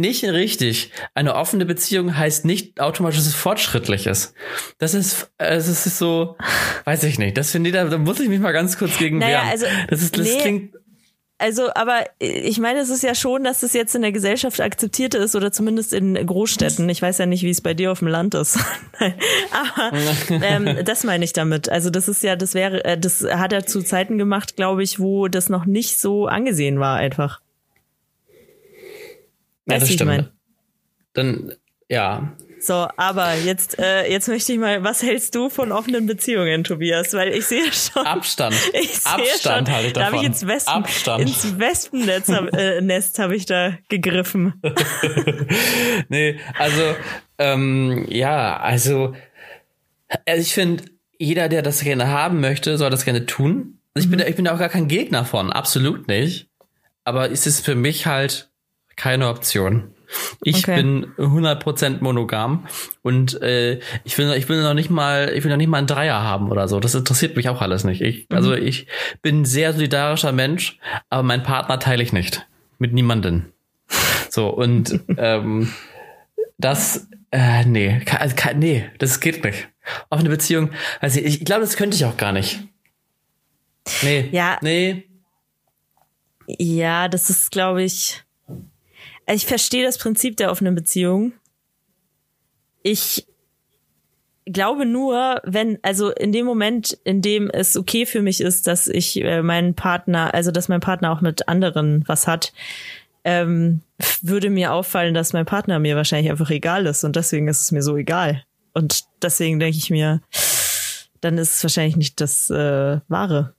nicht 0.00 0.24
richtig. 0.24 0.90
Eine 1.14 1.34
offene 1.34 1.64
Beziehung 1.66 2.16
heißt 2.16 2.44
nicht 2.44 2.80
automatisch, 2.80 3.18
dass 3.18 3.26
es 3.26 3.34
fortschrittlich 3.34 4.06
ist. 4.06 4.34
Das 4.78 4.94
ist, 4.94 5.30
äh, 5.38 5.54
das 5.54 5.68
ist 5.68 5.98
so, 5.98 6.36
weiß 6.84 7.04
ich 7.04 7.18
nicht. 7.18 7.36
Das 7.36 7.52
finde 7.52 7.70
ich, 7.70 7.74
da, 7.76 7.84
da 7.84 7.98
muss 7.98 8.18
ich 8.20 8.28
mich 8.28 8.40
mal 8.40 8.52
ganz 8.52 8.78
kurz 8.78 8.98
gegen 8.98 9.18
Naja, 9.18 9.38
wehren. 9.38 9.48
also, 9.50 9.66
das 9.88 10.02
ist, 10.02 10.18
das 10.18 10.26
nee. 10.26 10.38
klingt, 10.40 10.74
Also, 11.38 11.70
aber 11.74 12.04
ich 12.18 12.58
meine, 12.58 12.80
es 12.80 12.90
ist 12.90 13.02
ja 13.02 13.14
schon, 13.14 13.44
dass 13.44 13.62
es 13.62 13.72
jetzt 13.72 13.94
in 13.94 14.02
der 14.02 14.12
Gesellschaft 14.12 14.60
akzeptiert 14.60 15.14
ist 15.14 15.34
oder 15.34 15.52
zumindest 15.52 15.92
in 15.92 16.14
Großstädten. 16.14 16.88
Ich 16.88 17.00
weiß 17.00 17.18
ja 17.18 17.26
nicht, 17.26 17.42
wie 17.42 17.50
es 17.50 17.60
bei 17.60 17.72
dir 17.74 17.92
auf 17.92 18.00
dem 18.00 18.08
Land 18.08 18.34
ist. 18.34 18.58
Aber 19.50 19.96
ähm, 20.44 20.84
das 20.84 21.04
meine 21.04 21.24
ich 21.24 21.32
damit. 21.32 21.68
Also 21.70 21.90
das 21.90 22.08
ist 22.08 22.22
ja, 22.22 22.36
das 22.36 22.54
wäre, 22.54 22.84
äh, 22.84 22.98
das 22.98 23.22
hat 23.24 23.52
er 23.52 23.64
zu 23.64 23.82
Zeiten 23.82 24.18
gemacht, 24.18 24.56
glaube 24.56 24.82
ich, 24.82 25.00
wo 25.00 25.28
das 25.28 25.48
noch 25.48 25.64
nicht 25.64 25.98
so 25.98 26.26
angesehen 26.26 26.78
war 26.78 26.96
einfach. 26.96 27.40
Ja, 29.70 29.78
das 29.78 29.92
stimmt. 29.92 30.08
mein? 30.08 30.28
Dann, 31.12 31.52
ja. 31.88 32.36
So, 32.60 32.88
aber 32.98 33.34
jetzt, 33.36 33.78
äh, 33.78 34.10
jetzt 34.10 34.28
möchte 34.28 34.52
ich 34.52 34.58
mal, 34.58 34.84
was 34.84 35.02
hältst 35.02 35.34
du 35.34 35.48
von 35.48 35.72
offenen 35.72 36.06
Beziehungen, 36.06 36.62
Tobias? 36.62 37.14
Weil 37.14 37.32
ich 37.32 37.46
sehe 37.46 37.72
schon. 37.72 38.06
Abstand. 38.06 38.54
Ich 38.74 38.98
sehe 38.98 39.12
Abstand 39.12 39.68
schon, 39.68 39.74
halte 39.74 39.86
ich 39.88 39.92
da 39.94 40.00
habe 40.04 40.10
davon. 40.12 40.20
ich 40.20 40.26
ins, 40.26 40.46
Wespen, 40.46 40.74
Abstand. 40.74 41.22
ins 41.22 41.58
Wespennetz 41.58 42.28
äh, 42.52 42.80
Nest 42.82 43.18
habe 43.18 43.34
ich 43.34 43.46
da 43.46 43.78
gegriffen. 43.88 44.60
nee, 46.08 46.38
also, 46.58 46.82
ähm, 47.38 48.04
ja, 48.10 48.58
also, 48.58 49.14
also 50.26 50.42
ich 50.42 50.52
finde, 50.52 50.84
jeder, 51.18 51.48
der 51.48 51.62
das 51.62 51.80
gerne 51.82 52.08
haben 52.08 52.40
möchte, 52.40 52.76
soll 52.76 52.90
das 52.90 53.06
gerne 53.06 53.24
tun. 53.24 53.78
Also 53.94 54.06
ich 54.06 54.10
bin 54.10 54.18
da, 54.18 54.26
ich 54.26 54.36
bin 54.36 54.44
da 54.44 54.54
auch 54.54 54.58
gar 54.58 54.68
kein 54.68 54.88
Gegner 54.88 55.24
von, 55.24 55.50
absolut 55.50 56.08
nicht. 56.08 56.48
Aber 57.04 57.30
es 57.30 57.46
ist 57.46 57.64
für 57.64 57.74
mich 57.74 58.06
halt 58.06 58.49
keine 59.00 59.28
Option. 59.28 59.94
Ich 60.42 60.56
Okay. 60.68 60.82
bin 60.82 61.06
100% 61.18 61.98
monogam 62.02 62.66
und 63.02 63.40
äh, 63.42 63.78
ich 64.04 64.18
will 64.18 64.32
ich 64.34 64.48
will 64.48 64.62
noch 64.62 64.74
nicht 64.74 64.90
mal 64.90 65.32
ich 65.34 65.44
will 65.44 65.50
noch 65.50 65.56
nicht 65.56 65.68
mal 65.68 65.78
einen 65.78 65.86
Dreier 65.86 66.20
haben 66.22 66.50
oder 66.50 66.66
so. 66.68 66.80
Das 66.80 66.94
interessiert 66.94 67.36
mich 67.36 67.48
auch 67.48 67.62
alles 67.62 67.84
nicht. 67.84 68.00
Ich, 68.02 68.26
Also 68.30 68.52
ich 68.54 68.88
bin 69.22 69.42
ein 69.42 69.44
sehr 69.44 69.72
solidarischer 69.72 70.32
Mensch, 70.32 70.78
aber 71.10 71.22
meinen 71.22 71.44
Partner 71.44 71.78
teile 71.78 72.02
ich 72.02 72.12
nicht 72.12 72.46
mit 72.78 72.92
niemanden. 72.92 73.52
So 74.30 74.48
und 74.48 75.00
ähm, 75.16 75.72
das 76.58 77.06
äh, 77.30 77.64
nee, 77.64 78.02
also, 78.18 78.34
nee, 78.56 78.90
das 78.98 79.20
geht 79.20 79.44
nicht. 79.44 79.68
Offene 80.10 80.28
Beziehung, 80.28 80.70
also 81.00 81.20
ich, 81.20 81.26
ich 81.40 81.44
glaube, 81.44 81.62
das 81.62 81.76
könnte 81.76 81.96
ich 81.96 82.04
auch 82.04 82.16
gar 82.16 82.32
nicht. 82.32 82.60
Nee, 84.02 84.28
Ja. 84.32 84.58
nee, 84.60 85.04
Ja, 86.58 87.06
das 87.08 87.30
ist, 87.30 87.52
glaube 87.52 87.84
ich. 87.84 88.24
Also 89.30 89.44
ich 89.44 89.46
verstehe 89.46 89.84
das 89.84 89.96
Prinzip 89.96 90.36
der 90.38 90.50
offenen 90.50 90.74
Beziehung. 90.74 91.32
Ich 92.82 93.28
glaube 94.44 94.86
nur, 94.86 95.40
wenn, 95.44 95.78
also 95.82 96.10
in 96.10 96.32
dem 96.32 96.44
Moment, 96.44 96.98
in 97.04 97.22
dem 97.22 97.48
es 97.48 97.76
okay 97.76 98.06
für 98.06 98.22
mich 98.22 98.40
ist, 98.40 98.66
dass 98.66 98.88
ich 98.88 99.22
äh, 99.22 99.42
meinen 99.42 99.76
Partner, 99.76 100.34
also 100.34 100.50
dass 100.50 100.68
mein 100.68 100.80
Partner 100.80 101.12
auch 101.12 101.20
mit 101.20 101.46
anderen 101.46 102.02
was 102.08 102.26
hat, 102.26 102.52
ähm, 103.22 103.82
würde 104.20 104.50
mir 104.50 104.72
auffallen, 104.72 105.14
dass 105.14 105.32
mein 105.32 105.46
Partner 105.46 105.78
mir 105.78 105.94
wahrscheinlich 105.94 106.32
einfach 106.32 106.50
egal 106.50 106.86
ist 106.86 107.04
und 107.04 107.14
deswegen 107.14 107.46
ist 107.46 107.60
es 107.60 107.70
mir 107.70 107.82
so 107.82 107.96
egal. 107.96 108.42
Und 108.74 109.04
deswegen 109.22 109.60
denke 109.60 109.78
ich 109.78 109.90
mir, 109.90 110.22
dann 111.20 111.38
ist 111.38 111.54
es 111.54 111.62
wahrscheinlich 111.62 111.94
nicht 111.94 112.20
das 112.20 112.50
äh, 112.50 112.98
Wahre. 113.06 113.54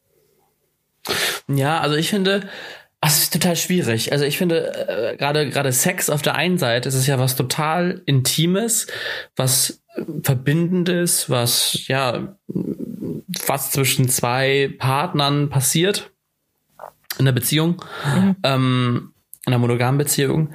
Ja, 1.48 1.80
also 1.80 1.96
ich 1.96 2.10
finde, 2.10 2.42
es 3.02 3.24
ist 3.24 3.34
total 3.34 3.56
schwierig. 3.56 4.12
Also 4.12 4.26
ich 4.26 4.38
finde, 4.38 4.88
äh, 4.88 5.18
gerade 5.18 5.50
gerade 5.50 5.74
Sex 5.74 6.10
auf 6.10 6.22
der 6.22 6.36
einen 6.36 6.60
Seite 6.60 6.88
ist 6.88 6.96
es 6.96 7.08
ja 7.08 7.18
was 7.18 7.36
total 7.36 8.02
Intimes, 8.06 8.88
was 9.36 9.82
äh, 9.96 10.04
Verbindendes, 10.24 11.30
was 11.30 11.88
ja 11.88 12.36
was 13.48 13.72
zwischen 13.72 14.08
zwei 14.08 14.74
Partnern 14.78 15.50
passiert 15.50 16.12
in 17.18 17.26
der 17.26 17.32
Beziehung, 17.32 17.84
ähm, 18.44 19.14
in 19.46 19.54
einer 19.54 19.60
monogamen 19.60 19.98
Beziehung. 19.98 20.54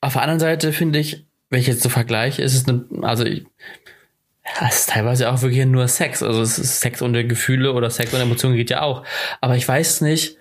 Auf 0.00 0.14
der 0.14 0.22
anderen 0.22 0.40
Seite 0.40 0.72
finde 0.72 0.98
ich, 0.98 1.24
wenn 1.50 1.60
ich 1.60 1.68
jetzt 1.68 1.82
so 1.82 1.88
vergleiche, 1.88 2.42
ist 2.42 2.54
es 2.54 2.68
eine, 2.68 2.84
also 3.02 3.24
ich, 3.24 3.44
ja, 4.44 4.68
es 4.68 4.80
ist 4.80 4.90
teilweise 4.90 5.30
auch 5.30 5.42
wirklich 5.42 5.64
nur 5.66 5.86
Sex. 5.86 6.22
Also 6.22 6.42
es 6.42 6.58
ist 6.58 6.80
Sex 6.80 7.00
ohne 7.00 7.26
Gefühle 7.26 7.72
oder 7.72 7.90
Sex 7.90 8.12
ohne 8.12 8.24
Emotionen 8.24 8.56
geht 8.56 8.70
ja 8.70 8.82
auch. 8.82 9.04
Aber 9.40 9.56
ich 9.56 9.66
weiß 9.66 10.00
nicht, 10.00 10.36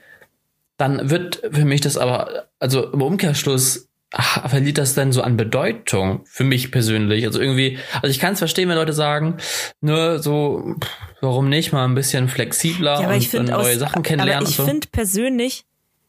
dann 0.78 1.09
wird 1.09 1.41
für 1.51 1.65
mich 1.65 1.82
das 1.82 1.97
aber, 1.97 2.47
also 2.59 2.91
im 2.91 3.01
Umkehrschluss 3.01 3.88
ach, 4.11 4.49
verliert 4.49 4.78
das 4.78 4.93
dann 4.93 5.11
so 5.11 5.21
an 5.21 5.38
Bedeutung 5.38 6.21
für 6.26 6.43
mich 6.43 6.71
persönlich. 6.71 7.26
Also 7.26 7.39
irgendwie, 7.39 7.78
also 8.01 8.07
ich 8.07 8.19
kann 8.19 8.34
es 8.34 8.39
verstehen, 8.39 8.69
wenn 8.69 8.76
Leute 8.76 8.93
sagen, 8.93 9.38
ne, 9.82 10.19
so, 10.19 10.76
pff, 10.80 10.89
warum 11.21 11.49
nicht 11.49 11.71
mal 11.73 11.86
ein 11.86 11.95
bisschen 11.95 12.30
flexibler 12.30 13.01
Ja, 13.01 13.11
und, 13.11 13.34
und 13.34 13.49
neue 13.49 13.73
aus, 13.73 13.80
Sachen 13.80 14.03
kennenlernen 14.03 14.43
aber 14.43 14.49
ich 14.49 14.55
so. 14.55 14.65
finde 14.65 14.88
persönlich, 14.91 15.65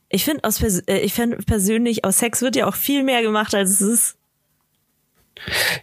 ich 0.08 0.24
finde 0.24 0.44
aus, 0.44 0.60
äh, 0.62 0.98
ich 0.98 1.12
finde 1.12 1.38
persönlich 1.38 2.04
aus 2.04 2.18
Sex 2.18 2.42
wird 2.42 2.56
ja 2.56 2.66
auch 2.66 2.76
viel 2.76 3.02
mehr 3.02 3.22
gemacht, 3.22 3.54
als 3.54 3.70
es 3.70 3.80
ist. 3.80 4.16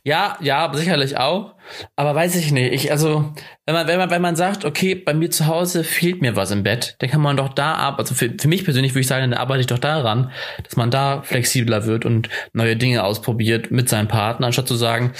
Ja, 0.03 0.37
ja, 0.41 0.71
sicherlich 0.73 1.17
auch. 1.17 1.55
Aber 1.95 2.15
weiß 2.15 2.35
ich 2.35 2.51
nicht. 2.51 2.73
Ich, 2.73 2.91
also, 2.91 3.33
wenn 3.65 3.75
man, 3.75 3.87
wenn 3.87 3.97
man, 3.97 4.09
wenn 4.09 4.21
man 4.21 4.35
sagt, 4.35 4.65
okay, 4.65 4.95
bei 4.95 5.13
mir 5.13 5.29
zu 5.31 5.47
Hause 5.47 5.83
fehlt 5.83 6.21
mir 6.21 6.35
was 6.35 6.51
im 6.51 6.63
Bett, 6.63 6.95
dann 6.99 7.09
kann 7.09 7.21
man 7.21 7.37
doch 7.37 7.49
da 7.49 7.75
ab, 7.75 7.99
also 7.99 8.13
für, 8.13 8.33
für 8.37 8.47
mich 8.47 8.63
persönlich 8.65 8.93
würde 8.93 9.01
ich 9.01 9.07
sagen, 9.07 9.29
dann 9.29 9.39
arbeite 9.39 9.61
ich 9.61 9.67
doch 9.67 9.79
daran, 9.79 10.31
dass 10.63 10.75
man 10.75 10.91
da 10.91 11.21
flexibler 11.21 11.85
wird 11.85 12.05
und 12.05 12.29
neue 12.51 12.75
Dinge 12.75 13.03
ausprobiert 13.03 13.71
mit 13.71 13.87
seinem 13.89 14.07
Partner, 14.07 14.47
anstatt 14.47 14.67
zu 14.67 14.75
sagen, 14.75 15.13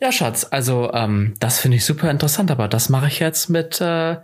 ja, 0.00 0.10
Schatz, 0.10 0.46
also, 0.50 0.92
ähm, 0.92 1.34
das 1.40 1.58
finde 1.60 1.76
ich 1.76 1.84
super 1.84 2.10
interessant, 2.10 2.50
aber 2.50 2.68
das 2.68 2.88
mache 2.88 3.08
ich 3.08 3.20
jetzt 3.20 3.48
mit, 3.50 3.80
äh, 3.80 4.16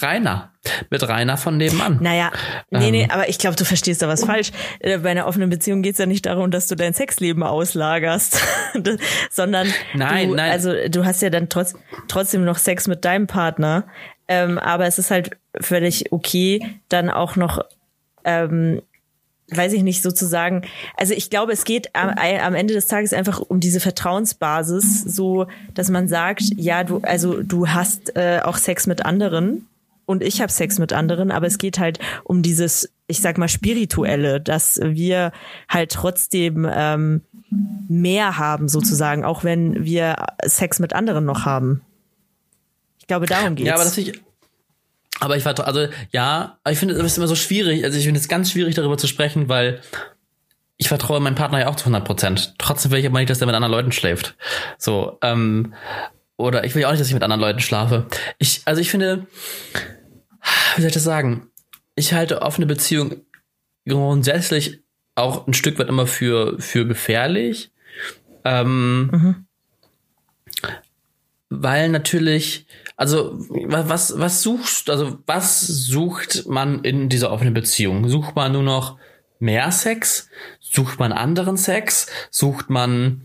Rainer. 0.00 0.51
Mit 0.90 1.06
Rainer 1.08 1.36
von 1.36 1.56
nebenan. 1.56 1.98
Naja, 2.00 2.30
nee, 2.70 2.90
nee, 2.90 3.02
Ähm. 3.04 3.10
aber 3.10 3.28
ich 3.28 3.38
glaube, 3.38 3.56
du 3.56 3.64
verstehst 3.64 4.00
da 4.02 4.08
was 4.08 4.24
falsch. 4.24 4.52
Äh, 4.80 4.98
Bei 4.98 5.10
einer 5.10 5.26
offenen 5.26 5.50
Beziehung 5.50 5.82
geht's 5.82 5.98
ja 5.98 6.06
nicht 6.06 6.26
darum, 6.26 6.50
dass 6.50 6.68
du 6.68 6.76
dein 6.76 6.94
Sexleben 6.94 7.42
auslagerst, 7.42 8.40
sondern 9.30 9.66
Nein, 9.94 10.28
du, 10.28 10.34
nein. 10.36 10.50
also 10.52 10.72
du 10.88 11.04
hast 11.04 11.20
ja 11.22 11.30
dann 11.30 11.48
trotz, 11.48 11.74
trotzdem 12.08 12.44
noch 12.44 12.58
Sex 12.58 12.86
mit 12.86 13.04
deinem 13.04 13.26
Partner, 13.26 13.84
ähm, 14.28 14.58
aber 14.58 14.86
es 14.86 14.98
ist 14.98 15.10
halt 15.10 15.36
völlig 15.60 16.12
okay, 16.12 16.78
dann 16.88 17.10
auch 17.10 17.36
noch 17.36 17.64
ähm, 18.24 18.82
weiß 19.56 19.72
ich 19.74 19.82
nicht, 19.82 20.02
sozusagen, 20.02 20.62
also 20.96 21.12
ich 21.12 21.28
glaube, 21.28 21.52
es 21.52 21.64
geht 21.64 21.94
am, 21.94 22.10
am 22.10 22.54
Ende 22.54 22.72
des 22.72 22.86
Tages 22.86 23.12
einfach 23.12 23.40
um 23.40 23.60
diese 23.60 23.80
Vertrauensbasis, 23.80 25.02
so, 25.02 25.46
dass 25.74 25.90
man 25.90 26.08
sagt, 26.08 26.42
ja, 26.56 26.84
du, 26.84 27.00
also 27.02 27.42
du 27.42 27.68
hast 27.68 28.16
äh, 28.16 28.40
auch 28.42 28.56
Sex 28.56 28.86
mit 28.86 29.04
anderen 29.04 29.66
und 30.12 30.22
ich 30.22 30.40
habe 30.40 30.52
Sex 30.52 30.78
mit 30.78 30.92
anderen, 30.92 31.30
aber 31.30 31.46
es 31.46 31.58
geht 31.58 31.78
halt 31.78 31.98
um 32.22 32.42
dieses, 32.42 32.92
ich 33.06 33.20
sag 33.20 33.38
mal, 33.38 33.48
spirituelle, 33.48 34.40
dass 34.40 34.78
wir 34.82 35.32
halt 35.68 35.90
trotzdem 35.90 36.68
ähm, 36.70 37.22
mehr 37.88 38.38
haben, 38.38 38.68
sozusagen, 38.68 39.24
auch 39.24 39.42
wenn 39.42 39.84
wir 39.84 40.16
Sex 40.44 40.78
mit 40.78 40.92
anderen 40.92 41.24
noch 41.24 41.44
haben. 41.44 41.80
Ich 42.98 43.06
glaube, 43.06 43.26
darum 43.26 43.56
geht's. 43.56 43.68
Ja, 43.68 43.74
aber 43.74 43.84
das 43.84 43.98
ich. 43.98 44.20
Aber 45.18 45.36
ich 45.36 45.44
war, 45.44 45.58
also 45.66 45.86
ja, 46.10 46.58
aber 46.62 46.72
ich 46.72 46.78
finde 46.78 46.94
es 46.94 47.16
immer 47.16 47.28
so 47.28 47.36
schwierig. 47.36 47.84
Also 47.84 47.98
ich 47.98 48.04
finde 48.04 48.20
es 48.20 48.28
ganz 48.28 48.50
schwierig 48.50 48.74
darüber 48.74 48.98
zu 48.98 49.06
sprechen, 49.06 49.48
weil 49.48 49.80
ich 50.76 50.88
vertraue 50.88 51.20
meinem 51.20 51.36
Partner 51.36 51.60
ja 51.60 51.68
auch 51.68 51.76
zu 51.76 51.84
100 51.84 52.04
Prozent. 52.04 52.54
Trotzdem 52.58 52.90
will 52.90 52.98
ich 52.98 53.06
aber 53.06 53.18
nicht, 53.18 53.30
dass 53.30 53.40
er 53.40 53.46
mit 53.46 53.54
anderen 53.54 53.72
Leuten 53.72 53.92
schläft. 53.92 54.36
So, 54.78 55.18
ähm, 55.22 55.74
oder 56.36 56.64
ich 56.64 56.74
will 56.74 56.82
ja 56.82 56.88
auch 56.88 56.92
nicht, 56.92 57.00
dass 57.00 57.08
ich 57.08 57.14
mit 57.14 57.22
anderen 57.22 57.40
Leuten 57.40 57.60
schlafe. 57.60 58.06
Ich, 58.38 58.62
also 58.64 58.80
ich 58.80 58.90
finde, 58.90 59.26
wie 60.76 60.80
soll 60.80 60.88
ich 60.88 60.94
das 60.94 61.04
sagen? 61.04 61.48
Ich 61.94 62.12
halte 62.12 62.42
offene 62.42 62.66
Beziehung 62.66 63.22
grundsätzlich 63.86 64.80
auch 65.14 65.46
ein 65.46 65.54
Stück 65.54 65.78
weit 65.78 65.88
immer 65.88 66.06
für, 66.06 66.58
für 66.58 66.86
gefährlich. 66.86 67.70
Ähm, 68.44 69.46
weil 71.50 71.90
natürlich, 71.90 72.66
also 72.96 73.34
wa- 73.38 73.84
was, 73.88 74.18
was 74.18 74.42
suchst, 74.42 74.88
also 74.88 75.18
was 75.26 75.60
sucht 75.60 76.46
man 76.48 76.82
in 76.82 77.08
dieser 77.08 77.30
offenen 77.30 77.52
Beziehung? 77.54 78.08
Sucht 78.08 78.34
man 78.34 78.52
nur 78.52 78.62
noch 78.62 78.98
mehr 79.38 79.70
Sex? 79.70 80.28
Sucht 80.60 80.98
man 80.98 81.12
anderen 81.12 81.56
Sex? 81.58 82.06
Sucht 82.30 82.70
man 82.70 83.22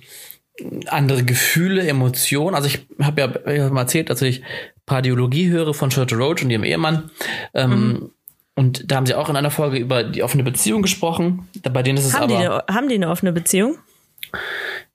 andere 0.88 1.24
Gefühle, 1.24 1.88
Emotionen? 1.88 2.56
Also 2.56 2.68
ich 2.68 2.86
habe 3.02 3.22
ja 3.22 3.54
ich 3.54 3.62
hab 3.62 3.72
mal 3.72 3.82
erzählt, 3.82 4.10
dass 4.10 4.22
ich 4.22 4.42
Pardiologie 4.88 5.50
höre 5.50 5.76
von 5.76 5.92
Charlotte 5.92 6.16
Roach 6.16 6.42
und 6.44 6.50
ihrem 6.50 6.64
Ehemann. 6.64 7.12
Ähm, 7.54 8.10
Und 8.56 8.92
da 8.92 8.96
haben 8.96 9.06
sie 9.06 9.14
auch 9.14 9.30
in 9.30 9.36
einer 9.36 9.52
Folge 9.52 9.78
über 9.78 10.04
die 10.04 10.24
offene 10.24 10.42
Beziehung 10.44 10.82
gesprochen. 10.82 11.48
Bei 11.62 11.84
denen 11.84 12.00
ist 12.00 12.06
es 12.06 12.14
haben, 12.16 12.30
die 12.30 12.36
aber 12.36 12.68
eine, 12.68 12.76
haben 12.76 12.90
die 12.90 12.96
eine 12.96 13.10
offene 13.10 13.32
Beziehung? 13.32 13.78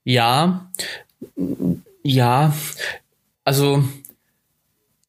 ja, 0.03 0.69
ja, 2.03 2.53
also 3.45 3.85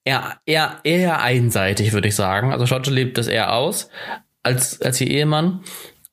eher, 0.03 0.37
eher, 0.45 0.79
eher 0.83 1.19
einseitig, 1.21 1.93
würde 1.93 2.09
ich 2.09 2.15
sagen. 2.15 2.51
Also 2.51 2.67
Charlotte 2.67 2.91
lebt 2.91 3.17
das 3.17 3.25
eher 3.27 3.53
aus 3.53 3.89
als, 4.43 4.79
als 4.81 5.01
ihr 5.01 5.07
Ehemann. 5.07 5.63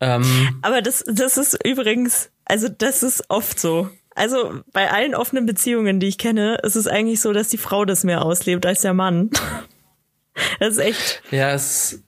Ähm, 0.00 0.58
Aber 0.62 0.80
das, 0.80 1.04
das 1.06 1.36
ist 1.36 1.58
übrigens, 1.62 2.30
also 2.46 2.68
das 2.68 3.02
ist 3.02 3.24
oft 3.28 3.60
so. 3.60 3.90
Also 4.14 4.60
bei 4.72 4.90
allen 4.90 5.14
offenen 5.14 5.46
Beziehungen, 5.46 6.00
die 6.00 6.08
ich 6.08 6.18
kenne, 6.18 6.56
ist 6.62 6.76
es 6.76 6.86
eigentlich 6.86 7.20
so, 7.20 7.32
dass 7.32 7.48
die 7.48 7.58
Frau 7.58 7.84
das 7.84 8.04
mehr 8.04 8.22
auslebt 8.24 8.66
als 8.66 8.82
der 8.82 8.94
Mann. 8.94 9.30
Das 10.58 10.74
ist 10.74 10.78
echt. 10.78 11.22
Ja, 11.32 11.52
es 11.52 12.02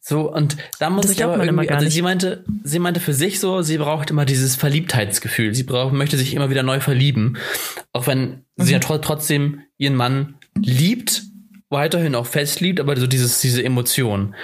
so 0.00 0.30
und 0.30 0.56
da 0.80 0.90
muss 0.90 1.06
Das 1.06 1.12
ich 1.12 1.24
aber 1.24 1.42
irgendwie, 1.42 1.70
also 1.70 1.88
sie 1.88 2.02
meinte, 2.02 2.44
sie 2.62 2.78
meinte 2.78 3.00
für 3.00 3.14
sich 3.14 3.40
so, 3.40 3.62
sie 3.62 3.78
braucht 3.78 4.10
immer 4.10 4.26
dieses 4.26 4.54
Verliebtheitsgefühl. 4.56 5.54
Sie 5.54 5.62
braucht, 5.62 5.94
möchte 5.94 6.18
sich 6.18 6.34
immer 6.34 6.50
wieder 6.50 6.62
neu 6.62 6.80
verlieben, 6.80 7.38
auch 7.92 8.06
wenn 8.06 8.44
sie 8.56 8.64
Mhm. 8.66 8.70
ja 8.72 8.78
tro- 8.80 8.98
trotzdem 9.00 9.60
ihren 9.78 9.94
Mann 9.94 10.34
liebt, 10.56 11.22
weiterhin 11.70 12.16
auch 12.16 12.26
fest 12.26 12.60
liebt, 12.60 12.80
aber 12.80 12.96
so 12.96 13.06
dieses 13.06 13.40
diese 13.40 13.64
Emotion. 13.64 14.26
Und 14.26 14.34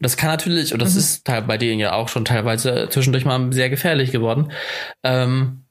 das 0.00 0.16
kann 0.16 0.30
natürlich, 0.30 0.70
Mhm. 0.70 0.74
und 0.74 0.82
das 0.82 0.94
ist 0.94 1.26
teil- 1.26 1.42
bei 1.42 1.58
denen 1.58 1.80
ja 1.80 1.92
auch 1.92 2.08
schon 2.08 2.24
teilweise 2.24 2.88
zwischendurch 2.88 3.26
mal 3.26 3.52
sehr 3.52 3.68
gefährlich 3.68 4.12
geworden. 4.12 4.52
Ähm, 5.02 5.64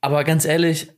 aber 0.00 0.24
ganz 0.24 0.44
ehrlich, 0.44 0.88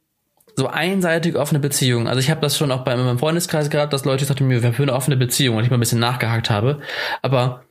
so 0.56 0.66
einseitig 0.66 1.36
offene 1.36 1.60
Beziehungen. 1.60 2.06
Also 2.06 2.20
ich 2.20 2.30
habe 2.30 2.40
das 2.40 2.56
schon 2.56 2.70
auch 2.72 2.84
bei 2.84 2.96
meinem 2.96 3.18
Freundeskreis 3.18 3.70
gehabt, 3.70 3.92
dass 3.92 4.04
Leute 4.04 4.24
sagten 4.24 4.46
mir, 4.46 4.62
wir 4.62 4.72
haben 4.72 4.82
eine 4.82 4.92
offene 4.92 5.16
Beziehung 5.16 5.56
und 5.56 5.64
ich 5.64 5.70
mal 5.70 5.76
ein 5.76 5.80
bisschen 5.80 6.00
nachgehakt 6.00 6.50
habe. 6.50 6.80
Aber 7.22 7.64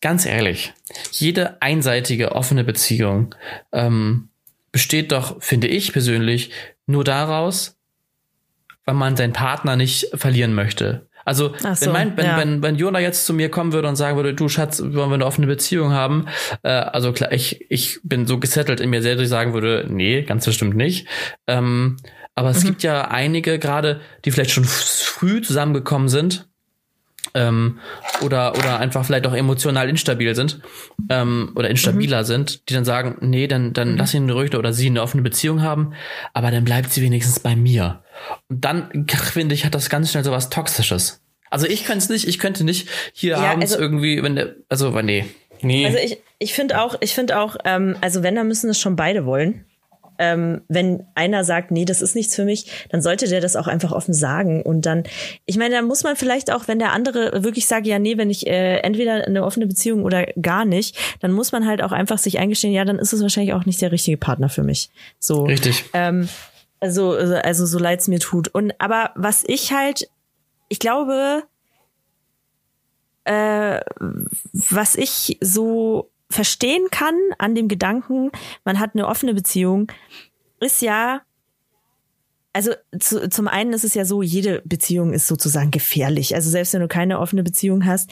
ganz 0.00 0.26
ehrlich, 0.26 0.74
jede 1.12 1.62
einseitige 1.62 2.32
offene 2.32 2.64
Beziehung 2.64 3.34
ähm, 3.72 4.28
besteht 4.72 5.12
doch, 5.12 5.42
finde 5.42 5.68
ich 5.68 5.92
persönlich, 5.92 6.50
nur 6.86 7.04
daraus, 7.04 7.78
weil 8.84 8.94
man 8.94 9.16
seinen 9.16 9.32
Partner 9.32 9.76
nicht 9.76 10.08
verlieren 10.14 10.54
möchte. 10.54 11.08
Also 11.24 11.54
so, 11.58 11.86
wenn, 11.86 11.92
mein, 11.92 12.16
wenn, 12.16 12.24
ja. 12.26 12.36
wenn, 12.38 12.62
wenn 12.62 12.76
Jona 12.76 12.98
jetzt 13.00 13.26
zu 13.26 13.32
mir 13.34 13.50
kommen 13.50 13.72
würde 13.72 13.88
und 13.88 13.96
sagen 13.96 14.16
würde, 14.16 14.34
du 14.34 14.48
Schatz, 14.48 14.80
wollen 14.80 15.10
wir 15.10 15.14
eine 15.14 15.26
offene 15.26 15.46
Beziehung 15.46 15.92
haben? 15.92 16.26
Äh, 16.62 16.68
also 16.70 17.12
klar, 17.12 17.32
ich, 17.32 17.64
ich 17.70 18.00
bin 18.02 18.26
so 18.26 18.38
gesettelt 18.38 18.80
in 18.80 18.90
mir 18.90 19.02
selbst, 19.02 19.18
dass 19.20 19.24
ich 19.24 19.30
sagen 19.30 19.54
würde, 19.54 19.86
nee, 19.88 20.22
ganz 20.22 20.44
bestimmt 20.44 20.76
nicht. 20.76 21.06
Ähm, 21.46 21.96
aber 22.34 22.50
Mhm. 22.50 22.56
es 22.56 22.64
gibt 22.64 22.82
ja 22.82 23.08
einige 23.08 23.58
gerade, 23.58 24.00
die 24.24 24.30
vielleicht 24.30 24.50
schon 24.50 24.64
früh 24.64 25.40
zusammengekommen 25.40 26.08
sind 26.08 26.48
ähm, 27.34 27.78
oder, 28.22 28.56
oder 28.56 28.78
einfach 28.78 29.04
vielleicht 29.04 29.26
auch 29.26 29.34
emotional 29.34 29.88
instabil 29.88 30.34
sind 30.34 30.60
ähm, 31.10 31.52
oder 31.56 31.68
instabiler 31.70 32.20
Mhm. 32.20 32.26
sind, 32.26 32.68
die 32.68 32.74
dann 32.74 32.84
sagen, 32.84 33.16
nee, 33.20 33.46
dann, 33.46 33.72
dann 33.72 33.96
lass 33.96 34.14
ihn 34.14 34.30
ruhig 34.30 34.54
oder 34.54 34.72
sie 34.72 34.86
eine 34.86 35.02
offene 35.02 35.22
Beziehung 35.22 35.62
haben, 35.62 35.94
aber 36.32 36.50
dann 36.50 36.64
bleibt 36.64 36.92
sie 36.92 37.02
wenigstens 37.02 37.40
bei 37.40 37.56
mir. 37.56 38.02
Und 38.48 38.64
dann, 38.64 39.06
finde 39.08 39.54
ich, 39.54 39.64
hat 39.64 39.74
das 39.74 39.90
ganz 39.90 40.10
schnell 40.12 40.24
so 40.24 40.30
was 40.32 40.48
Toxisches. 40.50 41.20
Also 41.50 41.66
ich 41.66 41.84
könnte 41.84 41.98
es 41.98 42.08
nicht, 42.08 42.26
ich 42.28 42.38
könnte 42.38 42.64
nicht 42.64 42.88
hier 43.12 43.32
Ja, 43.32 43.52
abends 43.52 43.72
also- 43.72 43.82
irgendwie, 43.82 44.22
wenn 44.22 44.36
der, 44.36 44.54
also, 44.68 44.90
nee. 45.02 45.24
Nee. 45.60 45.86
Also 45.86 45.98
ich, 45.98 46.18
ich 46.40 46.52
finde 46.52 46.80
auch, 46.82 46.96
ich 47.00 47.14
finde 47.14 47.38
auch, 47.38 47.56
ähm, 47.64 47.96
also 48.00 48.22
wenn, 48.22 48.34
dann 48.34 48.48
müssen 48.48 48.68
es 48.68 48.78
schon 48.78 48.96
beide 48.96 49.24
wollen. 49.24 49.64
Ähm, 50.18 50.62
wenn 50.68 51.04
einer 51.14 51.44
sagt, 51.44 51.70
nee, 51.70 51.84
das 51.84 52.02
ist 52.02 52.14
nichts 52.14 52.34
für 52.34 52.44
mich, 52.44 52.88
dann 52.90 53.02
sollte 53.02 53.28
der 53.28 53.40
das 53.40 53.56
auch 53.56 53.66
einfach 53.66 53.92
offen 53.92 54.14
sagen. 54.14 54.62
Und 54.62 54.86
dann, 54.86 55.04
ich 55.46 55.56
meine, 55.56 55.74
dann 55.74 55.86
muss 55.86 56.04
man 56.04 56.16
vielleicht 56.16 56.52
auch, 56.52 56.68
wenn 56.68 56.78
der 56.78 56.92
andere 56.92 57.44
wirklich 57.44 57.66
sagt, 57.66 57.86
ja, 57.86 57.98
nee, 57.98 58.16
wenn 58.16 58.30
ich 58.30 58.46
äh, 58.46 58.78
entweder 58.78 59.26
eine 59.26 59.44
offene 59.44 59.66
Beziehung 59.66 60.04
oder 60.04 60.26
gar 60.40 60.64
nicht, 60.64 60.96
dann 61.20 61.32
muss 61.32 61.52
man 61.52 61.66
halt 61.66 61.82
auch 61.82 61.92
einfach 61.92 62.18
sich 62.18 62.38
eingestehen, 62.38 62.72
ja, 62.72 62.84
dann 62.84 62.98
ist 62.98 63.12
es 63.12 63.22
wahrscheinlich 63.22 63.54
auch 63.54 63.66
nicht 63.66 63.80
der 63.80 63.92
richtige 63.92 64.16
Partner 64.16 64.48
für 64.48 64.62
mich. 64.62 64.90
So. 65.18 65.44
Richtig. 65.44 65.84
Ähm, 65.92 66.28
also, 66.80 67.12
also 67.12 67.66
so 67.66 67.78
leid's 67.78 68.08
mir 68.08 68.20
tut. 68.20 68.48
Und 68.48 68.74
aber 68.78 69.10
was 69.14 69.42
ich 69.46 69.72
halt, 69.72 70.08
ich 70.68 70.78
glaube, 70.78 71.44
äh, 73.24 73.80
was 74.52 74.94
ich 74.94 75.38
so 75.40 76.10
verstehen 76.34 76.88
kann 76.90 77.14
an 77.38 77.54
dem 77.54 77.68
Gedanken, 77.68 78.30
man 78.64 78.80
hat 78.80 78.90
eine 78.94 79.06
offene 79.06 79.34
Beziehung, 79.34 79.90
ist 80.60 80.82
ja, 80.82 81.22
also 82.52 82.72
zu, 82.98 83.28
zum 83.28 83.46
einen 83.46 83.72
ist 83.72 83.84
es 83.84 83.94
ja 83.94 84.04
so, 84.04 84.20
jede 84.20 84.60
Beziehung 84.64 85.12
ist 85.12 85.28
sozusagen 85.28 85.70
gefährlich. 85.70 86.34
Also 86.34 86.50
selbst 86.50 86.72
wenn 86.74 86.80
du 86.80 86.88
keine 86.88 87.20
offene 87.20 87.44
Beziehung 87.44 87.86
hast, 87.86 88.10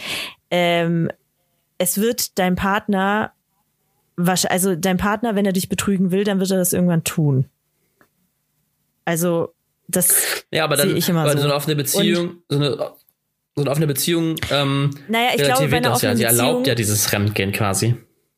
ähm, 0.51 1.11
es 1.79 1.99
wird 1.99 2.39
dein 2.39 2.55
Partner, 2.55 3.33
also 4.17 4.77
dein 4.77 4.99
Partner, 4.99 5.35
wenn 5.35 5.47
er 5.47 5.53
dich 5.53 5.69
betrügen 5.69 6.13
will, 6.13 6.23
dann 6.23 6.39
wird 6.39 6.51
er 6.53 6.59
das 6.59 6.73
irgendwann 6.73 7.03
tun. 7.03 7.47
Also 9.05 9.53
das 9.89 10.45
Ja, 10.53 10.65
aber 10.65 10.77
dann, 10.77 10.91
sehe 10.91 10.99
ich 10.99 11.09
immer 11.09 11.23
aber 11.23 11.33
so. 11.33 11.39
so 11.39 11.45
eine 11.45 11.55
offene 11.55 11.75
Beziehung, 11.75 12.43
so 12.49 12.57
eine, 12.57 12.71
so 13.57 13.63
eine 13.63 13.71
offene 13.71 13.87
Beziehung, 13.89 14.37
ähm, 14.51 14.91
Naja, 15.09 15.31
ich 15.35 15.43
glaube, 15.43 15.67
bei 15.69 15.77
einer 15.79 15.91
das 15.91 16.03
ja. 16.03 16.11
offenen 16.11 16.17
Sie 16.19 16.23
erlaubt 16.25 16.67
ja 16.69 16.77
dieses 16.77 17.05
Fremdgehen 17.05 17.51
quasi. 17.51 17.97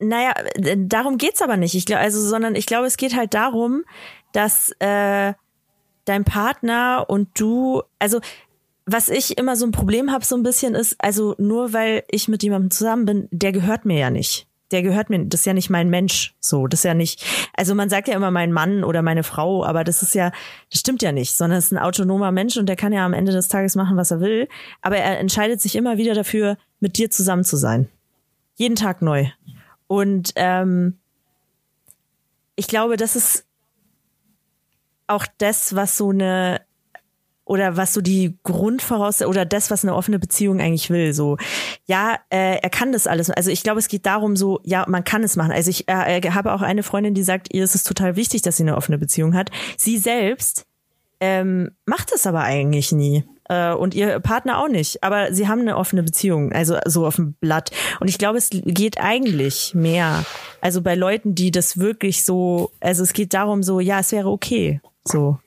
Naja, 0.09 0.35
darum 0.77 1.19
geht's 1.19 1.43
aber 1.43 1.57
nicht. 1.57 1.75
Ich 1.75 1.87
glaube, 1.87 2.01
also, 2.01 2.21
sondern 2.21 2.55
ich 2.55 2.67
glaube, 2.67 2.87
es 2.87 2.97
geht 2.97 3.17
halt 3.17 3.35
darum, 3.35 3.85
dass 4.33 4.71
äh, 4.81 5.35
dein 6.05 6.25
Partner 6.25 7.07
und 7.09 7.29
du, 7.39 7.83
also 7.99 8.21
was 8.87 9.09
ich 9.09 9.39
immer 9.39 9.57
so 9.57 9.65
ein 9.67 9.73
Problem 9.73 10.11
habe, 10.13 10.25
so 10.25 10.37
ein 10.37 10.43
bisschen 10.43 10.75
ist, 10.75 10.97
also 10.99 11.35
nur 11.39 11.73
weil 11.73 12.05
ich 12.11 12.29
mit 12.29 12.43
jemandem 12.43 12.71
zusammen 12.71 13.07
bin, 13.07 13.29
der 13.31 13.53
gehört 13.53 13.85
mir 13.85 13.99
ja 13.99 14.11
nicht. 14.11 14.47
Der 14.71 14.83
gehört 14.83 15.09
mir, 15.09 15.25
das 15.25 15.41
ist 15.41 15.47
ja 15.47 15.53
nicht 15.53 15.71
mein 15.71 15.89
Mensch. 15.89 16.35
So, 16.41 16.67
das 16.67 16.81
ist 16.81 16.85
ja 16.85 16.95
nicht, 16.95 17.25
also 17.57 17.75
man 17.75 17.89
sagt 17.89 18.09
ja 18.09 18.15
immer 18.15 18.31
mein 18.31 18.53
Mann 18.53 18.83
oder 18.83 19.03
meine 19.03 19.23
Frau, 19.23 19.65
aber 19.65 19.85
das 19.85 20.03
ist 20.03 20.15
ja, 20.15 20.33
das 20.71 20.81
stimmt 20.81 21.03
ja 21.03 21.13
nicht, 21.13 21.35
sondern 21.35 21.59
es 21.59 21.67
ist 21.67 21.73
ein 21.73 21.79
autonomer 21.79 22.33
Mensch 22.33 22.57
und 22.57 22.67
der 22.67 22.77
kann 22.77 22.93
ja 22.93 23.07
am 23.07 23.15
Ende 23.15 23.33
des 23.33 23.49
Tages 23.49 23.77
machen, 23.77 23.97
was 23.97 24.11
er 24.11 24.21
will. 24.21 24.49
Aber 24.83 24.97
er 24.97 25.19
entscheidet 25.19 25.61
sich 25.61 25.77
immer 25.77 25.97
wieder 25.97 26.15
dafür, 26.15 26.59
mit 26.81 26.99
dir 26.99 27.11
zusammen 27.11 27.45
zu 27.45 27.57
sein. 27.57 27.89
Jeden 28.57 28.77
Tag 28.77 29.01
neu. 29.01 29.27
Und 29.95 30.33
ähm, 30.35 30.99
ich 32.57 32.67
glaube, 32.67 32.97
das 32.97 33.15
ist 33.15 33.47
auch 35.07 35.25
das, 35.39 35.77
was 35.77 35.97
so 35.97 36.11
eine 36.11 36.63
oder 37.45 37.77
was 37.77 37.93
so 37.93 38.01
die 38.01 38.37
Grundvoraussetzung 38.43 39.31
oder 39.31 39.45
das, 39.45 39.71
was 39.71 39.85
eine 39.85 39.95
offene 39.95 40.19
Beziehung 40.19 40.61
eigentlich 40.61 40.91
will. 40.91 41.13
So, 41.13 41.37
ja, 41.87 42.19
äh, 42.31 42.57
er 42.57 42.71
kann 42.71 42.91
das 42.91 43.07
alles. 43.07 43.31
Also 43.31 43.53
ich 43.53 43.63
glaube, 43.63 43.79
es 43.79 43.87
geht 43.87 44.05
darum, 44.05 44.35
so, 44.35 44.61
ja, 44.65 44.85
man 44.89 45.05
kann 45.05 45.23
es 45.23 45.37
machen. 45.37 45.53
Also 45.53 45.71
ich 45.71 45.89
äh, 45.89 46.19
äh, 46.19 46.31
habe 46.31 46.53
auch 46.55 46.63
eine 46.63 46.83
Freundin, 46.83 47.15
die 47.15 47.23
sagt, 47.23 47.55
ihr 47.55 47.63
ist 47.63 47.77
es 47.77 47.85
total 47.85 48.17
wichtig, 48.17 48.43
dass 48.43 48.57
sie 48.57 48.65
eine 48.65 48.77
offene 48.77 48.99
Beziehung 48.99 49.35
hat. 49.35 49.51
Sie 49.77 49.99
selbst 49.99 50.67
ähm, 51.21 51.71
macht 51.87 52.13
es 52.13 52.27
aber 52.27 52.41
eigentlich 52.41 52.91
nie. 52.91 53.25
Äh, 53.49 53.73
und 53.73 53.95
ihr 53.95 54.21
Partner 54.21 54.59
auch 54.59 54.69
nicht. 54.69 55.03
Aber 55.03 55.33
sie 55.33 55.49
haben 55.49 55.61
eine 55.61 55.77
offene 55.77 56.03
Beziehung, 56.03 56.53
also 56.53 56.79
so 56.87 57.07
auf 57.07 57.17
dem 57.17 57.35
Blatt. 57.35 57.71
Und 58.01 58.09
ich 58.09 58.19
glaube, 58.19 58.39
es 58.39 58.51
geht 58.51 58.99
eigentlich 58.99 59.75
mehr. 59.75 60.25
Also 60.61 60.81
bei 60.83 60.95
Leuten, 60.95 61.35
die 61.35 61.51
das 61.51 61.79
wirklich 61.79 62.25
so, 62.25 62.73
also 62.81 63.03
es 63.03 63.13
geht 63.13 63.35
darum, 63.35 63.63
so, 63.63 63.81
ja, 63.81 64.01
es 64.01 64.13
wäre 64.13 64.31
okay. 64.31 64.81
So. 65.05 65.39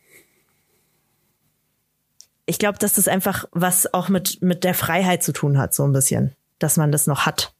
Ich 2.45 2.59
glaube, 2.59 2.77
dass 2.77 2.93
das 2.93 3.07
einfach 3.07 3.45
was 3.51 3.93
auch 3.93 4.09
mit, 4.09 4.41
mit 4.41 4.63
der 4.63 4.73
Freiheit 4.73 5.23
zu 5.23 5.33
tun 5.33 5.57
hat, 5.57 5.73
so 5.73 5.83
ein 5.83 5.91
bisschen. 5.91 6.35
Dass 6.59 6.77
man 6.77 6.91
das 6.91 7.07
noch 7.07 7.25
hat. 7.25 7.53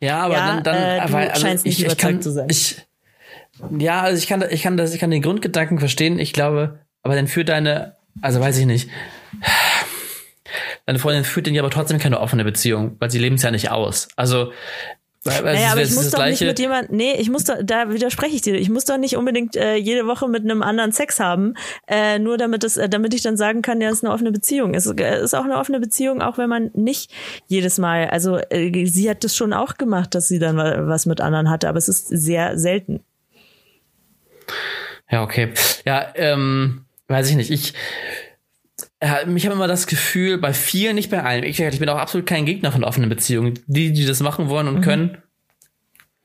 Ja, 0.00 0.20
aber 0.20 0.34
Ja, 0.34 0.46
dann, 0.46 0.64
dann 0.64 0.74
äh, 0.76 0.96
du 0.96 1.02
aber, 1.04 1.18
also 1.18 1.40
scheinst 1.40 1.64
nicht 1.64 1.78
ich, 1.78 1.86
ich 1.86 1.96
kann, 1.96 2.14
überzeugt 2.14 2.24
zu 2.24 2.32
sein. 2.32 2.46
Ich, 2.50 2.86
ja, 3.78 4.02
also 4.02 4.18
ich 4.18 4.26
kann, 4.26 4.44
ich 4.48 4.62
kann 4.62 4.76
das, 4.76 4.94
ich 4.94 5.00
kann 5.00 5.10
den 5.10 5.22
Grundgedanken 5.22 5.78
verstehen. 5.78 6.18
Ich 6.18 6.32
glaube, 6.32 6.78
aber 7.02 7.14
dann 7.14 7.26
führt 7.28 7.48
deine, 7.48 7.96
also 8.20 8.40
weiß 8.40 8.58
ich 8.58 8.66
nicht. 8.66 8.88
Deine 10.86 10.98
Freundin 10.98 11.24
führt 11.24 11.46
den 11.46 11.54
ja 11.54 11.62
aber 11.62 11.70
trotzdem 11.70 11.98
keine 11.98 12.20
offene 12.20 12.44
Beziehung, 12.44 12.96
weil 12.98 13.10
sie 13.10 13.18
leben 13.18 13.36
es 13.36 13.42
ja 13.42 13.50
nicht 13.50 13.70
aus. 13.70 14.08
Also, 14.16 14.52
es 15.24 15.40
Naja, 15.40 15.70
aber 15.70 15.82
ich 15.82 15.92
muss 15.94 16.10
doch 16.10 16.26
nicht 16.26 16.40
mit 16.42 16.58
jemand, 16.58 16.90
nee, 16.90 17.12
ich 17.12 17.30
muss 17.30 17.44
doch, 17.44 17.54
da 17.62 17.92
widerspreche 17.92 18.34
ich 18.34 18.42
dir, 18.42 18.56
ich 18.56 18.68
muss 18.68 18.84
doch 18.86 18.98
nicht 18.98 19.16
unbedingt 19.16 19.54
äh, 19.54 19.76
jede 19.76 20.08
Woche 20.08 20.26
mit 20.28 20.42
einem 20.42 20.62
anderen 20.64 20.90
Sex 20.90 21.20
haben, 21.20 21.54
äh, 21.86 22.18
nur 22.18 22.36
damit 22.38 22.64
es, 22.64 22.76
äh, 22.76 22.88
damit 22.88 23.14
ich 23.14 23.22
dann 23.22 23.36
sagen 23.36 23.62
kann, 23.62 23.80
ja, 23.80 23.88
es 23.88 23.98
ist 23.98 24.04
eine 24.04 24.12
offene 24.12 24.32
Beziehung. 24.32 24.74
Es 24.74 24.86
äh, 24.86 25.22
ist 25.22 25.34
auch 25.34 25.44
eine 25.44 25.58
offene 25.58 25.78
Beziehung, 25.78 26.20
auch 26.22 26.38
wenn 26.38 26.48
man 26.48 26.72
nicht 26.74 27.12
jedes 27.46 27.78
Mal, 27.78 28.10
also 28.10 28.38
äh, 28.50 28.84
sie 28.86 29.08
hat 29.08 29.22
das 29.22 29.36
schon 29.36 29.52
auch 29.52 29.76
gemacht, 29.76 30.16
dass 30.16 30.26
sie 30.26 30.40
dann 30.40 30.56
wa- 30.56 30.88
was 30.88 31.06
mit 31.06 31.20
anderen 31.20 31.48
hatte, 31.48 31.68
aber 31.68 31.78
es 31.78 31.88
ist 31.88 32.08
sehr 32.08 32.58
selten. 32.58 33.04
Ja, 35.08 35.22
okay. 35.22 35.52
Ja, 35.84 36.08
ähm, 36.16 36.84
weiß 37.12 37.30
ich 37.30 37.36
nicht. 37.36 37.50
Ich, 37.50 37.74
äh, 39.00 39.30
ich 39.34 39.44
habe 39.44 39.54
immer 39.54 39.68
das 39.68 39.86
Gefühl, 39.86 40.38
bei 40.38 40.52
vielen, 40.52 40.96
nicht 40.96 41.10
bei 41.10 41.22
allen, 41.22 41.44
ich, 41.44 41.60
ich 41.60 41.78
bin 41.78 41.88
auch 41.88 41.98
absolut 41.98 42.26
kein 42.26 42.46
Gegner 42.46 42.72
von 42.72 42.84
offenen 42.84 43.08
Beziehungen. 43.08 43.58
Die, 43.66 43.92
die 43.92 44.04
das 44.04 44.20
machen 44.20 44.48
wollen 44.48 44.68
und 44.68 44.80
können, 44.80 45.18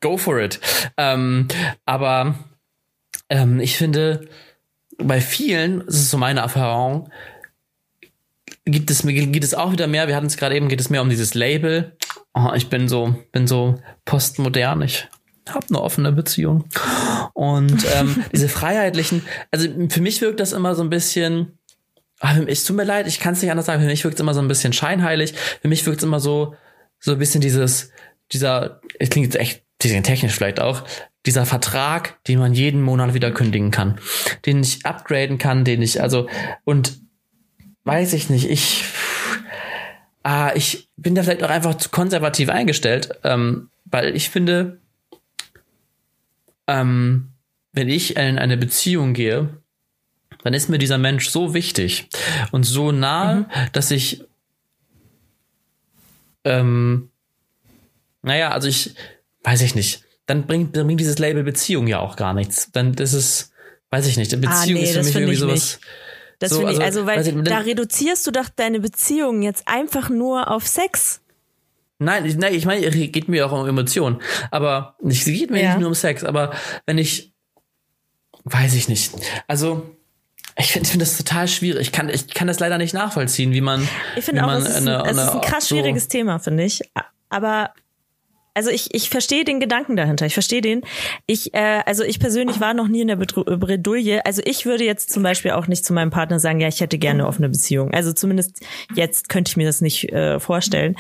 go 0.02 0.18
for 0.18 0.40
it. 0.40 0.60
Ähm, 0.98 1.48
aber 1.86 2.36
ähm, 3.30 3.60
ich 3.60 3.78
finde, 3.78 4.28
bei 4.98 5.22
vielen, 5.22 5.86
das 5.86 5.96
ist 5.96 6.10
so 6.10 6.18
meine 6.18 6.40
Erfahrung, 6.40 7.12
gibt 8.66 8.92
es, 8.92 9.04
geht 9.04 9.44
es 9.44 9.54
auch 9.54 9.72
wieder 9.72 9.88
mehr, 9.88 10.08
wir 10.08 10.16
hatten 10.16 10.28
es 10.28 10.38
gerade 10.38 10.56
eben, 10.56 10.70
geht 10.70 10.82
es 10.82 10.90
mehr 10.90 11.02
um 11.02 11.10
dieses 11.10 11.34
Label. 11.34 11.96
Oh, 12.34 12.52
ich 12.56 12.70
bin 12.70 12.88
so, 12.88 13.16
bin 13.32 13.48
so 13.48 13.82
postmodern, 14.06 14.82
ich 14.82 15.08
habe 15.54 15.68
eine 15.70 15.82
offene 15.82 16.12
Beziehung. 16.12 16.66
Und 17.34 17.86
ähm, 17.96 18.24
diese 18.34 18.50
freiheitlichen, 18.50 19.24
also 19.52 19.68
für 19.90 20.02
mich 20.02 20.22
wirkt 20.22 20.40
das 20.40 20.54
immer 20.54 20.76
so 20.76 20.84
ein 20.84 20.90
bisschen, 20.90 21.58
Aber 22.20 22.50
es 22.50 22.64
tut 22.64 22.76
mir 22.76 22.84
leid, 22.84 23.08
ich 23.08 23.20
kann 23.20 23.34
es 23.34 23.42
nicht 23.42 23.52
anders 23.52 23.68
sagen. 23.68 23.82
Für 23.82 23.88
mich 23.88 24.04
wirkt 24.04 24.16
es 24.16 24.22
immer 24.22 24.34
so 24.34 24.42
ein 24.42 24.48
bisschen 24.48 24.74
scheinheilig. 24.74 25.34
Für 25.62 25.68
mich 25.68 25.86
wirkt 25.86 26.00
es 26.00 26.04
immer 26.04 26.20
so, 26.20 26.56
so 27.00 27.12
ein 27.14 27.20
bisschen 27.20 27.42
dieses, 27.42 27.92
dieser, 28.32 28.82
es 29.00 29.10
klingt 29.10 29.28
jetzt 29.28 29.40
echt 29.40 29.64
bisschen 29.80 30.04
technisch 30.04 30.34
vielleicht 30.34 30.60
auch, 30.60 30.84
dieser 31.26 31.46
Vertrag, 31.46 32.24
den 32.26 32.40
man 32.40 32.54
jeden 32.54 32.82
Monat 32.82 33.14
wieder 33.14 33.32
kündigen 33.32 33.72
kann, 33.72 34.00
den 34.46 34.62
ich 34.62 34.86
upgraden 34.86 35.38
kann, 35.38 35.66
den 35.66 35.82
ich, 35.82 36.02
also, 36.02 36.28
und 36.64 37.00
weiß 37.84 38.14
ich 38.14 38.30
nicht, 38.30 38.50
ich, 38.50 38.86
ah, 40.24 40.52
ich 40.56 40.90
bin 40.96 41.16
da 41.16 41.24
vielleicht 41.24 41.44
auch 41.44 41.50
einfach 41.50 41.76
zu 41.76 41.90
konservativ 41.90 42.50
eingestellt, 42.50 43.10
ähm, 43.24 43.70
weil 43.86 44.16
ich 44.16 44.30
finde, 44.30 44.80
ähm, 46.68 47.30
wenn 47.74 47.90
ich 47.90 48.18
in 48.18 48.38
eine 48.38 48.58
Beziehung 48.58 49.14
gehe, 49.14 49.50
dann 50.44 50.54
ist 50.54 50.70
mir 50.70 50.78
dieser 50.78 50.98
Mensch 50.98 51.30
so 51.30 51.54
wichtig 51.54 52.10
und 52.52 52.64
so 52.64 52.92
nah, 52.92 53.36
mhm. 53.36 53.46
dass 53.74 53.92
ich, 53.92 54.24
ähm, 56.44 57.10
naja, 58.22 58.52
also 58.52 58.68
ich, 58.68 58.96
weiß 59.44 59.62
ich 59.62 59.76
nicht, 59.76 60.04
dann 60.26 60.46
bringt, 60.46 60.76
dann 60.76 60.86
bringt 60.88 61.00
dieses 61.00 61.20
Label 61.20 61.44
Beziehung 61.44 61.88
ja 61.88 62.00
auch 62.00 62.16
gar 62.16 62.34
nichts. 62.34 62.72
Dann 62.72 62.94
das 62.94 63.14
ist, 63.14 63.52
weiß 63.90 64.08
ich 64.08 64.18
nicht, 64.18 64.32
Beziehung 64.32 64.52
ah, 64.52 64.66
nee, 64.66 64.84
ist 64.84 64.94
für 64.94 65.04
mich 65.04 65.16
irgendwie 65.16 65.36
sowas. 65.36 65.54
Nicht. 65.54 65.80
Das 66.40 66.52
so, 66.52 66.58
finde 66.58 66.74
ich, 66.74 66.82
also, 66.82 67.06
weil 67.06 67.26
ich, 67.26 67.44
da 67.44 67.60
reduzierst 67.60 68.28
du 68.28 68.32
doch 68.32 68.50
deine 68.50 68.80
Beziehung 68.80 69.42
jetzt 69.42 69.68
einfach 69.68 70.10
nur 70.10 70.52
auf 70.52 70.68
Sex. 70.68 71.22
Nein, 72.00 72.26
ich, 72.26 72.38
nein, 72.38 72.54
ich 72.54 72.66
meine, 72.66 72.86
es 72.86 72.94
geht 72.94 73.28
mir 73.28 73.46
auch 73.46 73.52
um 73.52 73.68
Emotionen. 73.68 74.22
Aber 74.52 74.96
es 75.04 75.26
geht 75.26 75.50
mir 75.50 75.62
ja. 75.62 75.70
nicht 75.70 75.80
nur 75.80 75.90
um 75.90 75.96
Sex, 75.96 76.24
aber 76.24 76.54
wenn 76.86 76.98
ich, 76.98 77.34
weiß 78.44 78.76
ich 78.76 78.88
nicht. 78.88 79.14
Also, 79.48 79.96
ich 80.60 80.72
finde 80.72 80.90
find 80.90 81.02
das 81.02 81.18
total 81.18 81.48
schwierig. 81.48 81.82
Ich 81.82 81.92
kann, 81.92 82.10
ich 82.10 82.34
kann 82.34 82.48
das 82.48 82.60
leider 82.60 82.78
nicht 82.78 82.94
nachvollziehen, 82.94 83.52
wie 83.52 83.62
man. 83.62 83.88
Ich 84.16 84.26
finde 84.26 84.46
auch, 84.46 84.52
es 84.52 84.68
ist, 84.68 84.76
eine, 84.78 85.04
ein, 85.04 85.10
es 85.12 85.18
ist 85.18 85.30
ein 85.30 85.42
krass 85.42 85.68
so 85.68 85.76
schwieriges 85.76 86.08
Thema, 86.08 86.40
finde 86.40 86.64
ich. 86.64 86.82
Aber 87.30 87.74
also 88.58 88.72
ich, 88.72 88.92
ich 88.96 89.12
verstehe 89.12 89.46
den 89.46 89.60
Gedanken 89.60 89.96
dahinter. 89.96 90.26
Ich 90.26 90.34
verstehe 90.34 90.62
den. 90.62 90.82
Ich, 91.28 91.54
äh, 91.54 91.84
also 91.86 92.04
ich 92.04 92.20
persönlich 92.20 92.60
war 92.60 92.74
noch 92.74 92.88
nie 92.88 93.02
in 93.02 93.08
der 93.08 93.16
Bredouille. 93.16 94.26
Also 94.26 94.42
ich 94.44 94.66
würde 94.66 94.84
jetzt 94.84 95.12
zum 95.12 95.22
Beispiel 95.22 95.52
auch 95.52 95.68
nicht 95.68 95.86
zu 95.86 95.94
meinem 95.94 96.10
Partner 96.10 96.40
sagen, 96.40 96.60
ja, 96.60 96.68
ich 96.68 96.82
hätte 96.82 96.98
gerne 96.98 97.20
eine 97.20 97.28
offene 97.28 97.50
Beziehung. 97.50 97.94
Also 97.94 98.14
zumindest 98.14 98.66
jetzt 98.96 99.30
könnte 99.30 99.50
ich 99.50 99.58
mir 99.58 99.68
das 99.68 99.82
nicht 99.82 100.12
äh, 100.12 100.40
vorstellen. 100.40 100.96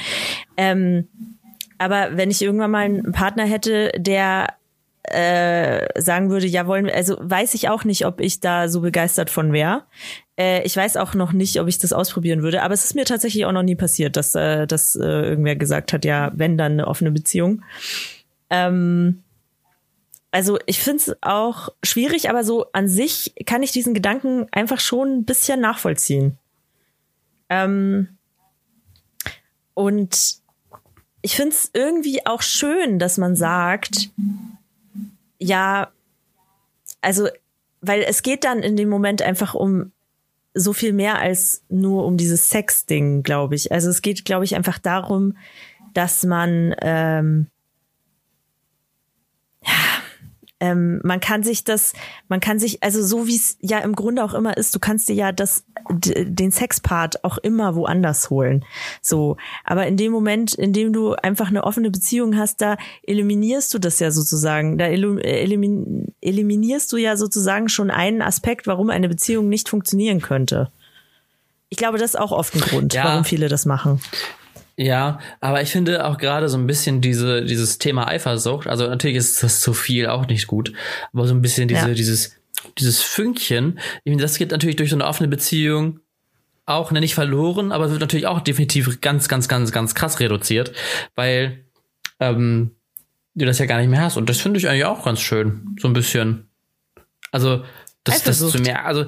Ähm, 0.55 1.07
aber 1.79 2.15
wenn 2.15 2.29
ich 2.29 2.43
irgendwann 2.43 2.69
mal 2.69 2.85
einen 2.85 3.11
Partner 3.11 3.45
hätte, 3.45 3.91
der 3.97 4.49
äh, 5.07 6.01
sagen 6.01 6.29
würde, 6.29 6.47
ja 6.47 6.67
wollen, 6.67 6.89
also 6.89 7.17
weiß 7.19 7.53
ich 7.53 7.69
auch 7.69 7.83
nicht, 7.83 8.05
ob 8.05 8.19
ich 8.19 8.39
da 8.39 8.67
so 8.67 8.81
begeistert 8.81 9.29
von 9.29 9.53
wäre. 9.53 9.83
Äh, 10.37 10.63
ich 10.63 10.75
weiß 10.75 10.97
auch 10.97 11.13
noch 11.13 11.31
nicht, 11.31 11.59
ob 11.59 11.67
ich 11.67 11.77
das 11.77 11.93
ausprobieren 11.93 12.43
würde, 12.43 12.61
aber 12.61 12.73
es 12.73 12.85
ist 12.85 12.95
mir 12.95 13.05
tatsächlich 13.05 13.45
auch 13.45 13.51
noch 13.51 13.63
nie 13.63 13.75
passiert, 13.75 14.17
dass, 14.17 14.35
äh, 14.35 14.67
dass 14.67 14.95
äh, 14.95 15.05
irgendwer 15.05 15.55
gesagt 15.55 15.93
hat, 15.93 16.05
ja, 16.05 16.31
wenn 16.35 16.57
dann 16.57 16.73
eine 16.73 16.87
offene 16.87 17.11
Beziehung. 17.11 17.63
Ähm, 18.49 19.23
also 20.31 20.59
ich 20.65 20.79
finde 20.79 21.03
es 21.03 21.17
auch 21.21 21.69
schwierig, 21.83 22.29
aber 22.29 22.43
so 22.43 22.65
an 22.73 22.87
sich 22.87 23.33
kann 23.45 23.63
ich 23.63 23.71
diesen 23.71 23.93
Gedanken 23.93 24.47
einfach 24.51 24.79
schon 24.79 25.19
ein 25.19 25.25
bisschen 25.25 25.61
nachvollziehen. 25.61 26.37
Ähm, 27.49 28.09
und 29.73 30.37
ich 31.21 31.35
finde 31.35 31.55
es 31.55 31.69
irgendwie 31.73 32.25
auch 32.25 32.41
schön, 32.41 32.99
dass 32.99 33.17
man 33.17 33.35
sagt, 33.35 34.09
ja, 35.39 35.91
also, 37.01 37.27
weil 37.81 38.03
es 38.03 38.21
geht 38.23 38.43
dann 38.43 38.59
in 38.59 38.75
dem 38.75 38.89
Moment 38.89 39.21
einfach 39.21 39.53
um 39.53 39.91
so 40.53 40.73
viel 40.73 40.93
mehr 40.93 41.19
als 41.19 41.63
nur 41.69 42.05
um 42.05 42.17
dieses 42.17 42.49
Sex-Ding, 42.49 43.23
glaube 43.23 43.55
ich. 43.55 43.71
Also 43.71 43.89
es 43.89 44.01
geht, 44.01 44.25
glaube 44.25 44.45
ich, 44.45 44.55
einfach 44.55 44.79
darum, 44.79 45.37
dass 45.93 46.23
man 46.23 46.75
ähm, 46.81 47.47
ja, 49.63 49.73
ähm, 50.59 50.99
man 51.03 51.19
kann 51.19 51.43
sich 51.43 51.63
das, 51.63 51.93
man 52.29 52.39
kann 52.39 52.57
sich, 52.57 52.81
also 52.83 53.03
so 53.03 53.27
wie 53.27 53.35
es 53.35 53.57
ja 53.61 53.79
im 53.79 53.95
Grunde 53.95 54.23
auch 54.23 54.33
immer 54.33 54.57
ist, 54.57 54.73
du 54.73 54.79
kannst 54.79 55.07
dir 55.07 55.13
ja 55.13 55.31
das, 55.31 55.65
den 55.89 56.51
Sexpart 56.51 57.23
auch 57.23 57.37
immer 57.37 57.75
woanders 57.75 58.29
holen. 58.29 58.65
So. 59.01 59.37
Aber 59.63 59.85
in 59.85 59.97
dem 59.97 60.11
Moment, 60.11 60.55
in 60.55 60.73
dem 60.73 60.93
du 60.93 61.13
einfach 61.13 61.49
eine 61.49 61.63
offene 61.63 61.91
Beziehung 61.91 62.37
hast, 62.37 62.61
da 62.61 62.77
eliminierst 63.03 63.73
du 63.73 63.79
das 63.79 63.99
ja 63.99 64.09
sozusagen. 64.09 64.77
Da 64.77 64.85
elimin, 64.85 66.13
eliminierst 66.21 66.91
du 66.91 66.97
ja 66.97 67.17
sozusagen 67.17 67.69
schon 67.69 67.91
einen 67.91 68.21
Aspekt, 68.21 68.65
warum 68.65 68.89
eine 68.89 69.09
Beziehung 69.09 69.49
nicht 69.49 69.69
funktionieren 69.69 70.21
könnte. 70.21 70.71
Ich 71.69 71.77
glaube, 71.77 71.97
das 71.97 72.11
ist 72.11 72.19
auch 72.19 72.31
oft 72.31 72.55
ein 72.55 72.61
Grund, 72.61 72.93
ja. 72.93 73.03
warum 73.03 73.25
viele 73.25 73.49
das 73.49 73.65
machen. 73.65 74.01
Ja, 74.79 75.19
aber 75.39 75.63
ich 75.63 75.71
finde 75.71 76.05
auch 76.05 76.19
gerade 76.19 76.49
so 76.49 76.57
ein 76.57 76.67
bisschen 76.67 77.01
diese, 77.01 77.43
dieses 77.43 77.79
Thema 77.79 78.07
Eifersucht, 78.07 78.67
also 78.67 78.87
natürlich 78.87 79.17
ist 79.17 79.41
das 79.41 79.59
zu 79.59 79.73
viel 79.73 80.07
auch 80.07 80.27
nicht 80.27 80.45
gut, 80.45 80.71
aber 81.13 81.25
so 81.25 81.33
ein 81.33 81.41
bisschen 81.41 81.67
diese, 81.67 81.87
ja. 81.87 81.93
dieses, 81.95 82.39
dieses 82.77 83.01
Fünkchen, 83.01 83.79
das 84.05 84.37
geht 84.37 84.51
natürlich 84.51 84.75
durch 84.75 84.91
so 84.91 84.95
eine 84.95 85.05
offene 85.05 85.29
Beziehung 85.29 85.99
auch 86.67 86.91
ne, 86.91 86.99
nicht 86.99 87.15
verloren, 87.15 87.71
aber 87.71 87.89
wird 87.89 88.01
natürlich 88.01 88.27
auch 88.27 88.41
definitiv 88.41 89.01
ganz, 89.01 89.27
ganz, 89.27 89.47
ganz, 89.47 89.71
ganz 89.71 89.95
krass 89.95 90.19
reduziert, 90.19 90.73
weil 91.15 91.63
ähm, 92.19 92.75
du 93.33 93.45
das 93.45 93.57
ja 93.59 93.65
gar 93.65 93.79
nicht 93.79 93.89
mehr 93.89 94.01
hast. 94.01 94.17
Und 94.17 94.29
das 94.29 94.39
finde 94.39 94.59
ich 94.59 94.67
eigentlich 94.67 94.85
auch 94.85 95.05
ganz 95.05 95.21
schön. 95.21 95.75
So 95.79 95.87
ein 95.87 95.93
bisschen. 95.93 96.49
Also, 97.31 97.63
das, 98.03 98.23
das 98.23 98.39
zu 98.39 98.59
mehr, 98.59 98.85
also 98.85 99.05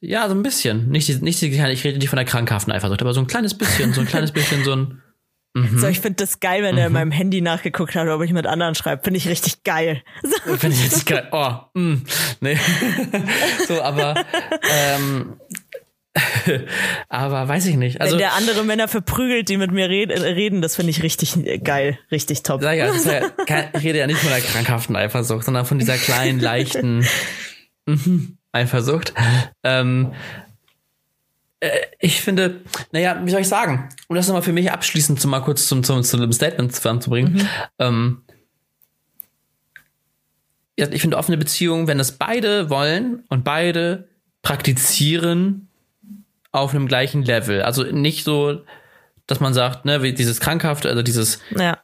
ja, 0.00 0.28
so 0.28 0.34
ein 0.34 0.42
bisschen. 0.42 0.88
Nicht, 0.88 1.22
nicht, 1.22 1.42
ich 1.42 1.84
rede 1.84 1.98
nicht 1.98 2.08
von 2.08 2.16
der 2.16 2.24
krankhaften 2.24 2.72
Eifersucht, 2.72 3.02
aber 3.02 3.12
so 3.12 3.20
ein 3.20 3.26
kleines 3.26 3.54
bisschen, 3.54 3.92
so 3.92 4.00
ein 4.00 4.06
kleines 4.06 4.32
bisschen, 4.32 4.64
so 4.64 4.74
ein 4.74 5.01
Mhm. 5.54 5.78
So, 5.78 5.86
ich 5.86 6.00
finde 6.00 6.16
das 6.16 6.40
geil, 6.40 6.62
wenn 6.62 6.74
mhm. 6.74 6.80
er 6.80 6.86
in 6.86 6.92
meinem 6.92 7.10
Handy 7.10 7.40
nachgeguckt 7.42 7.94
hat, 7.94 8.08
ob 8.08 8.22
ich 8.22 8.32
mit 8.32 8.46
anderen 8.46 8.74
schreibe. 8.74 9.02
Finde 9.02 9.18
ich 9.18 9.28
richtig 9.28 9.64
geil. 9.64 10.02
So. 10.22 10.56
Finde 10.56 10.76
ich 10.76 10.84
richtig 10.84 11.06
geil. 11.06 11.28
Oh. 11.30 11.54
Mm, 11.74 12.02
nee. 12.40 12.58
so, 13.68 13.82
aber 13.82 14.14
ähm, 14.70 15.34
aber 17.08 17.48
weiß 17.48 17.66
ich 17.66 17.76
nicht. 17.76 18.00
Also, 18.00 18.12
Wenn 18.12 18.18
der 18.18 18.34
andere 18.34 18.64
Männer 18.64 18.88
verprügelt, 18.88 19.48
die 19.48 19.56
mit 19.56 19.72
mir 19.72 19.88
reden, 19.88 20.62
das 20.62 20.76
finde 20.76 20.90
ich 20.90 21.02
richtig 21.02 21.36
geil, 21.64 21.98
richtig 22.10 22.42
top. 22.42 22.62
Sag 22.62 22.76
ja, 22.76 22.92
ich 22.94 23.84
rede 23.84 23.98
ja 23.98 24.06
nicht 24.06 24.18
von 24.18 24.30
der 24.30 24.40
krankhaften 24.40 24.96
Eifersucht, 24.96 25.44
sondern 25.44 25.64
von 25.64 25.78
dieser 25.78 25.96
kleinen, 25.96 26.40
leichten 26.40 27.06
mhm, 27.86 28.38
Eifersucht. 28.52 29.14
Ähm, 29.64 30.12
äh, 30.12 30.16
ich 32.00 32.20
finde, 32.20 32.60
naja, 32.90 33.20
wie 33.24 33.30
soll 33.30 33.40
ich 33.40 33.48
sagen, 33.48 33.88
um 34.08 34.16
das 34.16 34.26
nochmal 34.26 34.42
für 34.42 34.52
mich 34.52 34.72
abschließend 34.72 35.20
zu 35.20 35.28
mal 35.28 35.40
kurz 35.40 35.66
zum, 35.66 35.84
zum, 35.84 36.02
zu 36.02 36.16
einem 36.16 36.32
Statement 36.32 36.74
zusammenzubringen. 36.74 37.34
Mhm. 37.34 37.48
Ähm, 37.78 38.22
ich 40.74 41.00
finde 41.00 41.18
offene 41.18 41.36
Beziehungen, 41.36 41.86
wenn 41.86 41.98
das 41.98 42.12
beide 42.12 42.68
wollen 42.70 43.24
und 43.28 43.44
beide 43.44 44.08
praktizieren 44.42 45.68
auf 46.50 46.74
einem 46.74 46.88
gleichen 46.88 47.22
Level. 47.22 47.62
Also 47.62 47.84
nicht 47.84 48.24
so, 48.24 48.62
dass 49.26 49.38
man 49.38 49.54
sagt, 49.54 49.84
ne, 49.84 50.02
wie 50.02 50.12
dieses 50.12 50.40
krankhafte, 50.40 50.88
also 50.88 51.02
dieses, 51.02 51.38
ja. 51.56 51.78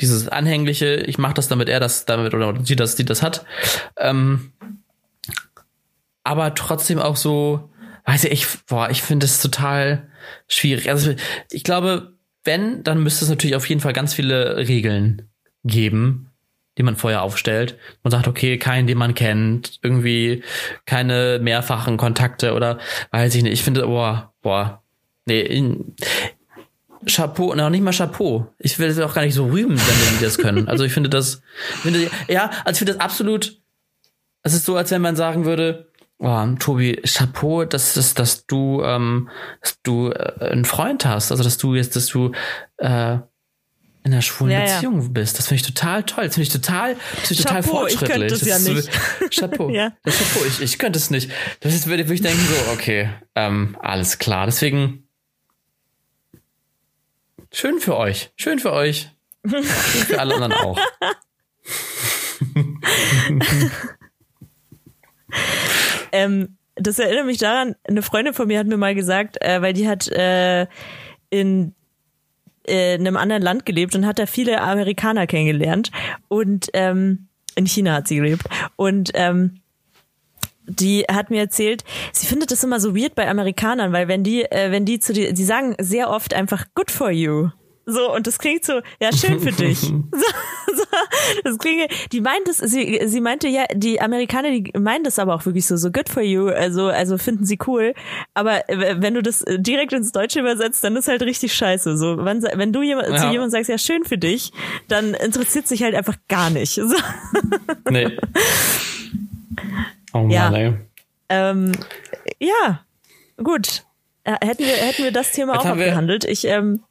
dieses 0.00 0.28
anhängliche, 0.28 0.96
ich 0.96 1.18
mache 1.18 1.34
das, 1.34 1.46
damit 1.46 1.68
er 1.68 1.78
das 1.78 2.06
damit 2.06 2.34
oder 2.34 2.64
sie 2.64 2.74
das, 2.74 2.96
die 2.96 3.04
das 3.04 3.22
hat. 3.22 3.44
Ähm, 3.96 4.52
aber 6.24 6.54
trotzdem 6.54 6.98
auch 6.98 7.16
so, 7.16 7.70
weiß 8.04 8.24
ich, 8.24 8.46
boah, 8.66 8.90
ich 8.90 9.02
finde 9.02 9.26
es 9.26 9.40
total 9.40 10.08
schwierig. 10.48 10.90
Also 10.90 11.14
ich 11.50 11.64
glaube, 11.64 12.14
wenn, 12.44 12.82
dann 12.82 13.02
müsste 13.02 13.24
es 13.24 13.30
natürlich 13.30 13.56
auf 13.56 13.68
jeden 13.68 13.80
Fall 13.80 13.92
ganz 13.92 14.14
viele 14.14 14.56
Regeln 14.56 15.28
geben, 15.64 16.30
die 16.78 16.82
man 16.82 16.96
vorher 16.96 17.22
aufstellt. 17.22 17.78
Man 18.02 18.10
sagt, 18.10 18.26
okay, 18.26 18.58
keinen, 18.58 18.86
den 18.86 18.98
man 18.98 19.14
kennt, 19.14 19.78
irgendwie 19.82 20.42
keine 20.86 21.38
mehrfachen 21.40 21.96
Kontakte 21.96 22.54
oder 22.54 22.78
weiß 23.10 23.34
ich 23.34 23.42
nicht. 23.42 23.52
Ich 23.52 23.62
finde, 23.62 23.86
boah, 23.86 24.32
boah, 24.42 24.82
nee, 25.26 25.40
in, 25.40 25.94
Chapeau, 27.06 27.54
noch 27.54 27.70
nicht 27.70 27.82
mal 27.82 27.92
Chapeau. 27.92 28.46
Ich 28.58 28.78
will 28.78 28.88
es 28.88 28.98
auch 29.00 29.14
gar 29.14 29.24
nicht 29.24 29.34
so 29.34 29.46
rühmen, 29.46 29.76
wenn 29.76 30.18
die 30.18 30.24
das 30.24 30.38
können. 30.38 30.68
Also 30.72 30.84
ich 30.84 30.92
finde 30.92 31.10
das, 31.10 31.42
finde, 31.82 32.10
ja, 32.28 32.50
also 32.64 32.72
ich 32.72 32.78
finde 32.78 32.92
das 32.92 33.00
absolut, 33.00 33.60
es 34.42 34.54
ist 34.54 34.64
so, 34.64 34.76
als 34.76 34.90
wenn 34.90 35.02
man 35.02 35.16
sagen 35.16 35.44
würde, 35.44 35.91
Oh, 36.24 36.46
Tobi, 36.56 37.02
Chapeau, 37.04 37.64
dass, 37.64 37.94
dass, 37.94 38.14
dass 38.14 38.46
du, 38.46 38.80
ähm, 38.84 39.28
dass 39.60 39.82
du 39.82 40.10
äh, 40.10 40.50
einen 40.52 40.64
Freund 40.64 41.04
hast, 41.04 41.32
also 41.32 41.42
dass 41.42 41.58
du 41.58 41.74
jetzt, 41.74 41.96
dass 41.96 42.06
du 42.06 42.30
äh, 42.76 43.14
in 44.04 44.12
einer 44.12 44.22
schwulen 44.22 44.52
ja, 44.52 44.60
Beziehung 44.60 45.02
ja. 45.02 45.08
bist. 45.08 45.36
Das 45.40 45.48
finde 45.48 45.62
ich 45.62 45.66
total 45.66 46.04
toll. 46.04 46.26
Das 46.26 46.34
finde 46.34 46.46
ich 46.46 46.52
total, 46.52 46.94
das 46.94 47.26
find 47.26 47.30
ich 47.32 47.44
total 47.44 47.64
fortschrittlich. 47.64 48.08
Ich 48.08 48.18
könnte 48.20 48.34
es 48.36 48.42
ja 48.46 48.58
nicht. 48.60 48.88
So, 49.18 49.28
Chapeau. 49.40 49.70
ja. 49.70 49.94
Das 50.04 50.16
Chapeau, 50.16 50.44
ich, 50.46 50.60
ich 50.60 50.78
könnte 50.78 50.96
es 51.00 51.10
nicht. 51.10 51.28
Das 51.58 51.74
ist, 51.74 51.88
würde 51.88 52.04
ich 52.04 52.22
denken 52.22 52.46
so, 52.46 52.72
okay, 52.72 53.10
ähm, 53.34 53.76
alles 53.80 54.20
klar. 54.20 54.46
Deswegen 54.46 55.08
schön 57.52 57.80
für 57.80 57.96
euch. 57.96 58.30
Schön 58.36 58.60
für 58.60 58.72
euch. 58.72 59.10
schön 59.44 59.64
für 59.64 60.20
alle 60.20 60.36
anderen 60.36 60.52
auch. 60.52 60.78
ähm, 66.12 66.56
das 66.74 66.98
erinnert 66.98 67.26
mich 67.26 67.38
daran, 67.38 67.74
eine 67.84 68.02
Freundin 68.02 68.34
von 68.34 68.46
mir 68.46 68.58
hat 68.58 68.66
mir 68.66 68.76
mal 68.76 68.94
gesagt, 68.94 69.42
äh, 69.42 69.60
weil 69.60 69.72
die 69.72 69.88
hat 69.88 70.08
äh, 70.08 70.66
in 71.30 71.74
äh, 72.66 72.94
in 72.94 73.06
einem 73.06 73.16
anderen 73.16 73.42
Land 73.42 73.66
gelebt 73.66 73.94
und 73.94 74.06
hat 74.06 74.18
da 74.18 74.26
viele 74.26 74.60
Amerikaner 74.60 75.26
kennengelernt 75.26 75.90
und 76.28 76.68
ähm, 76.74 77.26
in 77.56 77.66
China 77.66 77.94
hat 77.94 78.08
sie 78.08 78.16
gelebt 78.16 78.44
und 78.76 79.10
ähm, 79.14 79.62
die 80.66 81.02
hat 81.10 81.30
mir 81.30 81.40
erzählt, 81.40 81.84
sie 82.12 82.26
findet 82.26 82.52
das 82.52 82.62
immer 82.62 82.78
so 82.78 82.96
weird 82.96 83.14
bei 83.14 83.28
Amerikanern, 83.28 83.92
weil 83.92 84.08
wenn 84.08 84.22
die, 84.22 84.42
äh, 84.44 84.70
wenn 84.70 84.84
die 84.84 85.00
zu 85.00 85.12
dir, 85.12 85.32
die 85.32 85.44
sagen 85.44 85.74
sehr 85.80 86.08
oft 86.08 86.34
einfach 86.34 86.66
good 86.74 86.90
for 86.90 87.10
you. 87.10 87.50
So, 87.84 88.14
und 88.14 88.26
das 88.26 88.38
klingt 88.38 88.64
so, 88.64 88.80
ja, 89.00 89.12
schön 89.12 89.40
für 89.40 89.52
dich. 89.52 89.92
So, 90.64 90.74
so, 90.76 90.84
das 91.44 91.58
klingt, 91.58 91.90
die 92.12 92.20
meint 92.20 92.48
es, 92.48 92.58
sie, 92.58 93.00
sie 93.04 93.20
meinte 93.20 93.46
ja, 93.48 93.64
die 93.74 94.00
Amerikaner, 94.00 94.50
die 94.50 94.72
meinen 94.78 95.04
das 95.04 95.18
aber 95.18 95.34
auch 95.34 95.44
wirklich 95.44 95.66
so, 95.66 95.76
so 95.76 95.90
good 95.90 96.08
for 96.08 96.22
you, 96.22 96.48
also, 96.48 96.86
also 96.86 97.18
finden 97.18 97.44
sie 97.44 97.58
cool. 97.66 97.94
Aber 98.32 98.62
wenn 98.68 99.14
du 99.14 99.22
das 99.22 99.44
direkt 99.46 99.92
ins 99.92 100.12
Deutsche 100.12 100.40
übersetzt, 100.40 100.82
dann 100.82 100.96
ist 100.96 101.08
halt 101.08 101.22
richtig 101.22 101.52
scheiße. 101.54 101.98
So, 101.98 102.24
wenn, 102.24 102.42
wenn 102.42 102.72
du 102.72 102.82
jemand, 102.82 103.08
ja. 103.08 103.16
zu 103.16 103.24
jemandem 103.24 103.50
sagst, 103.50 103.68
ja, 103.68 103.76
schön 103.76 104.04
für 104.04 104.16
dich, 104.16 104.52
dann 104.88 105.12
interessiert 105.14 105.68
sich 105.68 105.82
halt 105.82 105.94
einfach 105.94 106.16
gar 106.28 106.50
nicht. 106.50 106.74
So. 106.74 106.96
Nee. 107.90 108.16
Oh 110.14 110.18
Mann, 110.18 110.30
ja. 110.30 110.52
ey. 110.52 110.74
Ähm, 111.30 111.72
ja, 112.38 112.84
gut. 113.42 113.84
Äh, 114.24 114.36
hätten 114.44 114.64
wir, 114.64 114.74
hätten 114.74 115.04
wir 115.04 115.12
das 115.12 115.32
Thema 115.32 115.54
Jetzt 115.54 115.62
auch 115.62 115.70
abgehandelt. 115.70 116.24
Ich, 116.24 116.44
ähm, 116.44 116.82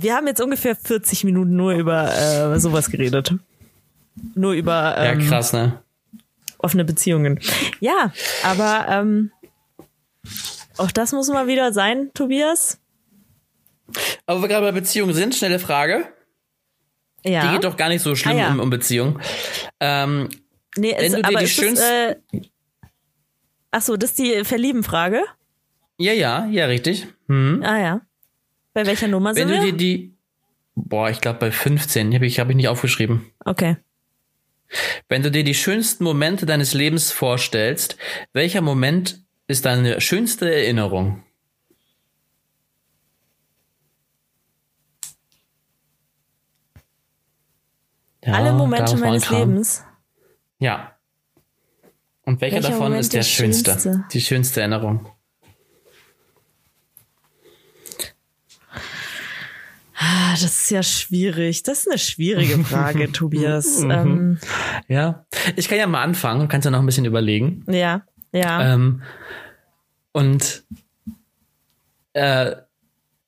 wir 0.00 0.14
haben 0.14 0.26
jetzt 0.26 0.40
ungefähr 0.40 0.76
40 0.76 1.24
Minuten 1.24 1.56
nur 1.56 1.72
über 1.72 2.12
äh, 2.14 2.60
sowas 2.60 2.90
geredet. 2.90 3.34
Nur 4.34 4.52
über 4.52 4.96
ähm, 4.98 5.20
ja, 5.20 5.28
krass, 5.28 5.52
ne? 5.52 5.82
offene 6.58 6.84
Beziehungen. 6.84 7.40
Ja, 7.80 8.12
aber 8.42 8.86
ähm, 8.88 9.30
auch 10.76 10.90
das 10.90 11.12
muss 11.12 11.28
mal 11.28 11.46
wieder 11.46 11.72
sein, 11.72 12.10
Tobias. 12.14 12.80
Aber 14.26 14.42
wir 14.42 14.48
gerade 14.48 14.66
bei 14.66 14.72
Beziehungen 14.72 15.14
sind, 15.14 15.34
schnelle 15.34 15.58
Frage. 15.58 16.06
Ja. 17.24 17.46
Die 17.46 17.54
geht 17.54 17.64
doch 17.64 17.76
gar 17.76 17.88
nicht 17.88 18.02
so 18.02 18.14
schlimm 18.14 18.36
ah, 18.36 18.40
ja. 18.40 18.48
um, 18.50 18.60
um 18.60 18.70
Beziehungen. 18.70 19.20
Ähm, 19.80 20.28
nee, 20.76 20.94
wenn 20.96 21.06
es, 21.06 21.12
du 21.12 21.22
dir 21.22 21.28
aber 21.28 21.38
die 21.40 21.48
schönste. 21.48 22.20
Äh, 22.32 22.40
ach 23.70 23.82
so, 23.82 23.96
das 23.96 24.10
ist 24.10 24.18
die 24.18 24.44
Verlieben-Frage? 24.44 25.22
Ja, 25.96 26.12
ja, 26.12 26.46
ja, 26.46 26.66
richtig. 26.66 27.06
Hm. 27.28 27.62
Ah 27.64 27.78
ja. 27.78 28.00
Bei 28.78 28.86
welcher 28.86 29.08
Nummer 29.08 29.34
Wenn 29.34 29.48
sind 29.48 29.58
du 29.58 29.64
wir? 29.64 29.72
dir 29.72 29.76
die, 29.76 30.14
boah, 30.76 31.10
ich 31.10 31.20
glaube 31.20 31.40
bei 31.40 31.50
15, 31.50 32.14
habe 32.14 32.26
ich, 32.26 32.38
hab 32.38 32.48
ich 32.48 32.54
nicht 32.54 32.68
aufgeschrieben. 32.68 33.26
Okay. 33.44 33.76
Wenn 35.08 35.24
du 35.24 35.32
dir 35.32 35.42
die 35.42 35.54
schönsten 35.54 36.04
Momente 36.04 36.46
deines 36.46 36.74
Lebens 36.74 37.10
vorstellst, 37.10 37.96
welcher 38.32 38.60
Moment 38.60 39.20
ist 39.48 39.64
deine 39.64 40.00
schönste 40.00 40.54
Erinnerung? 40.54 41.24
Ja, 48.24 48.34
Alle 48.34 48.52
Momente 48.52 48.96
meines 48.96 49.28
Lebens. 49.28 49.82
Ja. 50.60 50.96
Und 52.22 52.40
welcher, 52.40 52.58
welcher 52.58 52.68
davon 52.68 52.84
Moment 52.84 53.00
ist 53.00 53.12
der 53.12 53.22
schönste? 53.22 53.72
schönste? 53.72 54.04
Die 54.12 54.20
schönste 54.20 54.60
Erinnerung? 54.60 55.08
Ah, 60.00 60.30
das 60.30 60.44
ist 60.44 60.70
ja 60.70 60.82
schwierig. 60.84 61.64
Das 61.64 61.80
ist 61.80 61.88
eine 61.88 61.98
schwierige 61.98 62.62
Frage, 62.64 63.10
Tobias. 63.12 63.80
Mhm. 63.80 63.90
ähm, 63.90 64.38
ja, 64.86 65.26
ich 65.56 65.68
kann 65.68 65.78
ja 65.78 65.88
mal 65.88 66.02
anfangen. 66.02 66.40
Du 66.42 66.46
kannst 66.48 66.64
ja 66.64 66.70
noch 66.70 66.78
ein 66.78 66.86
bisschen 66.86 67.04
überlegen. 67.04 67.64
Ja, 67.66 68.02
ja. 68.32 68.74
Ähm, 68.74 69.02
und 70.12 70.62
äh, 72.12 72.52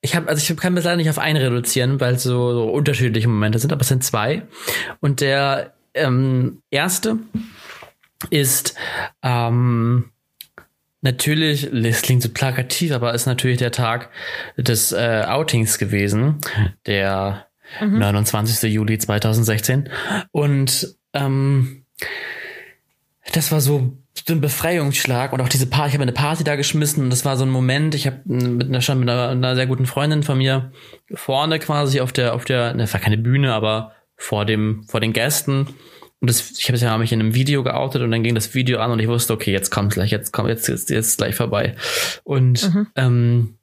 ich 0.00 0.14
habe, 0.14 0.28
also 0.28 0.40
ich 0.40 0.58
kann 0.58 0.74
mir 0.74 0.80
leider 0.80 0.96
nicht 0.96 1.10
auf 1.10 1.18
einen 1.18 1.36
reduzieren, 1.42 2.00
weil 2.00 2.14
es 2.14 2.22
so, 2.22 2.52
so 2.52 2.70
unterschiedliche 2.70 3.28
Momente 3.28 3.58
sind, 3.58 3.72
aber 3.72 3.82
es 3.82 3.88
sind 3.88 4.04
zwei. 4.04 4.46
Und 5.00 5.20
der 5.20 5.74
ähm, 5.94 6.62
erste 6.70 7.18
ist 8.30 8.76
ähm, 9.22 10.10
Natürlich, 11.02 11.64
es 11.64 12.02
klingt 12.02 12.22
so 12.22 12.28
plakativ, 12.28 12.92
aber 12.92 13.14
ist 13.14 13.26
natürlich 13.26 13.58
der 13.58 13.72
Tag 13.72 14.10
des 14.56 14.92
äh, 14.92 15.24
Outings 15.26 15.78
gewesen, 15.78 16.40
der 16.86 17.46
mhm. 17.80 17.98
29. 17.98 18.70
Juli 18.70 18.98
2016. 18.98 19.88
Und 20.30 20.94
ähm, 21.14 21.86
das 23.32 23.50
war 23.50 23.60
so 23.60 23.96
ein 24.28 24.40
Befreiungsschlag 24.40 25.32
und 25.32 25.40
auch 25.40 25.48
diese 25.48 25.66
Party, 25.66 25.88
ich 25.88 25.94
habe 25.94 26.02
eine 26.02 26.12
Party 26.12 26.44
da 26.44 26.56
geschmissen 26.56 27.04
und 27.04 27.10
das 27.10 27.24
war 27.24 27.36
so 27.36 27.44
ein 27.44 27.50
Moment, 27.50 27.94
ich 27.94 28.06
habe 28.06 28.20
mit 28.24 28.68
einer, 28.68 28.80
schon 28.80 29.00
mit 29.00 29.08
einer, 29.08 29.30
einer, 29.30 29.54
sehr 29.54 29.66
guten 29.66 29.86
Freundin 29.86 30.22
von 30.22 30.38
mir 30.38 30.72
vorne 31.14 31.58
quasi 31.58 32.00
auf 32.00 32.12
der, 32.12 32.34
auf 32.34 32.44
der, 32.44 32.74
ne, 32.74 32.92
war 32.92 33.00
keine 33.00 33.18
Bühne, 33.18 33.54
aber 33.54 33.92
vor 34.16 34.44
dem, 34.44 34.84
vor 34.84 35.00
den 35.00 35.12
Gästen 35.12 35.68
und 36.20 36.28
das, 36.28 36.50
ich 36.58 36.68
habe 36.68 36.78
ja 36.78 36.98
mich 36.98 37.12
in 37.12 37.20
einem 37.20 37.34
Video 37.34 37.62
geoutet 37.62 38.02
und 38.02 38.10
dann 38.10 38.22
ging 38.22 38.34
das 38.34 38.54
Video 38.54 38.78
an 38.80 38.90
und 38.90 38.98
ich 38.98 39.08
wusste, 39.08 39.32
okay, 39.32 39.52
jetzt 39.52 39.70
kommt 39.70 39.94
gleich, 39.94 40.10
jetzt 40.10 40.32
kommt, 40.32 40.50
jetzt 40.50 40.68
ist 40.68 40.90
jetzt 40.90 41.16
gleich 41.16 41.34
vorbei. 41.34 41.76
Und 42.24 42.62
mhm. 42.62 42.86
ähm, 42.94 43.58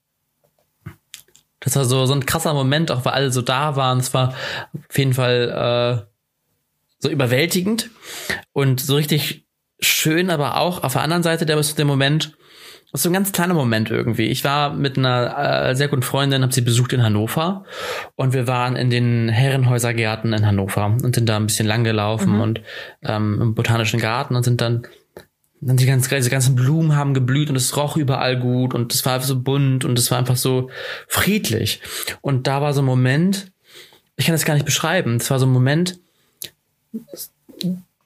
das 1.59 1.75
war 1.75 1.85
so, 1.85 2.05
so 2.05 2.13
ein 2.13 2.25
krasser 2.25 2.53
Moment, 2.53 2.91
auch 2.91 3.05
weil 3.05 3.13
alle 3.13 3.31
so 3.31 3.41
da 3.41 3.75
waren. 3.75 3.99
Es 3.99 4.13
war 4.13 4.33
auf 4.89 4.97
jeden 4.97 5.13
Fall 5.13 6.05
äh, 6.05 6.07
so 6.99 7.09
überwältigend 7.09 7.91
und 8.53 8.79
so 8.79 8.95
richtig 8.95 9.45
schön, 9.79 10.31
aber 10.31 10.57
auch 10.57 10.83
auf 10.83 10.93
der 10.93 11.03
anderen 11.03 11.23
Seite 11.23 11.45
der 11.45 11.57
bis 11.57 11.69
zu 11.69 11.75
dem 11.75 11.87
Moment, 11.87 12.36
das 12.91 12.99
ist 12.99 13.03
so 13.03 13.09
ein 13.09 13.13
ganz 13.13 13.33
kleiner 13.33 13.53
Moment 13.53 13.91
irgendwie. 13.91 14.27
Ich 14.27 14.45
war 14.45 14.73
mit 14.73 14.97
einer 14.97 15.69
äh, 15.69 15.75
sehr 15.75 15.89
guten 15.89 16.03
Freundin, 16.03 16.41
habe 16.41 16.53
sie 16.53 16.61
besucht 16.61 16.93
in 16.93 17.03
Hannover 17.03 17.65
und 18.15 18.33
wir 18.33 18.47
waren 18.47 18.77
in 18.77 18.89
den 18.89 19.27
Herrenhäusergärten 19.27 20.31
in 20.31 20.45
Hannover 20.45 20.85
und 20.85 21.13
sind 21.13 21.27
da 21.27 21.35
ein 21.35 21.47
bisschen 21.47 21.67
lang 21.67 21.83
gelaufen 21.83 22.35
mhm. 22.35 22.41
und 22.41 22.61
ähm, 23.03 23.41
im 23.41 23.55
botanischen 23.55 23.99
Garten 23.99 24.35
und 24.35 24.43
sind 24.43 24.61
dann 24.61 24.87
dann 25.59 25.77
die 25.77 25.85
ganzen, 25.85 26.13
diese 26.13 26.29
ganzen 26.29 26.55
Blumen 26.55 26.95
haben 26.95 27.13
geblüht 27.13 27.49
und 27.49 27.55
es 27.55 27.75
roch 27.75 27.97
überall 27.97 28.39
gut 28.39 28.73
und 28.73 28.93
es 28.93 29.05
war 29.05 29.19
so 29.21 29.39
bunt 29.41 29.85
und 29.85 29.97
es 29.97 30.11
war 30.11 30.19
einfach 30.19 30.35
so 30.35 30.69
friedlich. 31.07 31.81
Und 32.21 32.45
da 32.47 32.61
war 32.61 32.73
so 32.73 32.81
ein 32.81 32.85
Moment, 32.85 33.51
ich 34.17 34.25
kann 34.25 34.35
das 34.35 34.45
gar 34.45 34.53
nicht 34.53 34.65
beschreiben, 34.65 35.15
es 35.15 35.31
war 35.31 35.39
so 35.39 35.47
ein 35.47 35.51
Moment, 35.51 35.99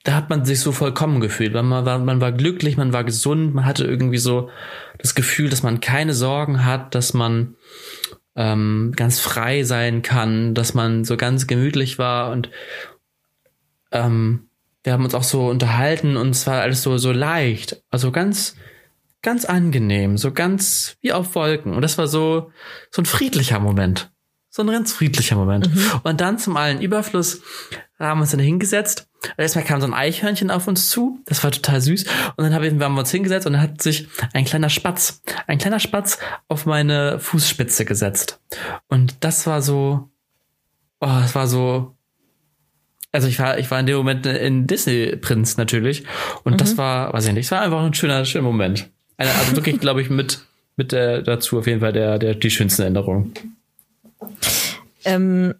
da 0.04 0.14
hat 0.14 0.30
man 0.30 0.44
sich 0.44 0.60
so 0.60 0.72
vollkommen 0.72 1.20
gefühlt. 1.20 1.54
Man 1.54 1.70
war, 1.84 1.98
man 1.98 2.20
war 2.20 2.32
glücklich, 2.32 2.76
man 2.76 2.92
war 2.92 3.04
gesund, 3.04 3.54
man 3.54 3.64
hatte 3.64 3.84
irgendwie 3.84 4.18
so 4.18 4.50
das 4.98 5.14
Gefühl, 5.14 5.48
dass 5.48 5.62
man 5.62 5.80
keine 5.80 6.14
Sorgen 6.14 6.64
hat, 6.64 6.94
dass 6.94 7.14
man 7.14 7.56
ähm, 8.34 8.92
ganz 8.96 9.20
frei 9.20 9.62
sein 9.62 10.02
kann, 10.02 10.54
dass 10.54 10.74
man 10.74 11.04
so 11.04 11.16
ganz 11.16 11.46
gemütlich 11.46 11.98
war 11.98 12.32
und 12.32 12.50
ähm, 13.92 14.48
wir 14.84 14.92
haben 14.92 15.04
uns 15.04 15.14
auch 15.14 15.22
so 15.22 15.48
unterhalten 15.48 16.16
und 16.16 16.30
es 16.30 16.46
war 16.46 16.60
alles 16.60 16.82
so, 16.82 16.98
so 16.98 17.12
leicht. 17.12 17.82
Also 17.90 18.10
ganz, 18.10 18.56
ganz 19.22 19.44
angenehm, 19.44 20.18
so 20.18 20.32
ganz 20.32 20.96
wie 21.00 21.12
auf 21.12 21.34
Wolken. 21.34 21.74
Und 21.74 21.82
das 21.82 21.98
war 21.98 22.08
so, 22.08 22.50
so 22.90 23.02
ein 23.02 23.06
friedlicher 23.06 23.60
Moment. 23.60 24.10
So 24.48 24.62
ein 24.62 24.68
ganz 24.68 24.92
friedlicher 24.92 25.36
Moment. 25.36 25.72
Mhm. 25.72 26.00
Und 26.02 26.20
dann 26.20 26.38
zum 26.38 26.56
allen 26.56 26.82
Überfluss 26.82 27.42
haben 27.98 28.18
wir 28.18 28.22
uns 28.22 28.30
dann 28.32 28.40
hingesetzt 28.40 29.08
Erstmal 29.36 29.64
kam 29.64 29.80
so 29.80 29.86
ein 29.86 29.94
Eichhörnchen 29.94 30.50
auf 30.50 30.66
uns 30.66 30.90
zu, 30.90 31.20
das 31.26 31.42
war 31.44 31.50
total 31.50 31.80
süß. 31.80 32.04
Und 32.36 32.44
dann 32.44 32.54
haben 32.54 32.78
wir 32.78 32.86
uns 32.98 33.10
hingesetzt 33.10 33.46
und 33.46 33.54
dann 33.54 33.62
hat 33.62 33.82
sich 33.82 34.08
ein 34.32 34.44
kleiner 34.44 34.68
Spatz, 34.68 35.22
ein 35.46 35.58
kleiner 35.58 35.80
Spatz 35.80 36.18
auf 36.48 36.66
meine 36.66 37.18
Fußspitze 37.18 37.84
gesetzt. 37.84 38.40
Und 38.88 39.16
das 39.20 39.46
war 39.46 39.62
so, 39.62 40.08
oh, 41.00 41.06
das 41.06 41.34
war 41.34 41.46
so, 41.46 41.94
also 43.12 43.28
ich 43.28 43.38
war, 43.38 43.58
ich 43.58 43.70
war 43.70 43.78
in 43.78 43.86
dem 43.86 43.96
Moment 43.96 44.26
in 44.26 44.66
Disney 44.66 45.16
Prinz 45.16 45.56
natürlich. 45.56 46.04
Und 46.42 46.54
mhm. 46.54 46.58
das 46.58 46.76
war, 46.76 47.12
weiß 47.12 47.26
ich 47.26 47.32
nicht, 47.32 47.46
es 47.46 47.52
war 47.52 47.60
einfach 47.60 47.82
ein 47.84 47.94
schöner, 47.94 48.24
schöner 48.24 48.44
Moment. 48.44 48.90
Also 49.16 49.54
wirklich, 49.54 49.78
glaube 49.78 50.02
ich, 50.02 50.10
mit, 50.10 50.40
mit 50.76 50.90
der, 50.90 51.22
dazu 51.22 51.58
auf 51.58 51.66
jeden 51.68 51.80
Fall 51.80 51.92
der, 51.92 52.18
der, 52.18 52.34
die 52.34 52.50
schönsten 52.50 52.82
Erinnerungen. 52.82 53.34
Ähm, 55.04 55.54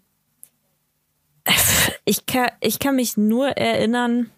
ich 2.05 2.25
kann, 2.25 2.49
ich 2.59 2.79
kann 2.79 2.95
mich 2.95 3.17
nur 3.17 3.49
erinnern, 3.49 4.29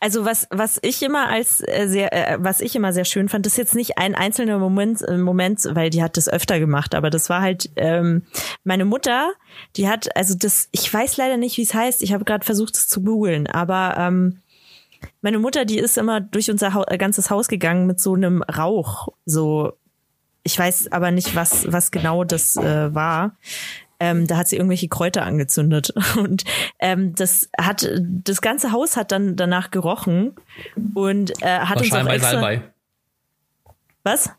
also 0.00 0.24
was 0.24 0.46
was 0.50 0.78
ich 0.82 1.02
immer 1.02 1.28
als 1.28 1.62
äh, 1.66 1.86
sehr 1.88 2.12
äh, 2.12 2.36
was 2.38 2.60
ich 2.60 2.76
immer 2.76 2.92
sehr 2.92 3.04
schön 3.04 3.28
fand, 3.28 3.46
ist 3.46 3.56
jetzt 3.56 3.74
nicht 3.74 3.96
ein 3.98 4.14
einzelner 4.14 4.58
Moment 4.58 5.00
äh, 5.02 5.16
Moment, 5.16 5.66
weil 5.70 5.90
die 5.90 6.02
hat 6.02 6.16
das 6.16 6.28
öfter 6.28 6.58
gemacht, 6.58 6.94
aber 6.94 7.10
das 7.10 7.30
war 7.30 7.40
halt 7.40 7.70
ähm, 7.76 8.22
meine 8.64 8.84
Mutter, 8.84 9.32
die 9.76 9.88
hat 9.88 10.14
also 10.16 10.34
das 10.34 10.68
ich 10.72 10.92
weiß 10.92 11.16
leider 11.16 11.36
nicht, 11.36 11.56
wie 11.56 11.62
es 11.62 11.74
heißt. 11.74 12.02
Ich 12.02 12.12
habe 12.12 12.24
gerade 12.24 12.44
versucht 12.44 12.76
es 12.76 12.88
zu 12.88 13.02
googeln, 13.02 13.46
aber 13.46 13.94
ähm, 13.96 14.40
meine 15.22 15.38
Mutter, 15.38 15.64
die 15.64 15.78
ist 15.78 15.98
immer 15.98 16.20
durch 16.20 16.50
unser 16.50 16.74
ha 16.74 16.84
ganzes 16.96 17.30
Haus 17.30 17.48
gegangen 17.48 17.86
mit 17.86 18.00
so 18.00 18.14
einem 18.14 18.42
Rauch, 18.42 19.08
so 19.24 19.72
ich 20.42 20.58
weiß 20.58 20.92
aber 20.92 21.10
nicht, 21.10 21.34
was 21.34 21.72
was 21.72 21.90
genau 21.90 22.24
das 22.24 22.56
äh, 22.56 22.94
war. 22.94 23.36
Ähm, 24.00 24.26
da 24.26 24.36
hat 24.36 24.48
sie 24.48 24.56
irgendwelche 24.56 24.88
Kräuter 24.88 25.24
angezündet. 25.24 25.92
Und 26.16 26.44
ähm, 26.78 27.14
das 27.14 27.48
hat 27.58 27.88
das 27.98 28.40
ganze 28.40 28.72
Haus 28.72 28.96
hat 28.96 29.12
dann 29.12 29.36
danach 29.36 29.70
gerochen 29.70 30.32
und 30.94 31.30
äh, 31.42 31.60
hat 31.60 31.80
uns 31.80 31.92
auch 31.92 32.06
extra, 32.06 32.30
Salbei. 32.30 32.62
Was? 34.02 34.30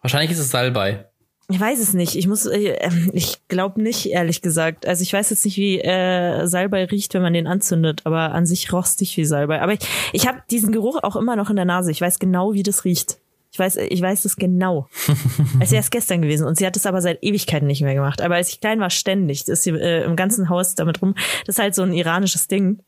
Wahrscheinlich 0.00 0.32
ist 0.32 0.38
es 0.38 0.50
Salbei. 0.50 1.06
Ich 1.50 1.60
weiß 1.60 1.78
es 1.78 1.92
nicht. 1.92 2.16
Ich 2.16 2.26
muss, 2.26 2.46
äh, 2.46 2.76
ähm, 2.80 3.10
ich 3.12 3.46
glaube 3.48 3.82
nicht, 3.82 4.06
ehrlich 4.06 4.40
gesagt. 4.40 4.86
Also 4.86 5.02
ich 5.02 5.12
weiß 5.12 5.30
jetzt 5.30 5.44
nicht, 5.44 5.56
wie 5.56 5.80
äh, 5.80 6.46
Salbei 6.46 6.84
riecht, 6.86 7.12
wenn 7.14 7.22
man 7.22 7.34
den 7.34 7.46
anzündet, 7.46 8.02
aber 8.04 8.32
an 8.32 8.46
sich 8.46 8.72
rostig 8.72 9.16
wie 9.16 9.24
Salbei. 9.24 9.60
Aber 9.60 9.72
ich, 9.72 9.80
ich 10.12 10.26
habe 10.26 10.42
diesen 10.50 10.72
Geruch 10.72 11.02
auch 11.02 11.16
immer 11.16 11.36
noch 11.36 11.50
in 11.50 11.56
der 11.56 11.66
Nase. 11.66 11.90
Ich 11.90 12.00
weiß 12.00 12.18
genau, 12.18 12.54
wie 12.54 12.62
das 12.62 12.84
riecht. 12.84 13.18
Ich 13.54 13.58
weiß, 13.60 13.76
ich 13.76 14.02
weiß 14.02 14.22
das 14.22 14.34
genau. 14.34 14.88
als 15.60 15.70
wäre 15.70 15.80
es 15.80 15.90
gestern 15.90 16.22
gewesen. 16.22 16.44
Und 16.44 16.58
sie 16.58 16.66
hat 16.66 16.76
es 16.76 16.86
aber 16.86 17.00
seit 17.00 17.22
Ewigkeiten 17.22 17.68
nicht 17.68 17.82
mehr 17.82 17.94
gemacht. 17.94 18.20
Aber 18.20 18.34
als 18.34 18.48
ich 18.48 18.60
klein 18.60 18.80
war, 18.80 18.90
ständig. 18.90 19.44
Das 19.44 19.60
ist 19.60 19.62
sie 19.62 19.70
äh, 19.70 20.02
im 20.02 20.16
ganzen 20.16 20.48
Haus 20.48 20.74
damit 20.74 21.00
rum. 21.00 21.14
Das 21.46 21.54
ist 21.54 21.62
halt 21.62 21.76
so 21.76 21.82
ein 21.82 21.92
iranisches 21.92 22.48
Ding. 22.48 22.82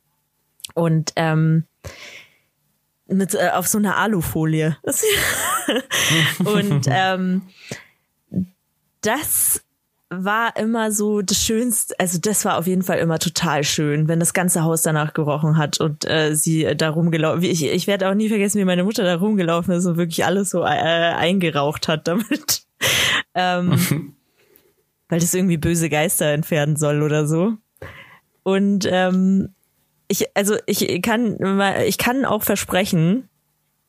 Und 0.74 1.12
ähm, 1.14 1.66
mit 3.06 3.32
äh, 3.34 3.50
auf 3.50 3.68
so 3.68 3.78
einer 3.78 3.96
Alufolie. 3.96 4.76
Und 6.44 6.88
ähm, 6.90 7.42
das 9.02 9.62
war 10.08 10.56
immer 10.56 10.92
so 10.92 11.20
das 11.20 11.38
Schönste, 11.38 11.94
also 11.98 12.18
das 12.20 12.44
war 12.44 12.58
auf 12.58 12.66
jeden 12.66 12.82
Fall 12.82 12.98
immer 12.98 13.18
total 13.18 13.64
schön, 13.64 14.06
wenn 14.06 14.20
das 14.20 14.34
ganze 14.34 14.62
Haus 14.62 14.82
danach 14.82 15.14
gerochen 15.14 15.56
hat 15.56 15.80
und 15.80 16.08
äh, 16.08 16.34
sie 16.34 16.64
äh, 16.64 16.76
da 16.76 16.90
rumgelaufen. 16.90 17.42
Ich, 17.42 17.64
ich 17.64 17.86
werde 17.86 18.08
auch 18.08 18.14
nie 18.14 18.28
vergessen, 18.28 18.60
wie 18.60 18.64
meine 18.64 18.84
Mutter 18.84 19.02
da 19.02 19.16
rumgelaufen 19.16 19.74
ist 19.74 19.84
und 19.86 19.96
wirklich 19.96 20.24
alles 20.24 20.50
so 20.50 20.62
äh, 20.62 20.66
eingeraucht 20.66 21.88
hat 21.88 22.06
damit. 22.06 22.62
ähm, 23.34 23.76
weil 25.08 25.20
das 25.20 25.34
irgendwie 25.34 25.56
böse 25.56 25.88
Geister 25.88 26.26
entfernen 26.26 26.76
soll 26.76 27.02
oder 27.02 27.26
so. 27.26 27.54
Und 28.42 28.88
ähm, 28.88 29.54
ich, 30.08 30.36
also 30.36 30.56
ich 30.66 31.02
kann, 31.02 31.36
ich 31.84 31.98
kann 31.98 32.24
auch 32.24 32.44
versprechen, 32.44 33.28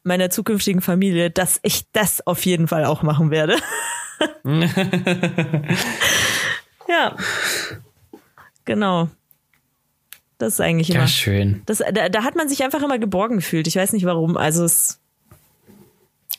meiner 0.03 0.31
zukünftigen 0.31 0.81
Familie, 0.81 1.29
dass 1.29 1.59
ich 1.61 1.91
das 1.91 2.25
auf 2.25 2.45
jeden 2.45 2.67
Fall 2.67 2.85
auch 2.85 3.03
machen 3.03 3.29
werde. 3.29 3.57
ja. 6.87 7.15
Genau. 8.65 9.09
Das 10.37 10.53
ist 10.53 10.61
eigentlich 10.61 10.89
immer. 10.91 10.99
Ja, 11.01 11.07
schön. 11.07 11.61
Das, 11.65 11.79
da, 11.93 12.09
da 12.09 12.23
hat 12.23 12.35
man 12.35 12.47
sich 12.49 12.63
einfach 12.63 12.81
immer 12.83 12.99
geborgen 12.99 13.37
gefühlt. 13.37 13.65
Ich 13.67 13.75
weiß 13.75 13.93
nicht 13.93 14.05
warum. 14.05 14.37
Also 14.37 14.63
es 14.65 14.99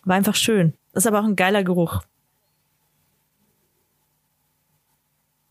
war 0.05 0.15
einfach 0.17 0.35
schön. 0.37 0.75
Ist 0.93 1.07
aber 1.07 1.21
auch 1.21 1.25
ein 1.25 1.37
geiler 1.37 1.65
Geruch. 1.65 2.03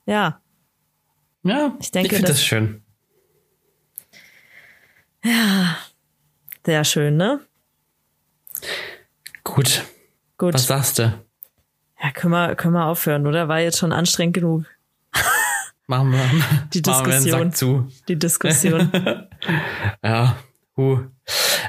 Ja. 0.05 0.39
Ja, 1.43 1.75
Ich 1.79 1.91
denke, 1.91 2.07
ich 2.07 2.13
finde 2.15 2.31
das- 2.31 2.43
schön. 2.43 2.83
Sehr 6.65 6.83
schön, 6.85 7.17
ne? 7.17 7.41
Gut. 9.43 9.83
Gut. 10.37 10.53
Was 10.53 10.67
sagst 10.67 10.99
du? 10.99 11.13
Ja, 12.01 12.11
können 12.11 12.31
wir, 12.33 12.55
können 12.55 12.73
wir 12.73 12.85
aufhören, 12.85 13.25
oder? 13.27 13.47
War 13.47 13.59
jetzt 13.59 13.77
schon 13.79 13.91
anstrengend 13.91 14.35
genug, 14.35 14.65
Machen 15.87 16.11
wir, 16.11 16.19
Die 16.73 16.81
machen 16.85 17.05
wir 17.05 17.13
den 17.13 17.23
Diskussion. 17.23 17.53
Zu. 17.53 17.87
die 18.07 18.19
Diskussion. 18.19 18.91
Ja, 20.03 20.35
huh. 20.75 20.99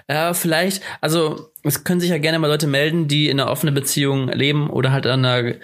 Ja, 0.08 0.34
vielleicht, 0.34 0.82
also 1.00 1.50
es 1.62 1.84
können 1.84 2.00
sich 2.00 2.10
ja 2.10 2.18
gerne 2.18 2.38
mal 2.38 2.46
Leute 2.48 2.66
melden, 2.66 3.08
die 3.08 3.28
in 3.28 3.38
einer 3.38 3.50
offenen 3.50 3.74
Beziehung 3.74 4.28
leben 4.28 4.70
oder 4.70 4.90
halt 4.92 5.06
in 5.06 5.24
einer 5.24 5.54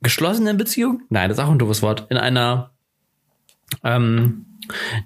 geschlossenen 0.00 0.56
Beziehung. 0.56 1.02
Nein, 1.08 1.28
das 1.28 1.38
ist 1.38 1.44
auch 1.44 1.50
ein 1.50 1.58
doofes 1.58 1.82
Wort. 1.82 2.06
In 2.10 2.16
einer 2.16 2.70
ähm, 3.84 4.46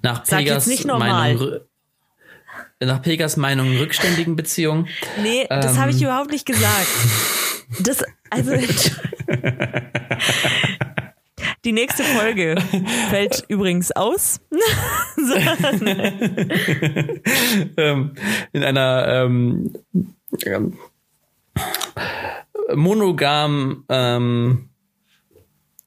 nach 0.01 0.25
Sag 0.25 0.39
Pegas. 0.39 0.83
Meinung 0.85 1.59
nach 2.79 3.01
Pegas 3.01 3.37
Meinung 3.37 3.75
rückständigen 3.77 4.35
Beziehung. 4.35 4.87
Nee, 5.21 5.45
das 5.49 5.73
Ähm. 5.73 5.81
habe 5.81 5.91
ich 5.91 6.01
überhaupt 6.01 6.31
nicht 6.31 6.45
gesagt. 6.45 6.87
Das, 7.79 8.03
also. 8.29 8.51
Die 11.65 11.71
nächste 11.71 12.03
Folge 12.03 12.55
fällt 13.09 13.45
übrigens 13.47 13.91
aus. 13.91 14.41
ähm, 17.77 18.15
in 18.51 18.63
einer 18.63 19.07
ähm, 19.07 19.73
ähm, 20.45 20.77
monogam 22.75 23.85
ähm, 23.87 24.69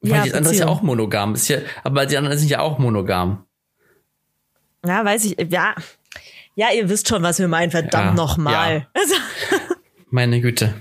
Ja, 0.03 0.23
die 0.23 0.33
andere 0.33 0.55
ist 0.55 0.61
ja 0.61 0.69
auch 0.69 0.83
monogam, 0.83 1.35
ist 1.35 1.49
ja, 1.49 1.59
aber 1.85 2.07
die 2.07 2.17
anderen 2.17 2.39
sind 2.39 2.49
ja 2.49 2.61
auch 2.61 2.79
monogam. 2.79 3.45
Ja, 4.87 5.05
weiß 5.05 5.25
ich. 5.27 5.37
Ja, 5.51 5.75
ja, 6.55 6.69
ihr 6.75 6.89
wisst 6.89 7.09
schon, 7.09 7.23
was 7.23 7.39
wir 7.39 7.49
meinen. 7.49 7.71
Verdammt 7.71 8.07
Ja, 8.07 8.15
nochmal. 8.15 8.89
Also, 8.95 9.15
Meine 10.11 10.41
Güte. 10.41 10.75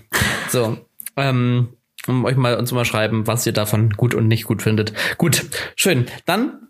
So, 0.49 0.77
ähm, 1.17 1.69
um 2.08 2.26
euch 2.26 2.36
mal 2.36 2.56
uns 2.56 2.72
mal 2.72 2.86
schreiben, 2.86 3.28
was 3.28 3.45
ihr 3.45 3.53
davon 3.53 3.91
gut 3.91 4.14
und 4.14 4.28
nicht 4.28 4.45
gut 4.45 4.62
findet. 4.62 4.93
Gut, 5.18 5.45
schön. 5.76 6.06
Dann, 6.26 6.68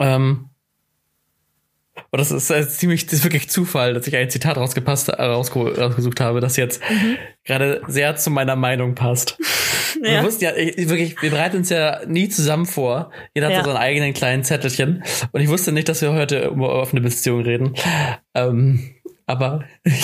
ähm, 0.00 0.50
oh, 2.12 2.16
das 2.16 2.30
ist 2.30 2.50
äh, 2.50 2.68
ziemlich, 2.68 3.06
das 3.06 3.14
ist 3.14 3.24
wirklich 3.24 3.48
Zufall, 3.48 3.94
dass 3.94 4.06
ich 4.06 4.16
ein 4.16 4.30
Zitat 4.30 4.56
rausgepasst, 4.56 5.08
äh, 5.08 5.22
rausge 5.22 5.78
rausgesucht 5.78 6.20
habe, 6.20 6.40
das 6.40 6.56
jetzt 6.56 6.82
gerade 7.44 7.82
sehr 7.86 8.16
zu 8.16 8.30
meiner 8.30 8.56
Meinung 8.56 8.94
passt. 8.94 9.38
Wir 10.00 10.12
ja. 10.12 10.22
wussten 10.22 10.44
ja, 10.44 10.54
ich, 10.54 10.88
wirklich, 10.88 11.20
wir 11.22 11.30
bereiten 11.30 11.56
uns 11.56 11.70
ja 11.70 12.00
nie 12.06 12.28
zusammen 12.28 12.66
vor. 12.66 13.10
Jeder 13.34 13.46
hat 13.46 13.54
Ja. 13.54 13.64
so 13.64 13.70
seinen 13.70 13.78
eigenen 13.78 14.12
kleinen 14.12 14.44
Zettelchen. 14.44 15.02
Und 15.32 15.40
ich 15.40 15.48
wusste 15.48 15.72
nicht, 15.72 15.88
dass 15.88 16.02
wir 16.02 16.12
heute 16.12 16.46
über 16.48 16.74
offene 16.74 17.00
Beziehungen 17.00 17.44
reden. 17.44 17.74
Ähm, 18.34 18.94
aber 19.26 19.64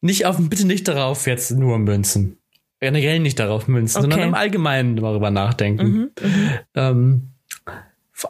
nicht 0.00 0.26
auf, 0.26 0.36
bitte 0.38 0.66
nicht 0.66 0.86
darauf 0.86 1.26
jetzt 1.26 1.50
nur 1.52 1.78
münzen. 1.78 2.38
Generell 2.84 3.18
nicht 3.20 3.38
darauf 3.38 3.66
münzen, 3.66 4.02
sondern 4.02 4.20
Okay. 4.20 4.28
im 4.28 4.34
Allgemeinen 4.34 4.96
darüber 4.96 5.30
nachdenken. 5.30 6.10
Ähm, 6.74 7.30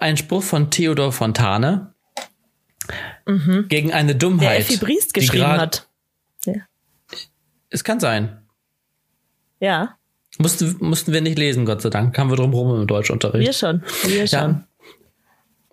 ein 0.01 0.17
Spruch 0.17 0.43
von 0.45 0.71
Theodor 0.71 1.11
Fontane 1.13 1.93
gegen 3.69 3.93
eine 3.93 4.15
Dummheit. 4.15 4.49
Der 4.49 4.59
Effi 4.61 4.77
Briest 4.77 5.13
geschrieben 5.13 5.47
hat. 5.47 5.89
Ja. 6.45 6.55
Es 7.71 7.83
kann 7.83 7.99
sein. 8.01 8.39
ja, 9.61 9.97
Mussten, 10.39 10.77
mussten 10.81 11.13
wir 11.13 11.21
nicht 11.21 11.39
lesen, 11.39 11.65
Gott 11.65 11.83
sei 11.83 11.91
Dank. 11.91 12.15
Kamen 12.15 12.31
wir 12.31 12.37
drum 12.37 12.53
rum 12.53 12.81
im 12.81 12.87
Deutschunterricht. 12.87 13.47
wir 13.47 13.53
schon. 13.53 13.83
Wir 14.05 14.27
schon. 14.27 14.39
Ja. 14.39 14.65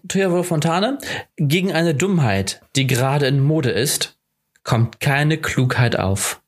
Theodor 0.07 0.43
Fontane, 0.43 0.97
gegen 1.37 1.71
eine 1.71 1.93
Dummheit, 1.95 2.61
die 2.75 2.85
gerade 2.87 3.27
in 3.27 3.39
Mode 3.39 3.69
ist, 3.71 4.17
kommt 4.63 4.99
keine 4.99 5.37
Klugheit 5.37 5.97
auf. 5.97 6.41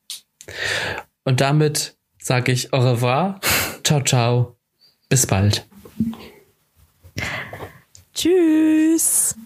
Und 1.24 1.40
damit 1.40 1.96
sage 2.24 2.52
ich 2.52 2.72
au 2.72 2.80
revoir, 2.80 3.38
ciao, 3.82 4.00
ciao, 4.00 4.56
bis 5.10 5.26
bald. 5.26 5.66
Tschüss. 8.14 9.36